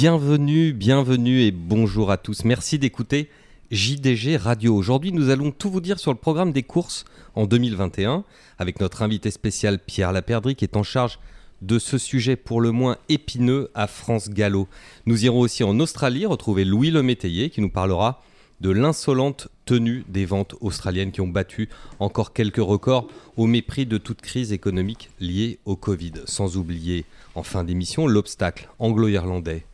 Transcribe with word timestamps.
Bienvenue, 0.00 0.72
bienvenue 0.72 1.40
et 1.40 1.50
bonjour 1.50 2.12
à 2.12 2.18
tous. 2.18 2.44
Merci 2.44 2.78
d'écouter 2.78 3.28
JDG 3.72 4.36
Radio. 4.36 4.76
Aujourd'hui, 4.76 5.10
nous 5.10 5.28
allons 5.28 5.50
tout 5.50 5.72
vous 5.72 5.80
dire 5.80 5.98
sur 5.98 6.12
le 6.12 6.18
programme 6.18 6.52
des 6.52 6.62
courses 6.62 7.04
en 7.34 7.46
2021 7.46 8.22
avec 8.60 8.78
notre 8.78 9.02
invité 9.02 9.32
spécial 9.32 9.80
Pierre 9.80 10.12
Laperdry 10.12 10.54
qui 10.54 10.64
est 10.64 10.76
en 10.76 10.84
charge 10.84 11.18
de 11.62 11.80
ce 11.80 11.98
sujet 11.98 12.36
pour 12.36 12.60
le 12.60 12.70
moins 12.70 12.96
épineux 13.08 13.72
à 13.74 13.88
France 13.88 14.30
Gallo. 14.30 14.68
Nous 15.06 15.24
irons 15.24 15.40
aussi 15.40 15.64
en 15.64 15.80
Australie 15.80 16.26
retrouver 16.26 16.64
Louis 16.64 16.92
Lemétayer 16.92 17.50
qui 17.50 17.60
nous 17.60 17.68
parlera 17.68 18.22
de 18.60 18.70
l'insolente 18.70 19.48
tenue 19.64 20.04
des 20.06 20.26
ventes 20.26 20.54
australiennes 20.60 21.10
qui 21.10 21.22
ont 21.22 21.26
battu 21.26 21.68
encore 21.98 22.32
quelques 22.32 22.58
records 22.58 23.08
au 23.36 23.48
mépris 23.48 23.84
de 23.84 23.98
toute 23.98 24.20
crise 24.20 24.52
économique 24.52 25.10
liée 25.18 25.58
au 25.64 25.74
Covid. 25.74 26.12
Sans 26.26 26.56
oublier, 26.56 27.04
en 27.34 27.42
fin 27.42 27.64
d'émission, 27.64 28.06
l'obstacle 28.06 28.68
anglo-irlandais 28.78 29.64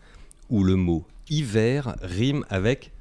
où 0.51 0.65
le 0.65 0.77
mot 0.77 1.05
hiver 1.31 1.97
rime 2.03 2.45
avec 2.51 2.93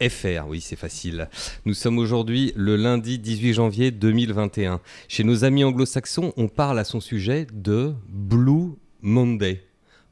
FR, 0.00 0.46
oui 0.48 0.60
c'est 0.60 0.76
facile. 0.76 1.28
Nous 1.64 1.74
sommes 1.74 1.98
aujourd'hui 1.98 2.52
le 2.54 2.76
lundi 2.76 3.18
18 3.18 3.54
janvier 3.54 3.90
2021. 3.90 4.80
Chez 5.08 5.24
nos 5.24 5.44
amis 5.44 5.64
anglo-saxons, 5.64 6.32
on 6.36 6.48
parle 6.48 6.78
à 6.78 6.84
son 6.84 7.00
sujet 7.00 7.46
de 7.52 7.94
Blue 8.08 8.74
Monday. 9.02 9.64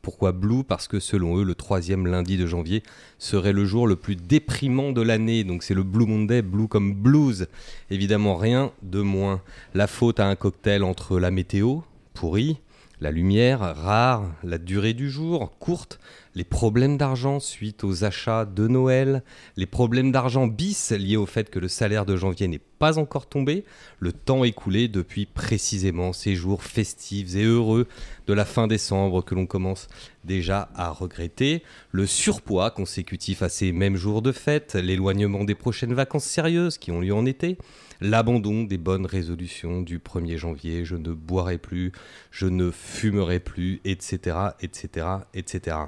Pourquoi 0.02 0.32
Blue? 0.32 0.62
Parce 0.62 0.86
que 0.86 1.00
selon 1.00 1.38
eux, 1.38 1.44
le 1.44 1.56
troisième 1.56 2.06
lundi 2.06 2.36
de 2.36 2.46
janvier 2.46 2.82
serait 3.18 3.52
le 3.52 3.64
jour 3.64 3.88
le 3.88 3.96
plus 3.96 4.14
déprimant 4.14 4.92
de 4.92 5.02
l'année. 5.02 5.42
Donc 5.42 5.64
c'est 5.64 5.74
le 5.74 5.82
Blue 5.82 6.06
Monday, 6.06 6.42
Blue 6.42 6.68
comme 6.68 6.94
blues. 6.94 7.48
Évidemment 7.90 8.36
rien 8.36 8.72
de 8.82 9.00
moins. 9.00 9.42
La 9.74 9.86
faute 9.86 10.20
à 10.20 10.28
un 10.28 10.36
cocktail 10.36 10.84
entre 10.84 11.18
la 11.18 11.30
météo, 11.32 11.80
pourrie, 12.14 12.58
la 13.00 13.10
lumière, 13.10 13.60
rare, 13.60 14.30
la 14.42 14.58
durée 14.58 14.94
du 14.94 15.10
jour, 15.10 15.52
courte, 15.58 15.98
les 16.36 16.44
problèmes 16.44 16.98
d'argent 16.98 17.40
suite 17.40 17.82
aux 17.82 18.04
achats 18.04 18.44
de 18.44 18.68
Noël, 18.68 19.22
les 19.56 19.64
problèmes 19.64 20.12
d'argent 20.12 20.46
bis 20.46 20.90
liés 20.90 21.16
au 21.16 21.24
fait 21.24 21.48
que 21.48 21.58
le 21.58 21.66
salaire 21.66 22.04
de 22.04 22.14
janvier 22.14 22.46
n'est 22.46 22.60
pas 22.78 22.98
encore 22.98 23.26
tombé, 23.26 23.64
le 24.00 24.12
temps 24.12 24.44
écoulé 24.44 24.86
depuis 24.88 25.24
précisément 25.24 26.12
ces 26.12 26.34
jours 26.34 26.62
festifs 26.62 27.34
et 27.36 27.44
heureux 27.44 27.88
de 28.26 28.34
la 28.34 28.44
fin 28.44 28.66
décembre 28.66 29.24
que 29.24 29.34
l'on 29.34 29.46
commence 29.46 29.88
déjà 30.24 30.68
à 30.74 30.90
regretter, 30.90 31.62
le 31.90 32.04
surpoids 32.04 32.70
consécutif 32.70 33.40
à 33.40 33.48
ces 33.48 33.72
mêmes 33.72 33.96
jours 33.96 34.20
de 34.20 34.32
fête, 34.32 34.74
l'éloignement 34.74 35.44
des 35.44 35.54
prochaines 35.54 35.94
vacances 35.94 36.24
sérieuses 36.24 36.76
qui 36.76 36.92
ont 36.92 37.00
lieu 37.00 37.14
en 37.14 37.24
été, 37.24 37.56
l'abandon 38.02 38.64
des 38.64 38.76
bonnes 38.76 39.06
résolutions 39.06 39.80
du 39.80 40.00
1er 40.00 40.36
janvier, 40.36 40.84
je 40.84 40.96
ne 40.96 41.12
boirai 41.12 41.56
plus, 41.56 41.92
je 42.30 42.46
ne 42.46 42.70
fumerai 42.70 43.40
plus, 43.40 43.80
etc., 43.86 44.36
etc., 44.60 45.06
etc 45.32 45.86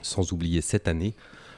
sans 0.00 0.32
oublier 0.32 0.60
cette 0.60 0.88
année 0.88 1.14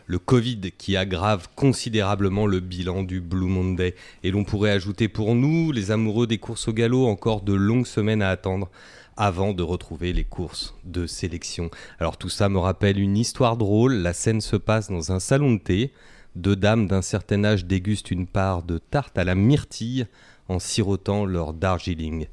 le 0.06 0.18
Covid 0.18 0.60
qui 0.76 0.96
aggrave 0.96 1.48
considérablement 1.54 2.46
le 2.46 2.60
bilan 2.60 3.02
du 3.02 3.20
Blue 3.20 3.46
Monday. 3.46 3.94
Et 4.22 4.30
l'on 4.30 4.44
pourrait 4.44 4.70
ajouter 4.70 5.08
pour 5.08 5.34
nous, 5.34 5.72
les 5.72 5.90
amoureux 5.90 6.26
des 6.26 6.38
courses 6.38 6.68
au 6.68 6.72
galop, 6.72 7.06
encore 7.06 7.42
de 7.42 7.54
longues 7.54 7.86
semaines 7.86 8.22
à 8.22 8.30
attendre 8.30 8.70
avant 9.16 9.52
de 9.52 9.62
retrouver 9.62 10.12
les 10.12 10.24
courses 10.24 10.74
de 10.84 11.06
sélection. 11.06 11.70
Alors 12.00 12.16
tout 12.16 12.28
ça 12.28 12.48
me 12.48 12.58
rappelle 12.58 12.98
une 12.98 13.16
histoire 13.16 13.56
drôle. 13.56 13.94
La 13.94 14.12
scène 14.12 14.40
se 14.40 14.56
passe 14.56 14.90
dans 14.90 15.12
un 15.12 15.20
salon 15.20 15.52
de 15.54 15.60
thé. 15.60 15.92
Deux 16.34 16.56
dames 16.56 16.88
d'un 16.88 17.02
certain 17.02 17.44
âge 17.44 17.64
dégustent 17.64 18.10
une 18.10 18.26
part 18.26 18.64
de 18.64 18.78
tarte 18.78 19.16
à 19.16 19.24
la 19.24 19.36
myrtille 19.36 20.06
en 20.48 20.58
sirotant 20.58 21.24
leur 21.24 21.54
Darjeeling. 21.54 22.26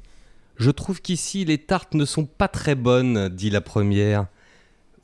Je 0.56 0.70
trouve 0.70 1.00
qu'ici 1.00 1.44
les 1.44 1.58
tartes 1.58 1.94
ne 1.94 2.04
sont 2.04 2.26
pas 2.26 2.48
très 2.48 2.74
bonnes, 2.74 3.28
dit 3.28 3.48
la 3.48 3.60
première. 3.60 4.26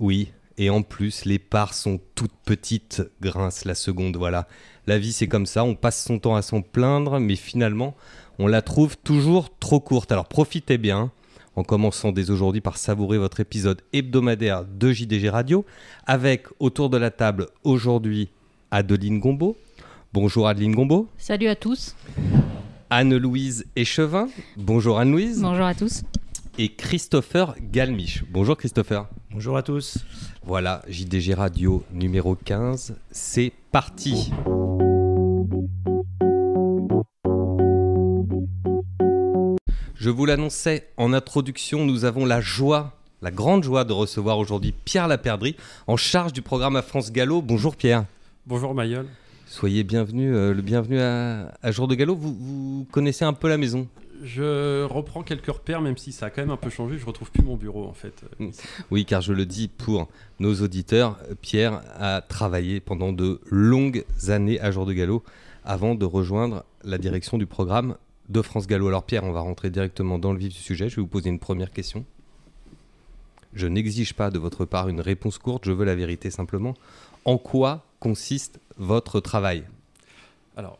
Oui, 0.00 0.32
et 0.58 0.70
en 0.70 0.82
plus, 0.82 1.24
les 1.24 1.38
parts 1.38 1.72
sont 1.72 2.00
toutes 2.16 2.34
petites, 2.44 3.02
grince 3.20 3.64
la 3.64 3.76
seconde. 3.76 4.16
Voilà. 4.16 4.48
La 4.88 4.98
vie, 4.98 5.12
c'est 5.12 5.28
comme 5.28 5.46
ça. 5.46 5.62
On 5.64 5.76
passe 5.76 6.04
son 6.04 6.18
temps 6.18 6.34
à 6.34 6.42
s'en 6.42 6.62
plaindre, 6.62 7.20
mais 7.20 7.36
finalement, 7.36 7.94
on 8.40 8.48
la 8.48 8.60
trouve 8.60 8.96
toujours 8.98 9.56
trop 9.58 9.78
courte. 9.78 10.10
Alors 10.10 10.26
profitez 10.26 10.76
bien, 10.76 11.12
en 11.54 11.62
commençant 11.62 12.10
dès 12.10 12.30
aujourd'hui 12.30 12.60
par 12.60 12.76
savourer 12.76 13.18
votre 13.18 13.38
épisode 13.38 13.82
hebdomadaire 13.92 14.64
de 14.64 14.92
JDG 14.92 15.30
Radio, 15.30 15.64
avec 16.06 16.46
autour 16.58 16.90
de 16.90 16.96
la 16.96 17.12
table 17.12 17.46
aujourd'hui 17.62 18.28
Adeline 18.72 19.20
Gombeau. 19.20 19.56
Bonjour 20.12 20.48
Adeline 20.48 20.74
Gombeau. 20.74 21.08
Salut 21.18 21.48
à 21.48 21.54
tous. 21.54 21.94
Anne-Louise 22.90 23.64
Échevin. 23.76 24.28
Bonjour 24.56 24.98
Anne-Louise. 24.98 25.40
Bonjour 25.40 25.66
à 25.66 25.74
tous. 25.74 26.02
Et 26.60 26.70
Christopher 26.70 27.54
Galmiche. 27.60 28.24
Bonjour 28.28 28.56
Christopher. 28.56 29.06
Bonjour 29.30 29.56
à 29.56 29.62
tous. 29.62 29.98
Voilà, 30.42 30.82
JDG 30.88 31.34
Radio 31.34 31.84
numéro 31.92 32.34
15, 32.34 32.96
c'est 33.12 33.52
parti. 33.70 34.32
Je 39.94 40.10
vous 40.10 40.26
l'annonçais 40.26 40.88
en 40.96 41.12
introduction, 41.12 41.84
nous 41.84 42.04
avons 42.04 42.26
la 42.26 42.40
joie, 42.40 42.98
la 43.22 43.30
grande 43.30 43.62
joie 43.62 43.84
de 43.84 43.92
recevoir 43.92 44.38
aujourd'hui 44.38 44.74
Pierre 44.84 45.06
Laperdry 45.06 45.54
en 45.86 45.96
charge 45.96 46.32
du 46.32 46.42
programme 46.42 46.74
à 46.74 46.82
France 46.82 47.12
Gallo. 47.12 47.40
Bonjour 47.40 47.76
Pierre. 47.76 48.04
Bonjour 48.46 48.74
Mayol. 48.74 49.06
Soyez 49.46 49.84
bienvenue, 49.84 50.34
euh, 50.34 50.52
le 50.52 50.62
bienvenu 50.62 50.98
à, 50.98 51.70
Jour 51.70 51.86
de 51.86 51.94
Gallo. 51.94 52.16
vous 52.16 52.84
connaissez 52.90 53.24
un 53.24 53.32
peu 53.32 53.48
la 53.48 53.58
maison? 53.58 53.86
Je 54.22 54.84
reprends 54.84 55.22
quelques 55.22 55.46
repères, 55.46 55.80
même 55.80 55.96
si 55.96 56.12
ça 56.12 56.26
a 56.26 56.30
quand 56.30 56.42
même 56.42 56.50
un 56.50 56.56
peu 56.56 56.70
changé. 56.70 56.98
Je 56.98 57.06
retrouve 57.06 57.30
plus 57.30 57.42
mon 57.42 57.56
bureau 57.56 57.86
en 57.86 57.92
fait. 57.92 58.24
Mm. 58.38 58.50
Oui, 58.90 59.04
car 59.04 59.20
je 59.20 59.32
le 59.32 59.46
dis 59.46 59.68
pour 59.68 60.08
nos 60.40 60.54
auditeurs, 60.62 61.18
Pierre 61.40 61.82
a 61.98 62.20
travaillé 62.20 62.80
pendant 62.80 63.12
de 63.12 63.40
longues 63.50 64.04
années 64.28 64.60
à 64.60 64.70
Jour 64.70 64.86
de 64.86 64.92
Gallo 64.92 65.22
avant 65.64 65.94
de 65.94 66.04
rejoindre 66.04 66.64
la 66.84 66.98
direction 66.98 67.38
du 67.38 67.46
programme 67.46 67.96
de 68.28 68.42
France 68.42 68.66
Gallo. 68.66 68.88
Alors 68.88 69.04
Pierre, 69.04 69.24
on 69.24 69.32
va 69.32 69.40
rentrer 69.40 69.70
directement 69.70 70.18
dans 70.18 70.32
le 70.32 70.38
vif 70.38 70.52
du 70.52 70.58
sujet. 70.58 70.88
Je 70.88 70.96
vais 70.96 71.02
vous 71.02 71.08
poser 71.08 71.30
une 71.30 71.38
première 71.38 71.70
question. 71.70 72.04
Je 73.54 73.66
n'exige 73.66 74.14
pas 74.14 74.30
de 74.30 74.38
votre 74.38 74.64
part 74.64 74.88
une 74.88 75.00
réponse 75.00 75.38
courte, 75.38 75.64
je 75.64 75.72
veux 75.72 75.84
la 75.84 75.94
vérité 75.94 76.30
simplement. 76.30 76.74
En 77.24 77.38
quoi 77.38 77.84
consiste 77.98 78.60
votre 78.76 79.20
travail? 79.20 79.64
Alors, 80.56 80.78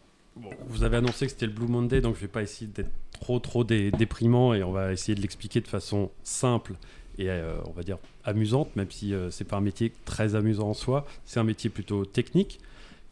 vous 0.69 0.85
avez 0.85 0.99
annoncé 0.99 1.27
que 1.27 1.33
c'était 1.33 1.47
le 1.47 1.53
Blue 1.53 1.67
Monday, 1.67 2.01
donc 2.01 2.15
je 2.15 2.21
ne 2.21 2.27
vais 2.27 2.33
pas 2.33 2.43
essayer 2.43 2.71
d'être 2.71 2.91
trop 3.21 3.39
trop 3.39 3.65
déprimant 3.65 4.55
et 4.55 4.63
on 4.63 4.73
va 4.73 4.93
essayer 4.93 5.15
de 5.15 5.21
l'expliquer 5.21 5.61
de 5.61 5.69
façon 5.69 6.11
simple 6.23 6.75
et 7.19 7.29
euh, 7.29 7.57
on 7.67 7.73
va 7.73 7.83
dire 7.83 7.99
amusante, 8.25 8.75
même 8.77 8.91
si 8.91 9.13
euh, 9.13 9.31
c'est 9.31 9.45
pas 9.45 9.57
un 9.57 9.61
métier 9.61 9.93
très 10.05 10.35
amusant 10.35 10.71
en 10.71 10.75
soi, 10.75 11.05
c'est 11.25 11.41
un 11.41 11.45
métier 11.45 11.69
plutôt 11.69 12.05
technique. 12.05 12.61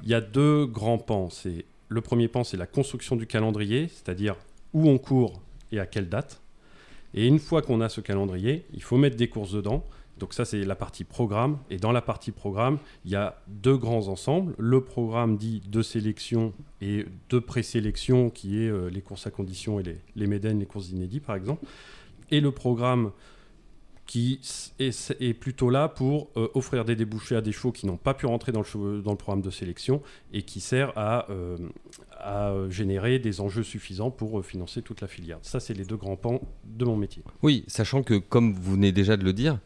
Il 0.02 0.08
y 0.08 0.14
a 0.14 0.20
deux 0.20 0.66
grands 0.66 0.98
pans. 0.98 1.28
Le 1.88 2.00
premier 2.00 2.28
pan, 2.28 2.44
c'est 2.44 2.56
la 2.56 2.66
construction 2.66 3.16
du 3.16 3.26
calendrier, 3.26 3.88
c'est-à-dire 3.88 4.36
où 4.72 4.88
on 4.88 4.98
court 4.98 5.40
et 5.72 5.80
à 5.80 5.86
quelle 5.86 6.08
date. 6.08 6.40
Et 7.14 7.26
une 7.26 7.38
fois 7.38 7.62
qu'on 7.62 7.80
a 7.80 7.88
ce 7.88 8.00
calendrier, 8.00 8.64
il 8.74 8.82
faut 8.82 8.96
mettre 8.96 9.16
des 9.16 9.28
courses 9.28 9.52
dedans. 9.52 9.84
Donc 10.18 10.32
ça, 10.32 10.44
c'est 10.44 10.64
la 10.64 10.76
partie 10.76 11.04
programme. 11.04 11.58
Et 11.70 11.76
dans 11.76 11.92
la 11.92 12.02
partie 12.02 12.32
programme, 12.32 12.78
il 13.04 13.10
y 13.10 13.16
a 13.16 13.42
deux 13.48 13.76
grands 13.76 14.08
ensembles. 14.08 14.54
Le 14.58 14.80
programme 14.80 15.36
dit 15.36 15.62
de 15.68 15.82
sélection 15.82 16.52
et 16.80 17.06
de 17.28 17.38
présélection, 17.38 18.30
qui 18.30 18.62
est 18.62 18.68
euh, 18.68 18.88
les 18.88 19.02
courses 19.02 19.26
à 19.26 19.30
condition 19.30 19.78
et 19.78 19.82
les, 19.82 19.98
les 20.14 20.38
les 20.38 20.66
courses 20.66 20.90
inédits, 20.90 21.20
par 21.20 21.36
exemple. 21.36 21.64
Et 22.30 22.40
le 22.40 22.50
programme 22.50 23.12
qui 24.06 24.40
est, 24.78 25.34
plutôt 25.34 25.68
là 25.68 25.88
pour 25.88 26.30
euh, 26.36 26.48
offrir 26.54 26.84
des 26.84 26.94
débouchés 26.94 27.34
à 27.34 27.40
des 27.40 27.50
chevaux 27.50 27.72
qui 27.72 27.86
n'ont 27.86 27.96
pas 27.96 28.14
pu 28.14 28.26
rentrer 28.26 28.52
dans 28.52 28.62
le, 28.62 29.02
dans 29.02 29.10
le, 29.10 29.16
programme 29.16 29.42
de 29.42 29.50
sélection 29.50 30.00
et 30.32 30.42
qui 30.42 30.60
sert 30.60 30.92
à, 30.96 31.28
euh, 31.30 31.58
à 32.12 32.54
générer 32.70 33.18
des 33.18 33.40
enjeux 33.40 33.64
suffisants 33.64 34.12
pour 34.12 34.44
financer 34.44 34.80
toute 34.80 35.00
la 35.00 35.08
filière. 35.08 35.38
Ça, 35.42 35.58
c'est 35.58 35.74
les 35.74 35.84
deux 35.84 35.96
grands 35.96 36.16
pans 36.16 36.40
de 36.64 36.84
mon 36.84 36.96
métier. 36.96 37.24
Oui, 37.42 37.64
sachant 37.66 38.04
que, 38.04 38.14
comme 38.14 38.54
vous 38.54 38.72
venez 38.72 38.92
déjà 38.92 39.16
de 39.16 39.24
le 39.24 39.32
dire, 39.32 39.58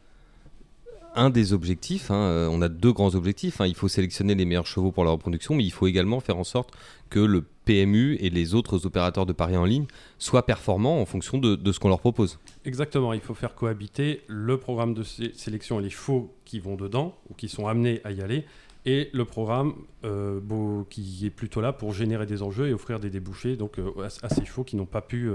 un 1.14 1.30
des 1.30 1.52
objectifs, 1.52 2.10
hein, 2.10 2.22
euh, 2.22 2.48
on 2.50 2.62
a 2.62 2.68
deux 2.68 2.92
grands 2.92 3.14
objectifs, 3.14 3.60
hein. 3.60 3.66
il 3.66 3.74
faut 3.74 3.88
sélectionner 3.88 4.34
les 4.34 4.44
meilleurs 4.44 4.66
chevaux 4.66 4.92
pour 4.92 5.04
la 5.04 5.10
reproduction, 5.10 5.54
mais 5.54 5.64
il 5.64 5.70
faut 5.70 5.86
également 5.86 6.20
faire 6.20 6.38
en 6.38 6.44
sorte 6.44 6.70
que 7.08 7.20
le 7.20 7.44
PMU 7.64 8.16
et 8.20 8.30
les 8.30 8.54
autres 8.54 8.86
opérateurs 8.86 9.26
de 9.26 9.32
paris 9.32 9.56
en 9.56 9.64
ligne 9.64 9.86
soient 10.18 10.46
performants 10.46 11.00
en 11.00 11.06
fonction 11.06 11.38
de, 11.38 11.72
ce 11.72 11.78
qu'on 11.78 11.88
leur 11.88 12.00
propose. 12.00 12.38
Exactement, 12.64 13.12
il 13.12 13.20
faut 13.20 13.34
faire 13.34 13.54
cohabiter 13.54 14.22
le 14.28 14.58
programme 14.58 14.94
de 14.94 15.02
sélection 15.02 15.80
et 15.80 15.82
les 15.82 15.90
chevaux 15.90 16.34
qui 16.44 16.60
vont 16.60 16.76
dedans 16.76 17.16
ou 17.28 17.34
qui 17.34 17.48
sont 17.48 17.66
amenés 17.66 18.00
à 18.04 18.12
y 18.12 18.22
aller 18.22 18.44
et 18.86 19.10
le 19.12 19.24
programme 19.24 19.74
euh, 20.04 20.40
qui 20.88 21.26
est 21.26 21.30
plutôt 21.30 21.60
là 21.60 21.72
pour 21.72 21.92
générer 21.92 22.26
des 22.26 22.42
enjeux 22.42 22.68
et 22.68 22.72
offrir 22.72 22.98
des 22.98 23.10
débouchés 23.10 23.56
donc, 23.56 23.78
euh, 23.78 23.90
à, 24.22 24.28
ces 24.28 24.42
qui 24.66 24.76
n'ont 24.76 24.86
pas 24.86 25.02
pu 25.02 25.30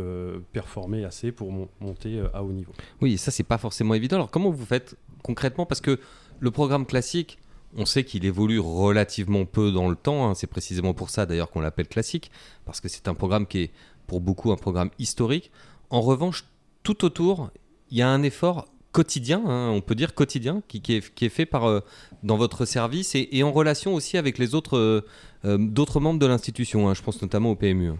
performer 0.51 1.05
assez 1.05 1.31
pour 1.31 1.51
monter 1.79 2.23
à 2.33 2.43
haut 2.43 2.51
niveau. 2.51 2.73
Oui, 3.01 3.17
ça 3.17 3.31
c'est 3.31 3.43
pas 3.43 3.57
forcément 3.57 3.93
évident. 3.93 4.17
Alors 4.17 4.31
comment 4.31 4.49
vous 4.49 4.65
faites 4.65 4.95
concrètement? 5.23 5.65
Parce 5.65 5.81
que 5.81 5.99
le 6.39 6.51
programme 6.51 6.85
classique, 6.85 7.39
on 7.75 7.85
sait 7.85 8.03
qu'il 8.03 8.25
évolue 8.25 8.59
relativement 8.59 9.45
peu 9.45 9.71
dans 9.71 9.89
le 9.89 9.95
temps. 9.95 10.29
Hein. 10.29 10.35
C'est 10.35 10.47
précisément 10.47 10.93
pour 10.93 11.09
ça 11.09 11.25
d'ailleurs 11.25 11.49
qu'on 11.51 11.61
l'appelle 11.61 11.87
classique, 11.87 12.31
parce 12.65 12.81
que 12.81 12.87
c'est 12.87 13.07
un 13.07 13.13
programme 13.13 13.47
qui 13.47 13.59
est 13.59 13.71
pour 14.07 14.21
beaucoup 14.21 14.51
un 14.51 14.55
programme 14.55 14.89
historique. 14.99 15.51
En 15.89 16.01
revanche, 16.01 16.45
tout 16.83 17.05
autour, 17.05 17.49
il 17.89 17.97
y 17.97 18.01
a 18.01 18.09
un 18.09 18.23
effort 18.23 18.65
quotidien, 18.95 19.43
hein, 19.45 19.69
on 19.69 19.81
peut 19.81 19.93
dire 19.93 20.15
quotidien, 20.15 20.63
qui, 20.69 20.81
est, 20.95 21.29
fait 21.29 21.45
par, 21.45 21.83
dans 22.23 22.37
votre 22.37 22.63
service 22.63 23.13
et, 23.13 23.43
en 23.43 23.51
relation 23.51 23.93
aussi 23.93 24.17
avec 24.17 24.37
les 24.37 24.55
autres 24.55 25.03
d'autres 25.43 25.99
membres 25.99 26.19
de 26.19 26.25
l'institution. 26.25 26.87
Hein. 26.87 26.93
je 26.93 27.01
pense 27.03 27.21
notamment 27.21 27.51
au 27.51 27.55
PMU. 27.55 27.89
Hein. 27.89 27.99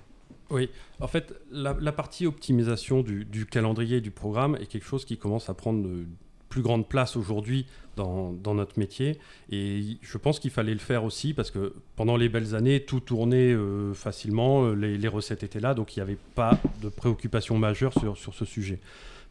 Oui, 0.50 0.70
en 1.00 1.08
fait, 1.08 1.34
la, 1.52 1.74
partie 1.92 2.26
optimisation 2.28 3.02
du, 3.02 3.46
calendrier 3.46 4.00
du 4.00 4.12
programme 4.12 4.56
est 4.56 4.68
quelque 4.68 4.86
chose 4.86 5.06
qui 5.06 5.18
commence 5.18 5.50
à 5.50 5.54
prendre 5.54 5.84
de 5.84 6.06
plus 6.50 6.62
grande 6.62 6.88
place 6.88 7.18
aujourd'hui 7.18 7.66
dans, 7.96 8.34
notre 8.54 8.80
métier. 8.80 9.18
Et 9.50 9.98
je 10.02 10.18
pense 10.18 10.40
qu'il 10.40 10.52
fallait 10.52 10.74
le 10.74 10.80
faire 10.80 11.04
aussi 11.04 11.34
parce 11.34 11.52
que 11.52 11.74
pendant 11.96 12.16
les 12.16 12.30
belles 12.30 12.56
années, 12.56 12.82
tout 12.82 13.00
tournait 13.00 13.54
euh, 13.54 13.94
facilement, 13.94 14.72
les, 14.72 15.08
recettes 15.08 15.44
étaient 15.44 15.60
là, 15.60 15.74
donc 15.74 15.96
il 15.96 16.00
n'y 16.00 16.04
avait 16.04 16.20
pas 16.36 16.60
de 16.82 16.90
préoccupation 16.90 17.58
majeure 17.58 17.94
sur, 18.00 18.16
sur 18.16 18.34
ce 18.34 18.46
sujet. 18.46 18.80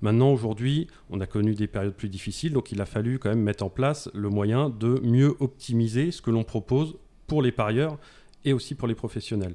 Maintenant, 0.05 0.35
aujourd'hui, 0.35 0.87
on 1.09 1.19
a 1.23 1.27
connu 1.27 1.55
des 1.55 1.67
périodes 1.67 1.95
plus 1.95 2.11
difficiles, 2.11 2.53
donc 2.53 2.71
il 2.73 2.83
a 2.83 2.85
fallu 2.85 3.19
quand 3.19 3.31
même 3.31 3.41
mettre 3.41 3.65
en 3.65 3.71
place 3.71 4.11
le 4.13 4.29
moyen 4.29 4.69
de 4.69 5.01
mieux 5.03 5.35
optimiser 5.41 6.11
ce 6.11 6.21
que 6.21 6.31
l'on 6.31 6.45
propose 6.45 6.97
pour 7.27 7.41
les 7.41 7.53
parieurs 7.53 7.97
et 8.45 8.53
aussi 8.53 8.75
pour 8.75 8.87
les 8.87 8.95
professionnels. 8.95 9.55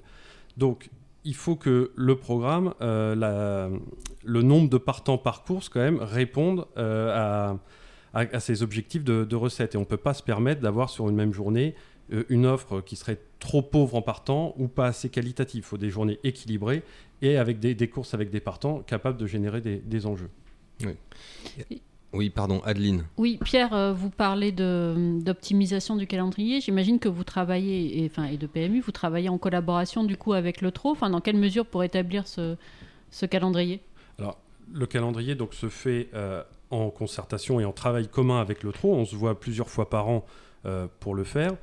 Donc, 0.57 0.89
il 1.23 1.35
faut 1.35 1.55
que 1.55 1.91
le 1.95 2.15
programme, 2.15 2.73
euh, 2.81 3.77
le 4.25 4.41
nombre 4.41 4.69
de 4.69 4.79
partants 4.79 5.19
par 5.19 5.43
course, 5.43 5.69
quand 5.69 5.81
même, 5.81 5.99
réponde 6.01 6.65
euh, 6.77 7.53
à, 8.15 8.39
ces 8.39 8.63
objectifs 8.63 9.03
de, 9.03 9.35
recettes. 9.35 9.75
Et 9.75 9.77
on 9.77 9.81
ne 9.81 9.85
peut 9.85 9.97
pas 9.97 10.15
se 10.15 10.23
permettre 10.23 10.61
d'avoir 10.61 10.89
sur 10.89 11.09
une 11.09 11.15
même 11.15 11.31
journée 11.31 11.75
euh, 12.11 12.23
une 12.27 12.47
offre 12.47 12.81
qui 12.81 12.95
serait 12.95 13.19
trop 13.37 13.61
pauvre 13.61 13.93
en 13.93 14.01
partant 14.01 14.55
ou 14.57 14.67
pas 14.67 14.87
assez 14.87 15.09
qualitative. 15.09 15.59
Il 15.59 15.67
faut 15.67 15.77
des 15.77 15.91
journées 15.91 16.17
équilibrées 16.23 16.81
et 17.21 17.37
avec 17.37 17.59
des, 17.59 17.87
courses 17.87 18.13
avec 18.13 18.29
des 18.29 18.39
partants 18.39 18.79
capables 18.79 19.17
de 19.17 19.27
générer 19.27 19.61
des, 19.61 19.77
des 19.77 20.05
enjeux. 20.05 20.29
Oui. 20.85 21.81
Oui, 22.11 22.31
pardon, 22.31 22.59
Adeline. 22.65 23.05
Oui, 23.17 23.37
Pierre, 23.43 23.73
euh, 23.73 23.93
vous 23.93 24.09
parlez 24.09 24.51
d'optimisation 24.51 25.95
du 25.95 26.07
calendrier. 26.07 26.59
J'imagine 26.59 26.97
que 26.97 27.07
vous 27.07 27.23
travaillez, 27.23 28.03
et, 28.03 28.05
enfin, 28.07 28.25
et 28.25 28.37
de 28.37 28.47
PMU, 28.47 28.81
vous 28.81 28.91
travaillez 28.91 29.29
en 29.29 29.37
collaboration 29.37 30.03
du 30.03 30.17
coup 30.17 30.33
avec 30.33 30.61
le 30.61 30.71
TRO. 30.71 30.89
Enfin, 30.89 31.11
dans 31.11 31.21
quelle 31.21 31.37
mesure 31.37 31.67
pour 31.67 31.83
établir 31.83 32.25
ce, 32.27 32.55
calendrier? 33.27 33.81
Alors, 34.17 34.39
le 34.73 34.87
calendrier 34.87 35.35
donc, 35.35 35.53
se 35.53 35.69
fait 35.69 36.09
euh, 36.15 36.41
en 36.71 36.89
concertation 36.89 37.59
et 37.59 37.65
en 37.65 37.73
travail 37.73 38.07
commun 38.07 38.41
avec 38.41 38.63
le 38.63 38.71
TRO. 38.71 38.95
On 38.95 39.05
se 39.05 39.15
voit 39.15 39.39
plusieurs 39.39 39.69
fois 39.69 39.89
par 39.89 40.07
an 40.07 40.25
euh, 40.65 40.87
pour 40.99 41.13
le 41.13 41.23
faire 41.23 41.53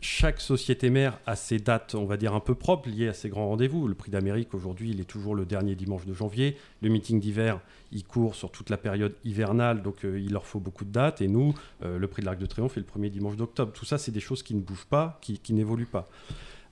chaque 0.00 0.40
société 0.40 0.90
mère 0.90 1.18
a 1.26 1.34
ses 1.34 1.58
dates, 1.58 1.96
on 1.96 2.04
va 2.04 2.16
dire, 2.16 2.34
un 2.34 2.40
peu 2.40 2.54
propres 2.54 2.88
liées 2.88 3.08
à 3.08 3.14
ses 3.14 3.28
grands 3.28 3.48
rendez-vous. 3.48 3.88
Le 3.88 3.94
prix 3.94 4.10
d'Amérique, 4.10 4.54
aujourd'hui, 4.54 4.90
il 4.90 5.00
est 5.00 5.04
toujours 5.04 5.34
le 5.34 5.44
dernier 5.44 5.74
dimanche 5.74 6.06
de 6.06 6.14
janvier. 6.14 6.56
Le 6.82 6.88
meeting 6.88 7.18
d'hiver, 7.18 7.60
il 7.90 8.04
court 8.04 8.36
sur 8.36 8.52
toute 8.52 8.70
la 8.70 8.76
période 8.76 9.16
hivernale, 9.24 9.82
donc 9.82 10.04
euh, 10.04 10.20
il 10.20 10.32
leur 10.32 10.46
faut 10.46 10.60
beaucoup 10.60 10.84
de 10.84 10.92
dates. 10.92 11.20
Et 11.20 11.26
nous, 11.26 11.52
euh, 11.82 11.98
le 11.98 12.06
prix 12.06 12.20
de 12.22 12.26
l'Arc 12.26 12.38
de 12.38 12.46
Triomphe 12.46 12.76
est 12.76 12.80
le 12.80 12.86
premier 12.86 13.10
dimanche 13.10 13.36
d'octobre. 13.36 13.72
Tout 13.72 13.84
ça, 13.84 13.98
c'est 13.98 14.12
des 14.12 14.20
choses 14.20 14.44
qui 14.44 14.54
ne 14.54 14.60
bougent 14.60 14.86
pas, 14.86 15.18
qui, 15.20 15.38
qui 15.40 15.52
n'évoluent 15.52 15.86
pas. 15.86 16.08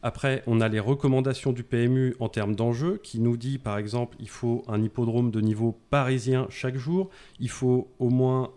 Après, 0.02 0.44
on 0.46 0.60
a 0.60 0.68
les 0.68 0.78
recommandations 0.78 1.52
du 1.52 1.64
PMU 1.64 2.14
en 2.20 2.28
termes 2.28 2.54
d'enjeux, 2.54 3.00
qui 3.02 3.18
nous 3.18 3.36
dit, 3.36 3.58
par 3.58 3.76
exemple, 3.76 4.16
il 4.20 4.28
faut 4.28 4.62
un 4.68 4.80
hippodrome 4.80 5.32
de 5.32 5.40
niveau 5.40 5.76
parisien 5.90 6.46
chaque 6.48 6.76
jour, 6.76 7.10
il 7.40 7.50
faut 7.50 7.90
au 7.98 8.08
moins 8.08 8.52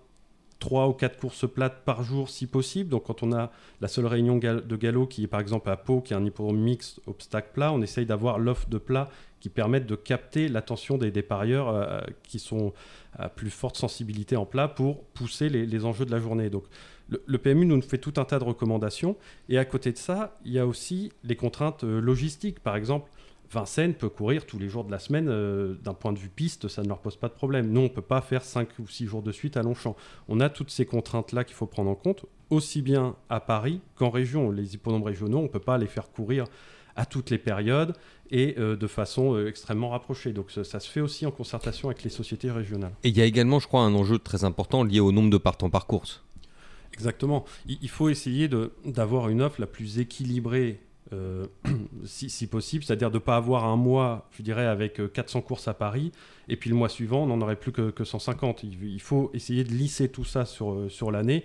trois 0.59 0.87
ou 0.87 0.93
quatre 0.93 1.17
courses 1.17 1.49
plates 1.49 1.83
par 1.85 2.03
jour 2.03 2.29
si 2.29 2.45
possible. 2.45 2.89
Donc 2.89 3.05
quand 3.05 3.23
on 3.23 3.31
a 3.31 3.51
la 3.81 3.87
seule 3.87 4.05
réunion 4.05 4.37
de 4.37 4.75
galop 4.75 5.07
qui 5.07 5.23
est 5.23 5.27
par 5.27 5.39
exemple 5.39 5.69
à 5.69 5.77
Pau, 5.77 6.01
qui 6.01 6.13
est 6.13 6.17
un 6.17 6.25
hippodrome 6.25 6.59
mixte 6.59 6.99
obstacle 7.07 7.49
plat, 7.53 7.71
on 7.71 7.81
essaye 7.81 8.05
d'avoir 8.05 8.39
l'offre 8.39 8.69
de 8.69 8.77
plats 8.77 9.09
qui 9.39 9.49
permettent 9.49 9.87
de 9.87 9.95
capter 9.95 10.49
l'attention 10.49 10.97
des, 10.97 11.11
des, 11.11 11.21
parieurs 11.21 11.69
euh, 11.69 12.01
qui 12.23 12.39
sont 12.39 12.73
à 13.17 13.29
plus 13.29 13.49
forte 13.49 13.77
sensibilité 13.77 14.35
en 14.35 14.45
plat 14.45 14.67
pour 14.67 15.03
pousser 15.05 15.49
les, 15.49 15.85
enjeux 15.85 16.05
de 16.05 16.11
la 16.11 16.19
journée. 16.19 16.49
Donc 16.49 16.65
le, 17.07 17.37
PMU 17.37 17.65
nous 17.65 17.81
fait 17.81 17.97
tout 17.97 18.13
un 18.17 18.25
tas 18.25 18.37
de 18.37 18.43
recommandations. 18.43 19.15
Et 19.47 19.57
à 19.57 19.65
côté 19.65 19.91
de 19.91 19.97
ça, 19.97 20.37
il 20.45 20.51
y 20.51 20.59
a 20.59 20.67
aussi 20.67 21.11
les 21.23 21.35
contraintes 21.35 21.83
euh, 21.83 22.01
logistiques. 22.01 22.59
Par 22.59 22.75
exemple, 22.75 23.09
Vincennes 23.51 23.95
peut 23.95 24.09
courir 24.09 24.45
tous 24.45 24.59
les 24.59 24.69
jours 24.69 24.83
de 24.83 24.91
la 24.91 24.99
semaine. 24.99 25.27
Euh, 25.29 25.75
d'un 25.83 25.93
point 25.93 26.13
de 26.13 26.19
vue 26.19 26.29
piste, 26.29 26.67
ça 26.67 26.83
ne 26.83 26.87
leur 26.87 26.99
pose 26.99 27.15
pas 27.15 27.27
de 27.27 27.33
problème. 27.33 27.71
Nous, 27.71 27.81
on 27.81 27.85
ne 27.85 27.89
peut 27.89 28.01
pas 28.01 28.21
faire 28.21 28.43
5 28.43 28.67
ou 28.79 28.87
6 28.87 29.05
jours 29.07 29.23
de 29.23 29.31
suite 29.31 29.57
à 29.57 29.63
Longchamp. 29.63 29.95
On 30.27 30.39
a 30.39 30.49
toutes 30.49 30.69
ces 30.69 30.85
contraintes-là 30.85 31.43
qu'il 31.43 31.55
faut 31.55 31.65
prendre 31.65 31.89
en 31.89 31.95
compte, 31.95 32.25
aussi 32.49 32.81
bien 32.81 33.15
à 33.29 33.39
Paris 33.39 33.81
qu'en 33.95 34.09
région. 34.09 34.51
Les 34.51 34.75
hippodromes 34.75 35.03
régionaux, 35.03 35.39
on 35.39 35.43
ne 35.43 35.47
peut 35.47 35.59
pas 35.59 35.77
les 35.77 35.87
faire 35.87 36.11
courir 36.11 36.45
à 36.95 37.05
toutes 37.05 37.29
les 37.29 37.37
périodes 37.37 37.95
et 38.29 38.55
euh, 38.57 38.75
de 38.75 38.87
façon 38.87 39.33
euh, 39.33 39.47
extrêmement 39.47 39.89
rapprochée. 39.89 40.33
Donc 40.33 40.51
ça, 40.51 40.79
se 40.79 40.89
fait 40.89 41.01
aussi 41.01 41.25
en 41.25 41.31
concertation 41.31 41.89
avec 41.89 42.03
les 42.03 42.09
sociétés 42.09 42.51
régionales. 42.51 42.91
Et 43.03 43.09
il 43.09 43.17
y 43.17 43.21
a 43.21 43.25
également, 43.25 43.59
je 43.59 43.67
crois, 43.67 43.81
un 43.81 43.93
enjeu 43.95 44.19
très 44.19 44.43
important 44.43 44.83
lié 44.83 44.99
au 44.99 45.11
nombre 45.11 45.29
de 45.29 45.37
partants 45.37 45.69
par 45.69 45.87
course. 45.87 46.23
Exactement. 46.93 47.45
Il, 47.67 47.89
faut 47.89 48.09
essayer 48.09 48.49
d'avoir 48.83 49.29
une 49.29 49.41
offre 49.41 49.61
la 49.61 49.67
plus 49.67 49.99
équilibrée 49.99 50.81
euh, 51.13 51.47
si, 52.05 52.47
possible, 52.47 52.83
c'est-à-dire 52.83 53.09
de 53.09 53.17
ne 53.17 53.19
pas 53.19 53.35
avoir 53.35 53.65
un 53.65 53.75
mois, 53.75 54.27
je 54.31 54.43
dirais, 54.43 54.65
avec 54.65 55.01
400 55.13 55.39
euh, 55.39 55.41
courses 55.41 55.67
à 55.67 55.73
Paris, 55.73 56.11
et 56.47 56.55
puis 56.55 56.69
le 56.69 56.75
mois 56.75 56.89
suivant, 56.89 57.23
on 57.23 57.27
n'en 57.27 57.41
aurait 57.41 57.55
plus 57.55 57.71
que, 57.71 58.03
150. 58.03 58.63
Il, 58.63 59.01
faut 59.01 59.31
essayer 59.33 59.63
de 59.63 59.71
lisser 59.71 60.09
tout 60.09 60.25
ça 60.25 60.45
sur, 60.45 60.71
euh, 60.71 60.89
sur 60.89 61.11
l'année, 61.11 61.43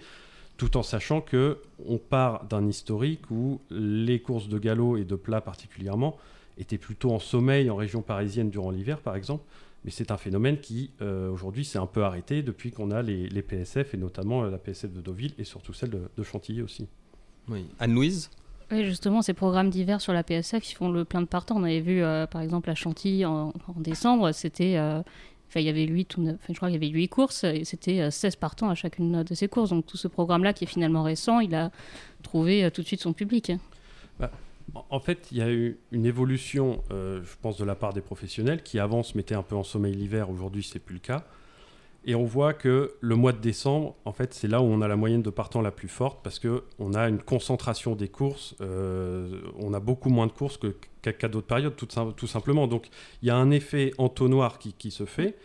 tout 0.56 0.76
en 0.76 0.82
sachant 0.82 1.20
que 1.20 1.58
on 1.86 1.98
part 1.98 2.44
d'un 2.44 2.66
historique 2.66 3.30
où 3.30 3.60
les 3.70 4.20
courses 4.20 4.48
de 4.48 4.58
galop 4.58 4.96
et 4.96 5.04
de 5.04 5.16
plat 5.16 5.40
particulièrement 5.40 6.16
étaient 6.58 6.78
plutôt 6.78 7.12
en 7.12 7.18
sommeil 7.18 7.68
en 7.70 7.76
région 7.76 8.02
parisienne 8.02 8.50
durant 8.50 8.70
l'hiver, 8.70 9.00
par 9.00 9.16
exemple. 9.16 9.44
Mais 9.84 9.90
c'est 9.90 10.12
un 10.12 10.16
phénomène 10.16 10.60
qui, 10.60 10.92
aujourd'hui, 11.00 11.64
s'est 11.64 11.78
un 11.78 11.86
peu 11.86 12.04
arrêté 12.04 12.42
depuis 12.42 12.70
qu'on 12.70 12.90
a 12.90 13.02
les, 13.02 13.42
PSF, 13.42 13.92
et 13.92 13.96
notamment 13.98 14.44
la 14.44 14.56
PSF 14.56 14.92
de 14.92 15.02
Deauville, 15.02 15.34
et 15.36 15.44
surtout 15.44 15.74
celle 15.74 15.90
de, 15.90 16.02
de 16.16 16.22
Chantilly 16.22 16.62
aussi. 16.62 16.86
Oui. 17.48 17.66
Anne-Louise? 17.80 18.30
Oui, 18.70 18.84
justement, 18.84 19.22
ces 19.22 19.34
programmes 19.34 19.70
d'hiver 19.70 20.00
sur 20.00 20.12
la 20.12 20.22
PSF 20.22 20.62
qui 20.62 20.74
font 20.74 20.90
le 20.90 21.04
plein 21.04 21.20
de 21.20 21.26
partants. 21.26 21.56
On 21.56 21.64
avait 21.64 21.80
vu, 21.80 22.02
euh, 22.02 22.26
par 22.26 22.40
exemple, 22.40 22.70
à 22.70 22.74
Chantilly 22.74 23.24
en, 23.24 23.52
décembre, 23.76 24.32
c'était. 24.32 24.76
Euh, 24.76 25.02
il 25.56 25.62
y 25.62 25.68
avait 25.68 25.86
8 25.86 26.16
ou 26.16 26.36
je 26.48 26.54
crois 26.54 26.68
qu'il 26.68 26.82
y 26.82 26.84
avait 26.84 26.92
8 26.92 27.08
courses 27.08 27.44
et 27.44 27.64
c'était 27.64 28.10
16 28.10 28.34
euh, 28.34 28.38
partants 28.40 28.70
à 28.70 28.74
chacune 28.74 29.22
de 29.22 29.34
ces 29.34 29.46
courses. 29.46 29.70
Donc 29.70 29.86
tout 29.86 29.96
ce 29.96 30.08
programme-là, 30.08 30.52
qui 30.52 30.64
est 30.64 30.66
finalement 30.66 31.04
récent, 31.04 31.38
il 31.38 31.54
a 31.54 31.70
trouvé 32.24 32.68
tout 32.72 32.82
de 32.82 32.86
suite 32.88 33.00
son 33.00 33.12
public. 33.12 33.52
Bah, 34.18 34.32
en 34.90 34.98
fait, 34.98 35.28
il 35.30 35.38
y 35.38 35.42
a 35.42 35.52
eu 35.52 35.78
une 35.92 36.06
évolution, 36.06 36.82
je 36.90 37.36
pense, 37.40 37.56
de 37.56 37.64
la 37.64 37.76
part 37.76 37.92
des 37.92 38.00
professionnels 38.00 38.64
qui 38.64 38.80
avant 38.80 39.04
se 39.04 39.16
mettaient 39.16 39.36
un 39.36 39.44
peu 39.44 39.54
en 39.54 39.62
sommeil 39.62 39.94
l'hiver. 39.94 40.28
Aujourd'hui, 40.28 40.64
c'est 40.64 40.80
plus 40.80 40.94
le 40.94 41.00
cas. 41.00 41.24
Et 42.06 42.14
on 42.14 42.24
voit 42.24 42.52
que 42.52 42.92
le 43.00 43.16
mois 43.16 43.32
de 43.32 43.38
décembre, 43.38 43.96
en 44.04 44.12
fait, 44.12 44.34
c'est 44.34 44.48
là 44.48 44.60
où 44.60 44.64
on 44.64 44.82
a 44.82 44.88
la 44.88 44.96
moyenne 44.96 45.22
de 45.22 45.30
partants 45.30 45.62
la 45.62 45.70
plus 45.70 45.88
forte 45.88 46.22
parce 46.22 46.38
qu'on 46.38 46.94
a 46.94 47.08
une 47.08 47.20
concentration 47.20 47.94
des 47.94 48.08
courses. 48.08 48.54
Euh, 48.60 49.40
on 49.58 49.72
a 49.72 49.80
beaucoup 49.80 50.10
moins 50.10 50.26
de 50.26 50.32
courses 50.32 50.58
qu'à 51.00 51.28
d'autres 51.28 51.46
périodes, 51.46 51.74
tout, 51.76 52.26
simplement. 52.26 52.66
Donc, 52.66 52.88
il 53.22 53.28
y 53.28 53.30
a 53.30 53.36
un 53.36 53.50
effet 53.50 53.92
entonnoir 53.96 54.58
qui, 54.58 54.74
qui 54.74 54.90
se 54.90 55.06
fait. 55.06 55.36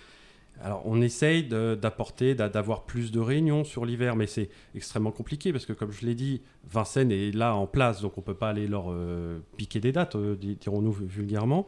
Alors, 0.61 0.81
on 0.85 1.01
essaye 1.01 1.43
d'apporter, 1.43 2.35
d'avoir 2.35 2.83
plus 2.83 3.11
de 3.11 3.19
réunions 3.19 3.63
sur 3.63 3.85
l'hiver, 3.85 4.17
mais 4.17 4.27
c'est 4.27 4.49
extrêmement 4.75 5.11
compliqué 5.11 5.53
parce 5.53 5.65
que, 5.65 5.71
comme 5.71 5.91
je 5.93 6.05
l'ai 6.05 6.15
dit, 6.15 6.41
Vincennes 6.69 7.13
est 7.13 7.33
là 7.33 7.55
en 7.55 7.65
place, 7.65 8.01
donc 8.01 8.17
on 8.17 8.21
ne 8.21 8.25
peut 8.25 8.33
pas 8.33 8.49
aller 8.49 8.67
leur 8.67 8.87
euh, 8.89 9.39
piquer 9.55 9.79
des 9.79 9.93
dates, 9.93 10.15
euh, 10.15 10.35
dirons-nous 10.35 10.91
vulgairement. 10.91 11.65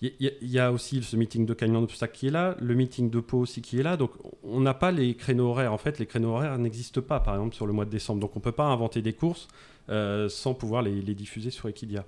Il 0.00 0.32
y, 0.42 0.60
a 0.60 0.70
aussi 0.70 1.02
ce 1.02 1.16
meeting 1.16 1.44
de 1.44 1.54
Cagnon 1.54 1.80
d'Obstacle 1.80 2.16
qui 2.16 2.28
est 2.28 2.30
là, 2.30 2.56
le 2.60 2.74
meeting 2.76 3.10
de 3.10 3.18
Pau 3.18 3.38
aussi 3.38 3.62
qui 3.62 3.80
est 3.80 3.82
là. 3.82 3.96
Donc, 3.96 4.12
on 4.44 4.60
n'a 4.60 4.72
pas 4.74 4.92
les 4.92 5.16
créneaux 5.16 5.48
horaires. 5.48 5.72
En 5.72 5.78
fait, 5.78 5.98
les 5.98 6.06
créneaux 6.06 6.30
horaires 6.34 6.56
n'existent 6.56 7.00
pas, 7.00 7.18
par 7.18 7.34
exemple, 7.34 7.56
sur 7.56 7.66
le 7.66 7.72
mois 7.72 7.84
de 7.84 7.90
décembre. 7.90 8.20
Donc, 8.20 8.36
on 8.36 8.38
ne 8.38 8.44
peut 8.44 8.52
pas 8.52 8.66
inventer 8.66 9.02
des 9.02 9.12
courses 9.12 9.48
euh, 9.90 10.28
sans 10.28 10.54
pouvoir 10.54 10.82
les, 10.82 11.02
diffuser 11.14 11.50
sur 11.50 11.68
Equidia. 11.68 12.04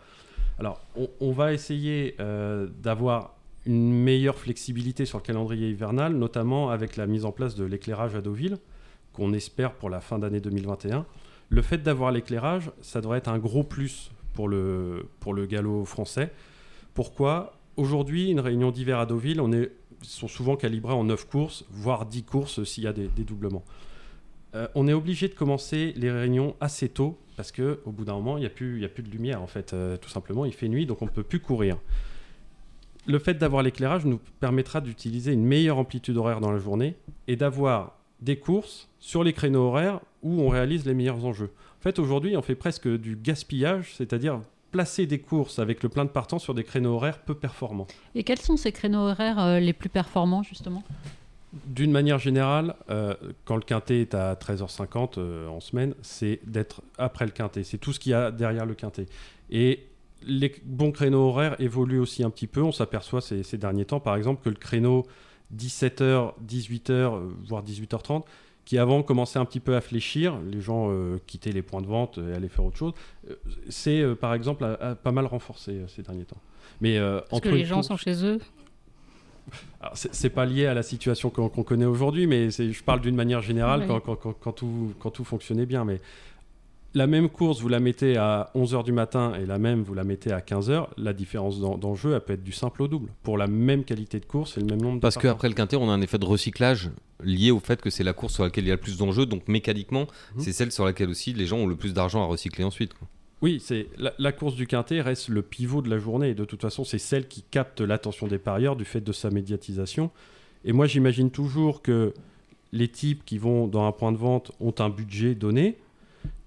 Alors, 0.61 0.81
on, 1.21 1.33
va 1.33 1.53
essayer 1.53 2.15
euh, 2.21 2.69
d'avoir 2.81 3.35
une 3.67 3.93
meilleure 3.93 4.39
flexibilité 4.39 5.05
sur 5.05 5.19
le 5.19 5.25
calendrier 5.25 5.71
hivernal, 5.71 6.15
notamment 6.15 6.71
avec 6.71 6.97
la 6.97 7.09
mise 7.09 7.25
en 7.25 7.33
place 7.33 7.57
de 7.57 7.65
l'éclairage 7.65 8.15
à 8.15 8.21
Deauville, 8.21 8.59
qu'on 9.13 9.33
espère 9.33 9.73
pour 9.73 9.91
la 9.91 10.01
fin 10.01 10.21
d'année 10.21 10.41
2021. 10.41 11.07
Le 11.49 11.63
fait 11.63 11.79
d'avoir 11.79 12.13
l'éclairage, 12.13 12.71
ça 12.83 13.01
devrait 13.01 13.19
être 13.19 13.29
un 13.29 13.39
gros 13.39 13.65
plus 13.65 14.13
pour 14.35 14.47
le, 14.47 15.09
pour 15.19 15.35
le 15.35 15.47
galop 15.47 15.85
français. 15.85 16.31
Pourquoi? 16.95 17.60
Aujourd'hui, 17.81 18.31
une 18.31 18.41
réunion 18.41 18.71
d'hiver 18.71 18.99
à 18.99 19.07
Deauville, 19.07 19.41
on 19.41 19.51
est, 19.53 19.73
sont 20.03 20.29
souvent 20.29 20.55
calibrés 20.55 20.93
en 20.93 21.05
9 21.05 21.27
courses, 21.27 21.65
voire 21.71 22.05
10 22.05 22.25
courses 22.25 22.63
s'il 22.65 22.85
y 22.85 22.87
a 22.87 22.93
des, 22.93 23.09
doublements. 23.25 23.65
Euh, 24.55 24.69
on 24.75 24.87
est 24.87 24.93
obligé 24.93 25.29
de 25.29 25.35
commencer 25.35 25.95
les 25.97 26.11
réunions 26.11 26.55
assez 26.61 26.91
tôt 26.91 27.19
parce 27.39 27.53
que 27.53 27.81
au 27.87 27.91
bout 27.91 28.05
d'un 28.05 28.13
moment, 28.13 28.37
il 28.37 28.41
n'y 28.41 28.47
a, 28.47 28.51
plus, 28.51 28.85
a 28.85 28.89
plus 28.91 29.03
de 29.03 29.09
lumière 29.09 29.41
en 29.41 29.47
fait. 29.47 29.73
Euh, 29.73 29.97
tout 29.97 30.11
simplement, 30.11 30.45
il 30.45 30.53
fait 30.53 30.69
nuit, 30.69 30.85
donc 30.85 31.01
on 31.01 31.07
ne 31.07 31.11
peut 31.11 31.23
plus 31.23 31.41
courir. 31.41 31.79
Le 33.07 33.19
fait 33.19 33.39
d'avoir 33.39 33.63
l'éclairage 33.63 34.05
nous 34.05 34.21
permettra 34.41 34.83
d'utiliser 34.83 35.33
une 35.33 35.47
meilleure 35.47 35.79
amplitude 35.79 36.19
horaire 36.19 36.43
dans 36.43 36.53
la 36.53 36.59
journée 36.59 36.97
et 37.29 37.37
d'avoir 37.37 37.97
des 38.21 38.37
courses 38.37 38.91
sur 38.99 39.25
les 39.25 39.33
créneaux 39.33 39.69
horaires 39.69 40.01
où 40.23 40.43
on 40.43 40.51
réalise 40.51 40.85
les 40.85 40.93
meilleurs 40.93 41.25
enjeux. 41.25 41.51
En 41.79 41.83
fait, 41.83 41.99
aujourd'hui, 41.99 42.37
on 42.37 42.43
fait 42.43 42.57
presque 42.57 42.89
du 42.89 43.17
gaspillage, 43.17 43.95
c'est-à-dire 43.95 44.43
placer 44.71 45.07
des 45.07 45.19
courses 45.19 45.59
avec 45.59 45.83
le 45.83 45.89
plein 45.89 46.05
de 46.05 46.11
partants 46.11 46.39
sur 46.39 46.55
des 46.55 46.65
créneaux 46.65 46.95
horaires 46.95 47.19
peu 47.19 47.35
performants. 47.35 47.87
Et 48.15 48.25
quels 48.25 48.41
sont 48.41 48.57
ces 48.57 48.73
créneaux 48.73 49.09
horaires 49.09 49.39
euh, 49.39 49.61
les 49.61 49.73
plus 49.73 49.89
performants 49.89 50.43
justement? 50.43 50.83
D'une 51.67 51.91
manière 51.91 52.19
générale, 52.19 52.77
euh, 52.91 53.15
quand 53.45 53.57
le 53.57 53.63
quintet 53.63 54.03
est 54.03 54.15
à 54.15 54.35
13h50 54.35 55.15
euh, 55.19 55.49
en 55.49 55.59
semaine, 55.59 55.95
c'est 56.01 56.39
d'être 56.47 56.83
après 56.97 57.25
le 57.25 57.33
quintet. 57.33 57.65
C'est 57.65 57.79
tout 57.79 57.93
ce 57.93 57.99
qu'il 57.99 58.13
y 58.13 58.15
a 58.15 58.31
derrière 58.31 58.67
le 58.67 58.75
quintet. 58.75 59.07
Et 59.51 59.81
les 60.23 60.55
bons 60.65 60.93
créneaux 60.93 61.29
horaires 61.29 61.61
évoluent 61.61 61.99
aussi 61.99 62.23
un 62.23 62.31
petit 62.31 62.47
peu. 62.47 62.63
On 62.63 62.71
s'aperçoit 62.71 63.21
ces, 63.21 63.43
ces 63.43 63.59
derniers 63.59 63.85
temps, 63.85 63.99
par 63.99 64.15
exemple, 64.15 64.45
que 64.45 64.49
le 64.49 64.55
créneau 64.55 65.07
17h, 65.57 66.35
18h, 66.47 66.91
euh, 66.93 67.29
voire 67.47 67.65
18h30, 67.65 68.23
qui 68.71 68.79
avant 68.79 69.03
commençait 69.03 69.41
un 69.41 69.45
petit 69.45 69.59
peu 69.59 69.75
à 69.75 69.81
fléchir, 69.81 70.39
les 70.49 70.61
gens 70.61 70.93
euh, 70.93 71.19
quittaient 71.27 71.51
les 71.51 71.61
points 71.61 71.83
de 71.83 71.89
vente 71.89 72.19
et 72.19 72.33
allaient 72.35 72.47
faire 72.47 72.65
autre 72.65 72.77
chose, 72.77 72.93
euh, 73.29 73.35
c'est 73.69 74.01
euh, 74.01 74.15
par 74.15 74.33
exemple 74.33 74.65
pas 75.03 75.11
mal 75.11 75.27
renforcé 75.27 75.81
ces 75.89 76.03
derniers 76.03 76.25
temps. 76.25 76.37
Mais 76.81 76.97
Parce 77.01 77.29
que 77.31 77.35
entre 77.49 77.49
les 77.49 77.61
une 77.63 77.67
gens 77.67 77.75
course- 77.77 77.89
sont 77.89 77.97
chez 77.97 78.25
eux. 78.25 78.39
c'est 79.95 80.31
pas 80.31 80.47
lié 80.47 80.67
à 80.67 80.75
la 80.75 80.85
situation 80.85 81.31
qu'on 81.31 81.49
connaît 81.65 81.85
aujourd'hui, 81.85 82.29
mais 82.29 82.49
je 82.53 82.83
parle 82.85 83.01
d'une 83.01 83.17
manière 83.17 83.43
générale 83.43 83.81
Oui. 83.81 83.87
quand, 83.89 83.99
quand- 84.01 84.15
quand- 84.17 84.33
quand 84.41 84.53
tout, 84.53 84.93
quand 85.01 85.11
tout 85.11 85.25
fonctionnait 85.25 85.67
bien. 85.67 85.85
Mais 85.85 86.01
la 86.95 87.07
même 87.07 87.29
course, 87.29 87.61
vous 87.61 87.69
la 87.69 87.79
mettez 87.81 88.17
à 88.17 88.51
11h 88.55 88.83
du 88.85 88.93
matin 88.93 89.33
et 89.41 89.47
la 89.47 89.59
même, 89.59 89.83
vous 89.83 89.95
la 89.95 90.03
mettez 90.05 90.33
à 90.33 90.41
15h, 90.41 90.89
la 90.97 91.13
différence 91.13 91.61
d'en- 91.61 91.79
d'enjeu, 91.79 92.15
elle 92.15 92.21
peut 92.21 92.33
être 92.33 92.43
du 92.43 92.53
simple 92.53 92.83
au 92.83 92.89
double. 92.89 93.11
Pour 93.23 93.39
la 93.39 93.47
même 93.47 93.85
qualité 93.85 94.19
de 94.19 94.25
course 94.25 94.57
et 94.57 94.61
le 94.61 94.67
même 94.67 94.81
nombre 94.83 94.97
de 94.97 95.01
Parce 95.01 95.17
qu'après 95.17 95.49
le 95.49 95.55
quintet, 95.55 95.77
on 95.77 95.89
a 95.89 95.93
un 95.93 96.01
effet 96.01 96.19
de 96.19 96.25
recyclage 96.27 96.91
lié 97.23 97.51
au 97.53 97.61
fait 97.61 97.81
que 97.81 97.91
c'est 97.91 98.03
la 98.03 98.13
course 98.13 98.35
sur 98.35 98.43
laquelle 98.45 98.65
il 98.65 98.69
y 98.69 98.73
a 98.73 98.75
le 98.75 98.81
plus 98.81 98.97
d'enjeux, 98.99 99.27
donc 99.27 99.47
mécaniquement, 99.47 100.07
Mhm. 100.35 100.41
c'est 100.43 100.53
celle 100.53 100.73
sur 100.73 100.85
laquelle 100.85 101.11
aussi 101.11 101.33
les 101.33 101.47
gens 101.47 101.59
ont 101.59 101.67
le 101.67 101.77
plus 101.77 101.95
d'argent 101.95 102.23
à 102.23 102.27
recycler 102.27 102.65
ensuite. 102.65 102.95
quoi. 102.95 103.07
Oui, 103.43 103.59
c'est 103.65 103.87
la, 103.97 104.13
la 104.19 104.33
course 104.33 104.55
du 104.55 104.67
quintet 104.67 105.01
reste 105.01 105.29
le 105.29 105.41
pivot 105.43 105.81
de 105.83 105.89
la 105.89 105.99
journée. 105.99 106.31
Et 106.31 106.35
de 106.35 106.45
toute 106.45 106.61
façon, 106.61 106.85
c'est 106.85 106.99
celle 106.99 107.27
qui 107.29 107.43
capte 107.43 107.81
l'attention 107.81 108.27
des 108.27 108.39
parieurs 108.39 108.77
du 108.77 108.85
fait 108.85 109.01
de 109.01 109.13
sa 109.13 109.31
médiatisation. 109.31 110.11
Et 110.67 110.73
moi, 110.75 110.87
j'imagine 110.87 111.31
toujours 111.31 111.81
que 111.81 112.13
les 112.73 112.89
types 112.89 113.25
qui 113.25 113.39
vont 113.39 113.67
dans 113.67 113.87
un 113.87 113.93
point 113.93 114.13
de 114.13 114.19
vente 114.19 114.53
ont 114.61 114.75
un 114.79 114.91
budget 114.91 115.35
donné, 115.35 115.79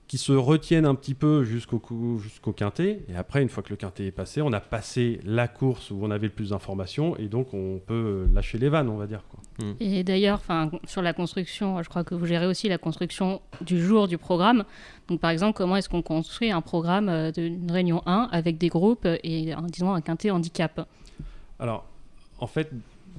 qui 0.07 0.17
se 0.17 0.31
retiennent 0.33 0.85
un 0.85 0.93
petit 0.95 1.13
peu 1.15 1.43
jusqu'au 1.43 1.79
quintet. 2.55 3.03
Et 3.09 3.15
après, 3.15 3.41
une 3.41 3.49
fois 3.49 3.63
que 3.63 3.69
le 3.71 3.77
quintet 3.77 4.05
est 4.07 4.11
passé, 4.11 4.41
on 4.41 4.51
a 4.53 4.59
passé 4.59 5.19
la 5.25 5.47
course 5.47 5.89
où 5.91 5.99
on 6.01 6.11
avait 6.11 6.27
le 6.27 6.33
plus 6.33 6.49
d'informations. 6.49 7.17
Et 7.17 7.27
donc, 7.27 7.53
on 7.53 7.79
peut 7.83 8.27
lâcher 8.31 8.57
les 8.59 8.69
vannes, 8.69 8.89
on 8.89 8.97
va 8.97 9.07
dire. 9.07 9.23
Quoi. 9.29 9.39
Et 9.79 10.03
d'ailleurs, 10.03 10.41
sur 10.85 11.01
la 11.01 11.13
construction, 11.13 11.81
je 11.81 11.89
crois 11.89 12.03
que 12.03 12.13
vous 12.15 12.25
gérez 12.25 12.45
aussi 12.45 12.69
la 12.69 12.77
construction 12.77 13.41
du 13.61 13.81
jour 13.81 14.07
du 14.07 14.17
programme. 14.17 14.65
Donc, 15.07 15.19
par 15.19 15.31
exemple, 15.31 15.55
comment 15.57 15.77
est-ce 15.77 15.89
qu'on 15.89 16.01
construit 16.03 16.51
un 16.51 16.61
programme 16.61 17.09
euh, 17.09 17.31
d'une 17.31 17.71
réunion 17.71 18.01
1 18.05 18.29
avec 18.31 18.57
des 18.57 18.69
groupes 18.69 19.07
et, 19.23 19.53
un- 19.53 19.63
disons, 19.63 19.93
un 19.93 20.01
quintet 20.01 20.29
handicap? 20.31 20.87
Alors, 21.59 21.85
en 22.39 22.47
fait, 22.47 22.69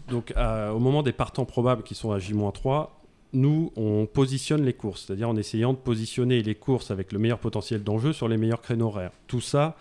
donc, 0.09 0.33
à- 0.37 0.73
au 0.75 0.79
moment 0.79 1.03
des 1.03 1.13
partants 1.13 1.45
probables 1.47 1.83
qui 1.83 1.95
sont 1.95 2.13
à 2.13 2.19
J-3, 2.19 2.89
nous, 3.35 3.73
on 3.77 4.07
positionne 4.07 4.65
les 4.65 4.73
courses, 4.73 5.05
c'est-à-dire 5.05 5.29
en 5.29 5.37
essayant 5.37 5.73
de 5.73 5.79
positionner 5.79 6.43
les 6.43 6.55
courses 6.55 6.91
avec 6.91 7.13
le 7.13 7.19
meilleur 7.19 7.39
potentiel 7.39 7.83
d'enjeu 7.83 8.13
sur 8.13 8.29
les 8.29 8.37
meilleurs 8.37 8.61
créneaux 8.61 8.87
horaires. 8.87 9.13
Tout 9.27 9.41
ça 9.41 9.77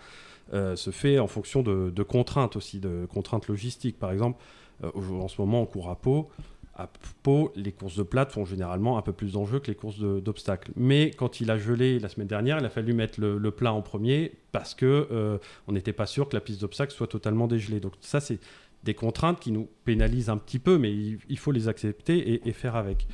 euh, 0.52 0.76
se 0.76 0.90
fait 0.90 1.18
en 1.18 1.26
fonction 1.26 1.62
de, 1.62 2.02
contraintes 2.02 2.56
aussi, 2.56 2.80
de 2.80 3.06
contraintes 3.06 3.48
logistiques. 3.48 3.98
Par 3.98 4.12
exemple, 4.12 4.42
euh, 4.82 4.90
en 5.20 5.28
ce 5.28 5.40
moment, 5.40 5.62
on 5.62 5.66
court 5.66 5.90
à 5.90 5.96
Pau. 5.96 6.28
À 6.76 6.90
Pau, 7.22 7.52
les 7.54 7.70
courses 7.70 7.96
de 7.96 8.02
plate 8.02 8.32
font 8.32 8.44
généralement 8.44 8.98
un 8.98 9.02
peu 9.02 9.12
plus 9.12 9.32
d'enjeux 9.32 9.60
que 9.60 9.68
les 9.68 9.76
courses 9.76 10.00
d'obstacles. 10.00 10.72
Mais 10.76 11.12
quand 11.12 11.40
il 11.40 11.50
a 11.50 11.56
gelé 11.56 12.00
la 12.00 12.08
semaine 12.08 12.26
dernière, 12.26 12.58
il 12.58 12.64
a 12.64 12.70
fallu 12.70 12.92
mettre 12.92 13.20
le, 13.20 13.50
plat 13.52 13.72
en 13.72 13.80
premier 13.80 14.32
parce 14.50 14.74
que 14.74 15.06
euh, 15.10 15.38
on 15.68 15.72
n'était 15.72 15.92
pas 15.92 16.06
sûr 16.06 16.28
que 16.28 16.34
la 16.34 16.40
piste 16.40 16.60
d'obstacles 16.60 16.92
soit 16.92 17.06
totalement 17.06 17.46
dégelée. 17.46 17.78
Donc 17.78 17.92
ça, 18.00 18.20
c'est 18.20 18.40
des 18.82 18.94
contraintes 18.94 19.38
qui 19.38 19.52
nous 19.52 19.68
pénalisent 19.84 20.28
un 20.28 20.36
petit 20.36 20.58
peu, 20.58 20.76
mais 20.76 20.92
il, 20.92 21.38
faut 21.38 21.52
les 21.52 21.68
accepter 21.68 22.46
et 22.46 22.52
faire 22.52 22.74
avec. 22.74 23.06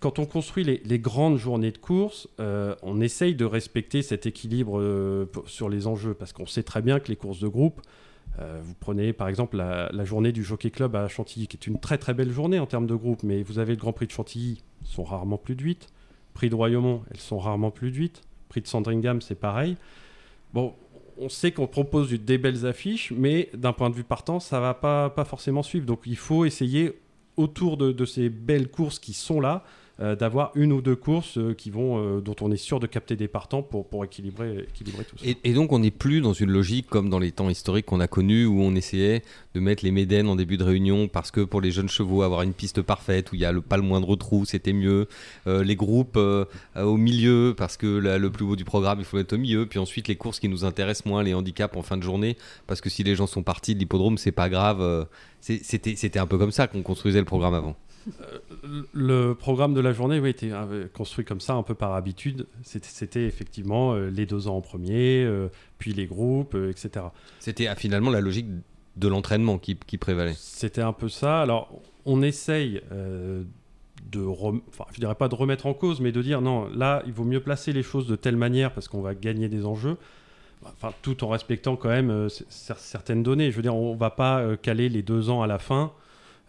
Quand 0.00 0.18
on 0.18 0.26
construit 0.26 0.62
les, 0.62 0.98
grandes 0.98 1.38
journées 1.38 1.72
de 1.72 1.78
course, 1.78 2.28
euh, 2.38 2.74
on 2.82 3.00
essaye 3.00 3.34
de 3.34 3.44
respecter 3.44 4.02
cet 4.02 4.26
équilibre 4.26 4.78
euh, 4.78 5.26
sur 5.46 5.68
les 5.68 5.86
enjeux, 5.86 6.12
parce 6.12 6.32
qu'on 6.32 6.46
sait 6.46 6.62
très 6.62 6.82
bien 6.82 7.00
que 7.00 7.08
les 7.08 7.16
courses 7.16 7.40
de 7.40 7.48
groupe, 7.48 7.80
euh, 8.38 8.60
vous 8.62 8.74
prenez 8.78 9.14
par 9.14 9.28
exemple 9.28 9.56
la, 9.56 10.04
journée 10.04 10.32
du 10.32 10.44
Jockey 10.44 10.70
Club 10.70 10.94
à 10.94 11.08
Chantilly, 11.08 11.46
qui 11.46 11.56
est 11.56 11.66
une 11.66 11.80
très 11.80 11.96
très 11.96 12.12
belle 12.12 12.30
journée 12.30 12.58
en 12.58 12.66
termes 12.66 12.86
de 12.86 12.94
groupe, 12.94 13.22
mais 13.22 13.42
vous 13.42 13.58
avez 13.58 13.72
le 13.72 13.80
Grand 13.80 13.92
Prix 13.94 14.06
de 14.06 14.12
Chantilly, 14.12 14.62
ils 14.82 14.88
sont 14.88 15.04
rarement 15.04 15.38
plus 15.38 15.54
de 15.54 15.62
8. 15.62 15.88
Prix 16.34 16.50
de 16.50 16.54
Royaumont, 16.54 17.02
elles 17.10 17.20
sont 17.20 17.38
rarement 17.38 17.70
plus 17.70 17.90
de 17.90 17.96
8. 17.96 18.20
Prix 18.50 18.60
de 18.60 18.66
Sandringham, 18.66 19.22
c'est 19.22 19.34
pareil. 19.34 19.76
Bon, 20.52 20.74
on 21.18 21.28
sait 21.28 21.52
qu'on 21.52 21.66
propose 21.66 22.10
des 22.10 22.38
belles 22.38 22.66
affiches, 22.66 23.12
mais 23.16 23.48
d'un 23.54 23.72
point 23.72 23.88
de 23.88 23.94
vue 23.94 24.04
partant, 24.04 24.40
ça 24.40 24.60
va 24.60 24.74
pas, 24.74 25.10
pas 25.10 25.24
forcément 25.24 25.62
suivre. 25.62 25.86
Donc 25.86 26.00
il 26.04 26.16
faut 26.16 26.44
essayer, 26.44 26.98
autour 27.36 27.76
de, 27.76 28.04
ces 28.04 28.28
belles 28.28 28.68
courses 28.68 28.98
qui 28.98 29.14
sont 29.14 29.40
là, 29.40 29.64
d'avoir 29.98 30.52
une 30.54 30.72
ou 30.72 30.82
deux 30.82 30.96
courses 30.96 31.38
euh, 31.38 31.54
qui 31.54 31.70
vont, 31.70 31.98
euh, 31.98 32.20
dont 32.20 32.36
on 32.42 32.52
est 32.52 32.58
sûr 32.58 32.80
de 32.80 32.86
capter 32.86 33.16
des 33.16 33.28
partants 33.28 33.62
pour, 33.62 33.86
pour 33.86 34.04
équilibrer, 34.04 34.66
équilibrer 34.68 35.04
tout 35.04 35.16
ça. 35.16 35.24
Et, 35.42 35.52
donc 35.54 35.72
on 35.72 35.78
n'est 35.78 35.90
plus 35.90 36.20
dans 36.20 36.34
une 36.34 36.50
logique 36.50 36.86
comme 36.86 37.08
dans 37.08 37.18
les 37.18 37.32
temps 37.32 37.48
historiques 37.48 37.86
qu'on 37.86 38.00
a 38.00 38.06
connus 38.06 38.44
où 38.44 38.60
on 38.60 38.74
essayait 38.74 39.22
de 39.54 39.60
mettre 39.60 39.84
les 39.84 39.90
médènes 39.90 40.28
en 40.28 40.36
début 40.36 40.58
de 40.58 40.64
réunion 40.64 41.08
parce 41.08 41.30
que 41.30 41.40
pour 41.40 41.62
les 41.62 41.70
jeunes 41.70 41.88
chevaux 41.88 42.22
avoir 42.22 42.42
une 42.42 42.52
piste 42.52 42.82
parfaite 42.82 43.32
où 43.32 43.36
il 43.36 43.40
y 43.40 43.46
a 43.46 43.52
le, 43.52 43.62
pas 43.62 43.78
le 43.78 43.82
moindre 43.82 44.16
trou 44.16 44.44
c'était 44.44 44.74
mieux. 44.74 45.08
Euh, 45.46 45.64
les 45.64 45.76
groupes 45.76 46.18
euh, 46.18 46.44
euh, 46.76 46.82
au 46.82 46.98
milieu 46.98 47.54
parce 47.56 47.78
que 47.78 47.86
le 47.86 48.30
plus 48.30 48.44
beau 48.44 48.56
du 48.56 48.64
programme 48.64 48.98
il 48.98 49.06
faut 49.06 49.18
être 49.18 49.32
au 49.32 49.38
milieu. 49.38 49.64
Puis 49.64 49.78
ensuite 49.78 50.08
les 50.08 50.16
courses 50.16 50.40
qui 50.40 50.50
nous 50.50 50.66
intéressent 50.66 51.06
moins, 51.06 51.22
les 51.22 51.32
handicaps 51.32 51.74
en 51.74 51.82
fin 51.82 51.96
de 51.96 52.02
journée 52.02 52.36
parce 52.66 52.82
que 52.82 52.90
si 52.90 53.02
les 53.02 53.14
gens 53.14 53.26
sont 53.26 53.42
partis 53.42 53.74
de 53.74 53.80
l'hippodrome 53.80 54.18
c'est 54.18 54.32
pas 54.32 54.50
grave. 54.50 54.82
Euh, 54.82 55.04
c'était 55.40 56.18
un 56.18 56.26
peu 56.26 56.38
comme 56.38 56.50
ça 56.50 56.66
qu'on 56.66 56.82
construisait 56.82 57.20
le 57.20 57.24
programme 57.24 57.54
avant. 57.54 57.76
Le 58.92 59.32
programme 59.34 59.74
de 59.74 59.80
la 59.80 59.92
journée 59.92 60.18
oui, 60.20 60.30
était 60.30 60.50
euh, 60.52 60.86
construit 60.92 61.24
comme 61.24 61.40
ça, 61.40 61.54
un 61.54 61.62
peu 61.62 61.74
par 61.74 61.94
habitude. 61.94 62.46
C'était- 62.62 63.24
effectivement 63.26 63.94
euh, 63.94 64.10
les 64.10 64.26
deux 64.26 64.48
ans 64.48 64.56
en 64.56 64.60
premier, 64.60 65.24
euh, 65.24 65.48
puis 65.78 65.92
les 65.92 66.06
groupes, 66.06 66.54
euh, 66.54 66.70
etc. 66.70 67.06
C'était 67.40 67.66
ah, 67.66 67.74
finalement 67.76 68.10
la 68.10 68.20
logique 68.20 68.46
de 68.96 69.08
l'entraînement 69.08 69.58
qui, 69.58 69.76
qui 69.76 69.98
prévalait. 69.98 70.34
C'était 70.36 70.80
un 70.82 70.92
peu 70.92 71.08
ça. 71.08 71.42
Alors, 71.42 71.70
on 72.04 72.22
essaye 72.22 72.80
euh, 72.92 73.42
de, 74.10 74.20
rem- 74.20 74.60
enfin, 74.68 74.84
je 74.94 75.00
dirais 75.00 75.14
pas 75.14 75.28
de 75.28 75.34
remettre 75.34 75.66
en 75.66 75.74
cause, 75.74 76.00
mais 76.00 76.12
de 76.12 76.22
dire 76.22 76.40
non, 76.40 76.68
là, 76.74 77.02
il 77.06 77.12
vaut 77.12 77.24
mieux 77.24 77.40
placer 77.40 77.72
les 77.72 77.82
choses 77.82 78.06
de 78.06 78.16
telle 78.16 78.36
manière 78.36 78.72
parce 78.72 78.88
qu'on 78.88 79.02
va 79.02 79.14
gagner 79.14 79.48
des 79.48 79.66
enjeux. 79.66 79.96
Enfin, 80.64 80.92
tout 81.02 81.22
en 81.22 81.28
respectant 81.28 81.76
quand 81.76 81.90
même 81.90 82.10
euh, 82.10 82.28
cer- 82.28 82.78
certaines 82.78 83.22
données. 83.22 83.50
Je 83.50 83.56
veux 83.56 83.62
dire, 83.62 83.76
on 83.76 83.94
va 83.94 84.10
pas 84.10 84.40
euh, 84.40 84.56
caler 84.56 84.88
les 84.88 85.02
deux 85.02 85.28
ans 85.30 85.42
à 85.42 85.46
la 85.46 85.58
fin. 85.58 85.92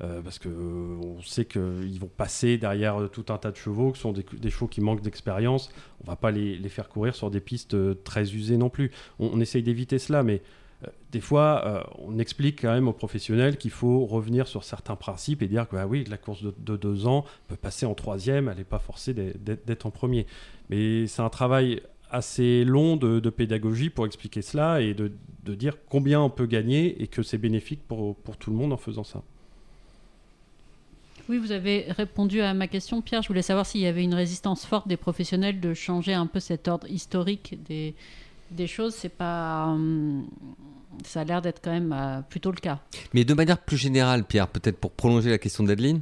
Euh, 0.01 0.21
parce 0.21 0.37
que 0.37 0.49
euh, 0.49 0.97
on 1.01 1.21
sait 1.23 1.45
qu'ils 1.45 1.99
vont 1.99 2.09
passer 2.15 2.57
derrière 2.57 3.01
euh, 3.01 3.07
tout 3.07 3.25
un 3.29 3.37
tas 3.37 3.51
de 3.51 3.55
chevaux, 3.55 3.91
qui 3.91 3.99
sont 3.99 4.13
des, 4.13 4.49
chevaux 4.49 4.67
qui 4.67 4.81
manquent 4.81 5.01
d'expérience. 5.01 5.69
On 6.03 6.07
va 6.07 6.15
pas 6.15 6.31
les, 6.31 6.57
faire 6.69 6.87
courir 6.87 7.15
sur 7.15 7.31
des 7.31 7.39
pistes 7.39 7.73
euh, 7.73 7.95
très 8.03 8.33
usées 8.33 8.57
non 8.57 8.69
plus. 8.69 8.91
On, 9.19 9.39
essaye 9.41 9.63
d'éviter 9.63 9.97
cela, 9.97 10.21
mais 10.21 10.43
euh, 10.85 10.87
des 11.11 11.21
fois, 11.21 11.63
euh, 11.65 11.83
on 11.97 12.19
explique 12.19 12.61
quand 12.61 12.71
même 12.71 12.87
aux 12.87 12.93
professionnels 12.93 13.57
qu'il 13.57 13.71
faut 13.71 14.05
revenir 14.05 14.47
sur 14.47 14.63
certains 14.63 14.95
principes 14.95 15.41
et 15.41 15.47
dire 15.47 15.67
que 15.67 15.75
ah 15.77 15.87
oui, 15.87 16.03
la 16.07 16.17
course 16.17 16.43
de, 16.43 16.53
de 16.59 16.77
deux 16.77 17.07
ans 17.07 17.25
peut 17.47 17.55
passer 17.55 17.87
en 17.87 17.95
troisième, 17.95 18.49
elle 18.49 18.57
n'est 18.57 18.63
pas 18.63 18.79
forcée 18.79 19.13
d'être- 19.13 19.85
en 19.87 19.91
premier. 19.91 20.27
Mais 20.69 21.07
c'est 21.07 21.21
un 21.21 21.29
travail 21.29 21.81
assez 22.11 22.63
long 22.63 22.97
de, 22.97 23.29
pédagogie 23.29 23.89
pour 23.89 24.05
expliquer 24.05 24.41
cela 24.41 24.81
et 24.81 24.93
de, 24.93 25.11
dire 25.55 25.77
combien 25.89 26.21
on 26.21 26.29
peut 26.29 26.45
gagner 26.45 27.01
et 27.01 27.07
que 27.07 27.23
c'est 27.23 27.37
bénéfique 27.37 27.87
pour 27.87 28.15
tout 28.37 28.51
le 28.51 28.57
monde 28.57 28.73
en 28.73 28.77
faisant 28.77 29.03
ça. 29.03 29.23
Oui, 31.29 31.39
vous 31.39 31.51
avez 31.51 31.85
répondu 31.89 32.39
à 32.41 32.53
ma 32.53 32.67
question, 32.67 33.01
Pierre. 33.01 33.21
Je 33.21 33.27
voulais 33.27 33.41
savoir 33.41 33.65
s'il 33.65 33.81
y 33.81 33.85
avait 33.85 34.03
une 34.03 34.13
résistance 34.13 34.65
forte 34.65 34.87
des 34.87 34.95
professionnels 34.95 35.59
de 35.59 35.73
changer 35.73 36.13
un 36.13 36.25
peu 36.25 36.39
cet 36.39 36.69
ordre 36.69 36.89
historique 36.89 37.59
des, 37.67 38.67
choses. 38.67 38.95
C'est 38.95 39.09
pas, 39.09 39.65
hum, 39.65 40.25
ça 41.03 41.21
a 41.21 41.23
l'air 41.25 41.41
d'être 41.41 41.61
quand 41.61 41.71
même 41.71 41.93
euh, 41.93 42.21
plutôt 42.21 42.51
le 42.51 42.57
cas. 42.57 42.79
Mais 43.13 43.25
de 43.25 43.33
manière 43.33 43.57
plus 43.57 43.75
générale, 43.75 44.23
Pierre, 44.23 44.47
peut-être 44.47 44.77
pour 44.77 44.91
prolonger 44.91 45.29
la 45.29 45.37
question 45.37 45.65
d'Adeline, 45.65 46.01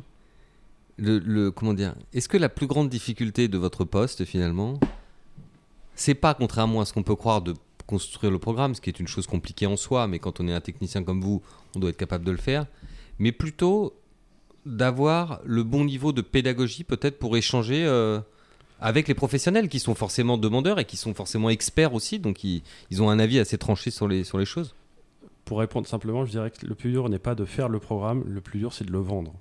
comment 1.55 1.73
dire, 1.73 1.95
est-ce 2.13 2.29
que 2.29 2.37
la 2.37 2.49
plus 2.49 2.67
grande 2.67 2.89
difficulté 2.89 3.47
de 3.47 3.57
votre 3.57 3.83
poste 3.83 4.25
finalement, 4.25 4.79
c'est 5.95 6.13
pas 6.13 6.35
contrairement 6.35 6.81
à 6.81 6.85
ce 6.85 6.93
qu'on 6.93 7.03
peut 7.03 7.15
croire 7.15 7.41
de 7.41 7.55
construire 7.87 8.31
le 8.31 8.39
programme, 8.39 8.75
ce 8.75 8.81
qui 8.81 8.89
est 8.91 8.99
une 8.99 9.07
chose 9.07 9.25
compliquée 9.25 9.65
en 9.65 9.75
soi, 9.75 10.07
mais 10.07 10.19
quand 10.19 10.39
on 10.39 10.47
est 10.47 10.53
un 10.53 10.61
technicien 10.61 11.03
comme 11.03 11.21
vous, 11.21 11.41
on 11.75 11.79
doit 11.79 11.89
être 11.89 11.97
capable 11.97 12.25
de 12.25 12.31
le 12.31 12.37
faire, 12.37 12.67
mais 13.17 13.31
plutôt 13.31 13.93
d'avoir 14.65 15.41
le 15.45 15.63
bon 15.63 15.85
niveau 15.85 16.11
de 16.11 16.21
pédagogie 16.21 16.83
peut-être 16.83 17.19
pour 17.19 17.37
échanger 17.37 17.85
euh, 17.85 18.19
avec 18.79 19.07
les 19.07 19.13
professionnels 19.13 19.69
qui 19.69 19.79
sont 19.79 19.95
forcément 19.95 20.37
demandeurs 20.37 20.79
et 20.79 20.85
qui 20.85 20.97
sont 20.97 21.13
forcément 21.13 21.49
experts 21.49 21.93
aussi, 21.93 22.19
donc 22.19 22.43
ils, 22.43 22.63
ils 22.91 23.01
ont 23.01 23.09
un 23.09 23.19
avis 23.19 23.39
assez 23.39 23.57
tranché 23.57 23.91
sur 23.91 24.07
les, 24.07 24.23
sur 24.23 24.37
les 24.37 24.45
choses. 24.45 24.75
Pour 25.45 25.59
répondre 25.59 25.87
simplement, 25.87 26.25
je 26.25 26.31
dirais 26.31 26.51
que 26.51 26.65
le 26.65 26.73
plus 26.73 26.91
dur 26.91 27.07
n'est 27.09 27.19
pas 27.19 27.35
de 27.35 27.45
faire 27.45 27.69
le 27.69 27.79
programme, 27.79 28.23
le 28.27 28.41
plus 28.41 28.59
dur 28.59 28.73
c'est 28.73 28.85
de 28.85 28.91
le 28.91 28.99
vendre. 28.99 29.33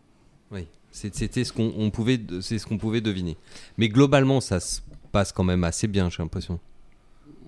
Oui, 0.51 0.67
c'était 0.91 1.45
ce 1.45 1.53
qu'on 1.53 1.73
on 1.77 1.91
pouvait, 1.91 2.21
c'est 2.41 2.59
ce 2.59 2.67
qu'on 2.67 2.79
pouvait 2.79 3.01
deviner. 3.01 3.37
Mais 3.79 3.89
globalement, 3.89 4.41
ça 4.41 4.61
se 4.61 4.83
passe 5.11 5.33
quand 5.33 5.45
même 5.45 5.65
assez 5.65 5.89
bien, 5.89 6.11
j'ai 6.11 6.23
l'impression. 6.23 6.61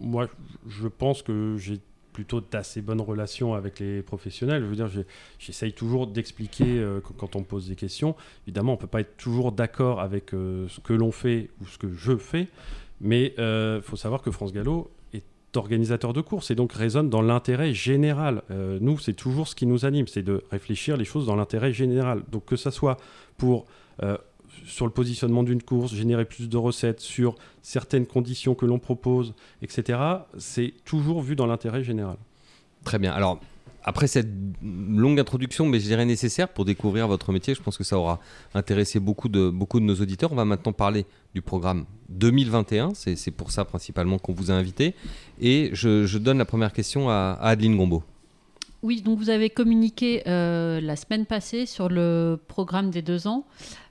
Moi, 0.00 0.28
je 0.66 0.88
pense 0.88 1.22
que 1.22 1.56
j'ai 1.58 1.80
plutôt 2.16 2.40
d'assez 2.40 2.80
bonnes 2.80 3.02
relations 3.02 3.52
avec 3.52 3.78
les 3.78 4.00
professionnels. 4.00 4.62
Je 4.62 4.66
veux 4.66 4.74
dire, 4.74 4.88
j'essaye 5.38 5.74
toujours 5.74 6.06
d'expliquer 6.06 6.64
euh, 6.64 7.00
quand 7.18 7.36
on 7.36 7.40
me 7.40 7.44
pose 7.44 7.68
des 7.68 7.76
questions. 7.76 8.16
Évidemment, 8.46 8.72
on 8.72 8.78
peut 8.78 8.86
pas 8.86 9.00
être 9.00 9.18
toujours 9.18 9.52
d'accord 9.52 10.00
avec 10.00 10.32
euh, 10.32 10.66
ce 10.68 10.80
que 10.80 10.94
l'on 10.94 11.12
fait 11.12 11.50
ou 11.60 11.66
ce 11.66 11.76
que 11.76 11.92
je 11.92 12.16
fais, 12.16 12.48
mais 13.02 13.34
il 13.36 13.40
euh, 13.42 13.82
faut 13.82 13.96
savoir 13.96 14.22
que 14.22 14.30
France 14.30 14.54
Gallo 14.54 14.90
est 15.12 15.24
organisateur 15.58 16.14
de 16.14 16.22
courses 16.22 16.50
et 16.50 16.54
donc 16.54 16.72
raisonne 16.72 17.10
dans 17.10 17.20
l'intérêt 17.20 17.74
général. 17.74 18.40
nous, 18.80 18.98
c'est 18.98 19.12
toujours 19.12 19.46
ce 19.46 19.54
qui 19.54 19.66
nous 19.66 19.84
anime, 19.84 20.06
c'est 20.06 20.22
de 20.22 20.42
réfléchir 20.50 20.96
les 20.96 21.04
choses 21.04 21.26
dans 21.26 21.36
l'intérêt 21.36 21.74
général. 21.74 22.22
Donc 22.32 22.46
que 22.46 22.56
ça 22.56 22.70
soit 22.70 22.96
pour 23.36 23.66
sur 24.66 24.84
le 24.84 24.92
positionnement 24.92 25.42
d'une 25.42 25.62
course, 25.62 25.94
générer 25.94 26.24
plus 26.24 26.48
de 26.48 26.56
recettes, 26.56 27.00
sur 27.00 27.36
certaines 27.62 28.06
conditions 28.06 28.54
que 28.54 28.66
l'on 28.66 28.78
propose, 28.78 29.34
etc. 29.62 29.98
C'est 30.36 30.74
toujours 30.84 31.22
vu 31.22 31.36
dans 31.36 31.46
l'intérêt 31.46 31.82
général. 31.82 32.16
Très 32.84 32.98
bien. 32.98 33.12
Alors, 33.12 33.40
après 33.88 34.08
cette 34.08 34.28
longue 34.62 35.20
introduction, 35.20 35.64
mais 35.64 35.78
je 35.78 35.84
dirais 35.84 36.04
nécessaire 36.04 36.48
pour 36.48 36.64
découvrir 36.64 37.06
votre 37.06 37.32
métier, 37.32 37.54
je 37.54 37.62
pense 37.62 37.78
que 37.78 37.84
ça 37.84 37.96
aura 37.96 38.18
intéressé 38.52 38.98
beaucoup 38.98 39.28
de, 39.28 39.48
beaucoup 39.48 39.78
de 39.78 39.84
nos 39.84 39.94
auditeurs. 39.94 40.32
On 40.32 40.36
va 40.36 40.44
maintenant 40.44 40.72
parler 40.72 41.06
du 41.34 41.40
programme 41.40 41.86
2021. 42.08 42.94
C'est 42.94 43.30
pour 43.30 43.52
ça 43.52 43.64
principalement 43.64 44.18
qu'on 44.18 44.32
vous 44.32 44.50
a 44.50 44.54
invité. 44.54 44.96
Et 45.40 45.70
je, 45.72 46.18
donne 46.18 46.38
la 46.38 46.44
première 46.44 46.72
question 46.72 47.08
à, 47.08 47.38
Adeline 47.40 47.76
Gombeau. 47.76 48.02
Oui, 48.82 49.00
donc 49.00 49.18
vous 49.18 49.30
avez 49.30 49.50
communiqué 49.50 50.22
euh, 50.26 50.80
la 50.80 50.96
semaine 50.96 51.26
passée 51.26 51.66
sur 51.66 51.88
le 51.88 52.38
programme 52.46 52.90
des 52.90 53.02
deux 53.02 53.26
ans. 53.26 53.46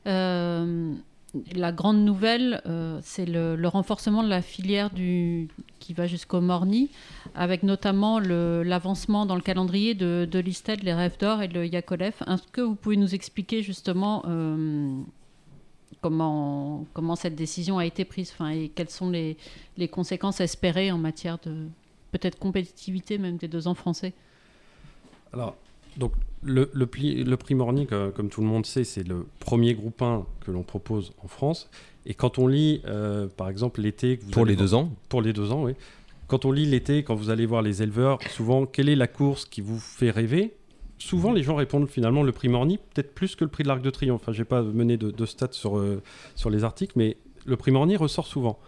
Euh, 0.05 0.93
la 1.53 1.71
grande 1.71 2.05
nouvelle, 2.05 2.61
euh, 2.65 2.99
c'est 3.01 3.25
le, 3.25 3.67
renforcement 3.67 4.23
de 4.23 4.29
la 4.29 4.41
filière 4.41 4.91
du, 4.91 5.49
qui 5.79 5.93
va 5.93 6.07
jusqu'au 6.07 6.39
Morny, 6.39 6.91
avec 7.33 7.63
notamment 7.63 8.19
l'avancement 8.19 9.25
dans 9.25 9.35
le 9.35 9.41
calendrier 9.41 9.95
de, 9.95 10.39
l'Isted, 10.39 10.83
les 10.83 10.93
Rêves 10.93 11.17
d'Or 11.19 11.41
et 11.41 11.47
le 11.47 11.65
Yakolev. 11.65 12.13
Est-ce 12.27 12.47
que 12.51 12.61
vous 12.61 12.75
pouvez 12.75 12.95
nous 12.95 13.15
expliquer 13.15 13.63
justement 13.63 14.23
comment, 15.99 16.85
comment 16.93 17.15
cette 17.17 17.35
décision 17.35 17.79
a 17.79 17.85
été 17.85 18.05
prise 18.05 18.31
enfin, 18.33 18.49
et 18.51 18.69
quelles 18.69 18.89
sont 18.89 19.09
les, 19.09 19.35
les 19.77 19.89
conséquences 19.89 20.39
espérées 20.39 20.91
en 20.91 20.97
matière 20.97 21.37
de 21.39 21.67
peut-être 22.11 22.39
compétitivité 22.39 23.17
même 23.17 23.35
des 23.35 23.49
deux 23.49 23.67
ans 23.67 23.73
français? 23.73 24.13
Alors, 25.33 25.55
donc, 25.97 26.11
le, 26.43 26.69
le, 26.73 26.87
le 27.23 27.37
prix 27.37 27.55
Morning, 27.55 27.87
comme 27.87 28.29
tout 28.29 28.41
le 28.41 28.47
monde 28.47 28.65
sait, 28.65 28.83
c'est 28.83 29.07
le 29.07 29.25
premier 29.39 29.73
groupe 29.73 30.01
1 30.01 30.25
que 30.45 30.51
l'on 30.51 30.63
propose 30.63 31.13
en 31.23 31.27
France. 31.27 31.69
Et 32.05 32.13
quand 32.13 32.37
on 32.37 32.47
lit, 32.47 32.81
euh, 32.85 33.27
par 33.27 33.49
exemple, 33.49 33.81
l'été. 33.81 34.17
Pour 34.31 34.45
les 34.45 34.55
deux 34.55 34.73
ans 34.73 34.91
Pour 35.09 35.21
les 35.21 35.33
deux 35.33 35.51
ans, 35.51 35.63
oui. 35.63 35.73
Quand 36.27 36.45
on 36.45 36.51
lit 36.51 36.65
l'été, 36.65 37.03
quand 37.03 37.15
vous 37.15 37.29
allez 37.29 37.45
voir 37.45 37.61
les 37.61 37.83
éleveurs, 37.83 38.19
souvent, 38.29 38.65
quelle 38.65 38.89
est 38.89 38.95
la 38.95 39.07
course 39.07 39.45
qui 39.45 39.61
vous 39.61 39.79
fait 39.79 40.11
rêver? 40.11 40.55
Souvent, 40.97 41.31
les 41.31 41.43
gens 41.43 41.55
répondent 41.55 41.87
finalement 41.87 42.23
le 42.23 42.31
prix 42.31 42.47
Morny, 42.47 42.77
peut-être 42.77 43.13
plus 43.13 43.35
que 43.35 43.43
le 43.43 43.49
prix 43.49 43.63
de 43.63 43.67
l'Arc 43.67 43.81
de 43.81 43.89
Triomphe. 43.89 44.21
Enfin, 44.21 44.31
je 44.31 44.39
n'ai 44.39 44.45
pas 44.45 44.61
mené 44.61 44.97
de, 44.97 45.25
stats 45.25 45.49
sur, 45.51 45.77
euh, 45.77 46.01
sur 46.35 46.49
les 46.49 46.63
articles, 46.63 46.93
mais 46.95 47.17
le 47.45 47.57
prix 47.57 47.71
Morny 47.71 47.95
ressort 47.95 48.25
souvent. 48.27 48.59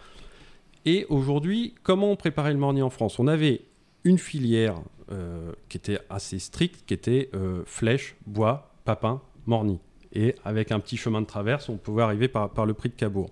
Et 0.85 1.05
aujourd'hui, 1.09 1.73
comment 1.83 2.11
on 2.11 2.15
préparait 2.15 2.53
le 2.53 2.59
Morny 2.59 2.81
en 2.81 2.89
France? 2.89 3.17
On 3.17 3.27
avait 3.27 3.61
une 4.07 4.17
filière 4.17 4.75
euh, 5.11 5.51
qui 5.67 5.77
était 5.77 5.99
assez 6.09 6.39
stricte, 6.39 6.85
qui 6.85 6.93
était 6.93 7.29
euh, 7.33 7.61
flèche, 7.65 8.15
bois, 8.25 8.71
papin, 8.85 9.21
morny. 9.45 9.79
Et 10.13 10.33
avec 10.45 10.71
un 10.71 10.79
petit 10.79 10.95
chemin 10.95 11.21
de 11.21 11.25
traverse, 11.25 11.67
on 11.67 11.75
pouvait 11.75 12.03
arriver 12.03 12.29
par, 12.29 12.65
le 12.65 12.73
prix 12.73 12.87
de 12.87 12.95
Cabourg. 12.95 13.29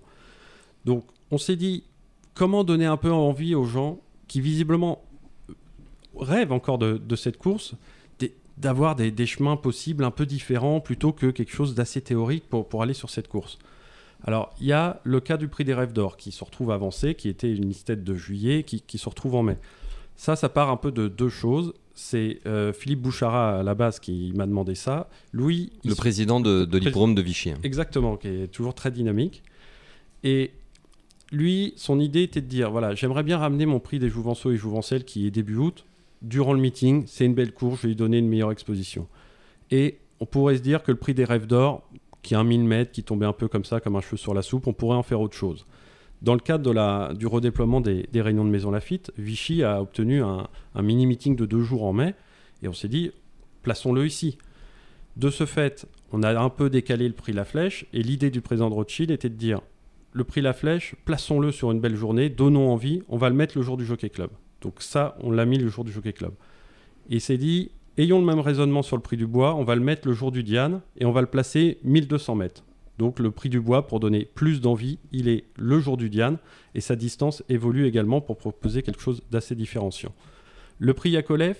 Donc 0.84 1.04
on 1.30 1.38
s'est 1.38 1.56
dit, 1.56 1.82
comment 2.34 2.62
donner 2.62 2.84
un 2.84 2.98
peu 2.98 3.10
envie 3.10 3.54
aux 3.54 3.64
gens 3.64 3.98
qui 4.28 4.42
visiblement 4.42 5.02
rêvent 6.18 6.52
encore 6.52 6.76
de, 6.78 7.16
cette 7.16 7.38
course, 7.38 7.74
d'avoir 8.58 8.94
des, 8.94 9.26
chemins 9.26 9.56
possibles 9.56 10.04
un 10.04 10.10
peu 10.10 10.26
différents 10.26 10.80
plutôt 10.80 11.12
que 11.12 11.30
quelque 11.30 11.52
chose 11.52 11.74
d'assez 11.74 12.02
théorique 12.02 12.44
pour, 12.48 12.82
aller 12.82 12.94
sur 12.94 13.08
cette 13.08 13.28
course. 13.28 13.58
Alors, 14.24 14.54
il 14.60 14.66
y 14.66 14.72
a 14.72 15.00
le 15.04 15.20
cas 15.20 15.38
du 15.38 15.48
prix 15.48 15.64
des 15.64 15.74
rêves 15.74 15.92
d'or 15.92 16.18
qui 16.18 16.32
se 16.32 16.44
retrouve 16.44 16.70
avancé, 16.70 17.14
qui 17.14 17.30
était 17.30 17.52
une 17.54 17.66
liste 17.68 17.90
de 17.90 18.14
juillet, 18.14 18.62
qui 18.62 18.98
se 18.98 19.08
retrouve 19.08 19.36
en 19.36 19.42
mai. 19.42 19.56
Ça, 20.16 20.36
ça 20.36 20.48
part 20.48 20.70
un 20.70 20.76
peu 20.76 20.92
de 20.92 21.08
deux 21.08 21.28
choses. 21.28 21.74
C'est 21.94 22.40
euh, 22.46 22.72
Philippe 22.72 23.00
Bouchara 23.00 23.60
à 23.60 23.62
la 23.62 23.74
base 23.74 24.00
qui 24.00 24.32
m'a 24.34 24.46
demandé 24.46 24.74
ça. 24.74 25.08
Louis, 25.32 25.72
le 25.84 25.94
président 25.94 26.40
de, 26.40 26.64
de 26.64 26.78
l'hippodrome 26.78 27.14
de 27.14 27.22
Vichy. 27.22 27.50
Hein. 27.50 27.58
Exactement, 27.62 28.16
qui 28.16 28.28
est 28.28 28.48
toujours 28.48 28.74
très 28.74 28.90
dynamique. 28.90 29.42
Et 30.24 30.50
lui, 31.32 31.72
son 31.76 32.00
idée 32.00 32.22
était 32.22 32.40
de 32.40 32.46
dire 32.46 32.70
voilà, 32.70 32.94
j'aimerais 32.94 33.22
bien 33.22 33.38
ramener 33.38 33.66
mon 33.66 33.80
prix 33.80 33.98
des 33.98 34.08
Jouvenceaux 34.08 34.50
et 34.50 34.56
Jouvencelles 34.56 35.04
qui 35.04 35.26
est 35.26 35.30
début 35.30 35.56
août 35.56 35.84
durant 36.22 36.52
le 36.52 36.60
meeting. 36.60 37.04
C'est 37.06 37.24
une 37.24 37.34
belle 37.34 37.52
course, 37.52 37.78
je 37.78 37.82
vais 37.82 37.88
lui 37.88 37.96
donner 37.96 38.18
une 38.18 38.28
meilleure 38.28 38.52
exposition. 38.52 39.06
Et 39.70 39.98
on 40.20 40.26
pourrait 40.26 40.56
se 40.56 40.62
dire 40.62 40.82
que 40.82 40.92
le 40.92 40.98
prix 40.98 41.14
des 41.14 41.24
Rêves 41.24 41.46
d'Or, 41.46 41.82
qui 42.22 42.34
est 42.34 42.36
un 42.36 42.44
1000 42.44 42.64
mètres, 42.64 42.92
qui 42.92 43.02
tombait 43.02 43.26
un 43.26 43.32
peu 43.32 43.48
comme 43.48 43.64
ça, 43.64 43.80
comme 43.80 43.96
un 43.96 44.00
cheveu 44.00 44.16
sur 44.16 44.34
la 44.34 44.42
soupe, 44.42 44.66
on 44.66 44.72
pourrait 44.72 44.96
en 44.96 45.02
faire 45.02 45.20
autre 45.20 45.36
chose. 45.36 45.64
Dans 46.26 46.34
le 46.34 46.40
cadre 46.40 47.14
du 47.14 47.28
redéploiement 47.28 47.80
des, 47.80 48.08
réunions 48.20 48.44
de 48.44 48.50
Maison 48.50 48.72
Lafitte, 48.72 49.12
Vichy 49.16 49.62
a 49.62 49.80
obtenu 49.80 50.24
un, 50.24 50.48
mini-meeting 50.74 51.36
de 51.36 51.46
deux 51.46 51.62
jours 51.62 51.84
en 51.84 51.92
mai, 51.92 52.16
et 52.64 52.68
on 52.68 52.72
s'est 52.72 52.88
dit, 52.88 53.12
plaçons-le 53.62 54.04
ici. 54.04 54.36
De 55.16 55.30
ce 55.30 55.46
fait, 55.46 55.86
on 56.10 56.24
a 56.24 56.36
un 56.36 56.48
peu 56.48 56.68
décalé 56.68 57.06
le 57.06 57.14
prix 57.14 57.32
La 57.32 57.44
Flèche, 57.44 57.86
et 57.92 58.02
l'idée 58.02 58.30
du 58.30 58.40
président 58.40 58.68
de 58.68 58.74
Rothschild 58.74 59.12
était 59.12 59.28
de 59.28 59.36
dire, 59.36 59.60
le 60.12 60.24
prix 60.24 60.40
La 60.40 60.52
Flèche, 60.52 60.96
plaçons-le 61.04 61.52
sur 61.52 61.70
une 61.70 61.78
belle 61.78 61.94
journée, 61.94 62.28
donnons 62.28 62.72
envie, 62.72 63.04
on 63.08 63.18
va 63.18 63.28
le 63.28 63.36
mettre 63.36 63.56
le 63.56 63.62
jour 63.62 63.76
du 63.76 63.86
Jockey 63.86 64.10
Club. 64.10 64.30
Donc 64.62 64.82
ça, 64.82 65.16
on 65.20 65.30
l'a 65.30 65.46
mis 65.46 65.58
le 65.58 65.68
jour 65.68 65.84
du 65.84 65.92
Jockey 65.92 66.12
Club. 66.12 66.32
Et 67.08 67.14
il 67.14 67.20
s'est 67.20 67.38
dit, 67.38 67.70
ayons 67.98 68.18
le 68.18 68.26
même 68.26 68.40
raisonnement 68.40 68.82
sur 68.82 68.96
le 68.96 69.02
prix 69.02 69.16
du 69.16 69.28
bois, 69.28 69.54
on 69.54 69.62
va 69.62 69.76
le 69.76 69.80
mettre 69.80 70.08
le 70.08 70.12
jour 70.12 70.32
du 70.32 70.42
Diane, 70.42 70.80
et 70.98 71.04
on 71.04 71.12
va 71.12 71.20
le 71.20 71.28
placer 71.28 71.78
1200 71.84 72.34
mètres. 72.34 72.64
Donc 72.98 73.18
le 73.18 73.30
prix 73.30 73.48
du 73.48 73.60
bois, 73.60 73.86
pour 73.86 74.00
donner 74.00 74.24
plus 74.24 74.60
d'envie, 74.60 74.98
il 75.12 75.28
est 75.28 75.44
le 75.56 75.80
jour 75.80 75.96
du 75.96 76.08
Diane 76.08 76.38
et 76.74 76.80
sa 76.80 76.96
distance 76.96 77.42
évolue 77.48 77.86
également 77.86 78.20
pour 78.20 78.38
proposer 78.38 78.82
quelque 78.82 79.00
chose 79.00 79.22
d'assez 79.30 79.54
différenciant. 79.54 80.14
Le 80.78 80.94
prix 80.94 81.10
Yakolev, 81.10 81.56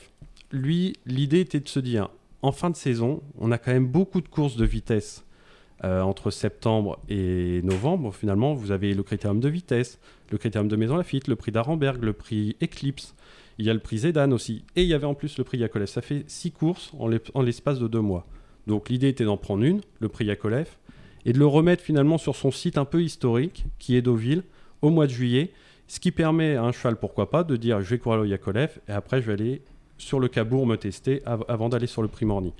lui, 0.53 0.95
l'idée 1.07 1.41
était 1.41 1.61
de 1.61 1.69
se 1.69 1.81
dire, 1.81 2.09
en 2.43 2.53
fin 2.53 2.71
de 2.71 2.77
saison, 2.77 3.23
on 3.39 3.51
a 3.51 3.59
quand 3.59 3.73
même 3.73 3.87
beaucoup 3.87 4.21
de 4.21 4.29
courses 4.29 4.57
de 4.57 4.65
vitesse 4.65 5.25
euh, 5.85 6.01
entre 6.01 6.31
septembre 6.31 6.99
et 7.09 7.61
novembre. 7.63 8.15
Finalement, 8.15 8.55
vous 8.55 8.71
avez 8.71 8.95
le 8.95 9.03
critérium 9.03 9.41
de 9.41 9.49
vitesse, 9.49 9.99
le 10.31 10.39
critérium 10.39 10.69
de 10.69 10.77
Maison 10.77 10.97
Lafitte, 10.97 11.29
le 11.29 11.37
prix 11.37 11.53
d'Arenberg, 11.53 12.03
le 12.03 12.13
prix 12.13 12.57
Eclipse. 12.63 13.15
Il 13.59 13.67
y 13.67 13.71
a 13.71 13.75
le 13.75 13.81
prix 13.81 13.99
Zedan 13.99 14.33
aussi. 14.33 14.65
Et 14.75 14.83
il 14.83 14.89
y 14.89 14.95
avait 14.95 15.07
en 15.07 15.15
plus 15.15 15.37
le 15.39 15.45
prix 15.45 15.59
Yakolev. 15.59 15.87
Ça 15.87 16.03
fait 16.03 16.25
six 16.29 16.51
courses 16.51 16.93
en 16.99 17.43
l'espace 17.43 17.79
de 17.79 17.89
deux 17.89 18.01
mois. 18.01 18.27
Donc 18.67 18.89
l'idée 18.89 19.09
était 19.09 19.25
d'en 19.25 19.37
prendre 19.37 19.65
une, 19.65 19.81
le 20.01 20.09
prix 20.09 20.25
Yakolev, 20.25 20.69
et 21.27 21.33
de 21.33 21.39
le 21.39 21.47
remettre 21.47 21.83
finalement 21.83 22.19
sur 22.19 22.37
son 22.37 22.51
site 22.51 22.79
un 22.79 22.85
peu 22.85 23.03
historique, 23.03 23.67
qui 23.79 23.97
est 23.97 24.01
Deauville, 24.03 24.45
au 24.81 24.91
mois 24.91 25.07
de 25.07 25.13
juillet, 25.13 25.51
ce 25.89 26.01
qui 26.01 26.13
permet 26.13 26.55
à 26.55 26.63
un 26.63 26.73
cheval, 26.73 26.97
pourquoi 26.97 27.31
pas, 27.31 27.43
de 27.43 27.57
dire 27.57 27.83
je 27.83 27.91
vais 27.91 27.99
courir 27.99 28.21
au 28.21 28.25
Yakolev 28.25 28.79
et 28.89 28.93
après 28.93 29.21
je 29.21 29.27
vais 29.27 29.33
aller 29.33 29.63
sur 29.99 30.21
le 30.21 30.29
Cabourg 30.29 30.67
me 30.67 30.77
tester 30.77 31.23
avant 31.27 31.69
d'aller 31.69 31.89
sur 31.89 32.01
le 32.01 32.09
prix 32.09 32.27
Morny. 32.27 32.53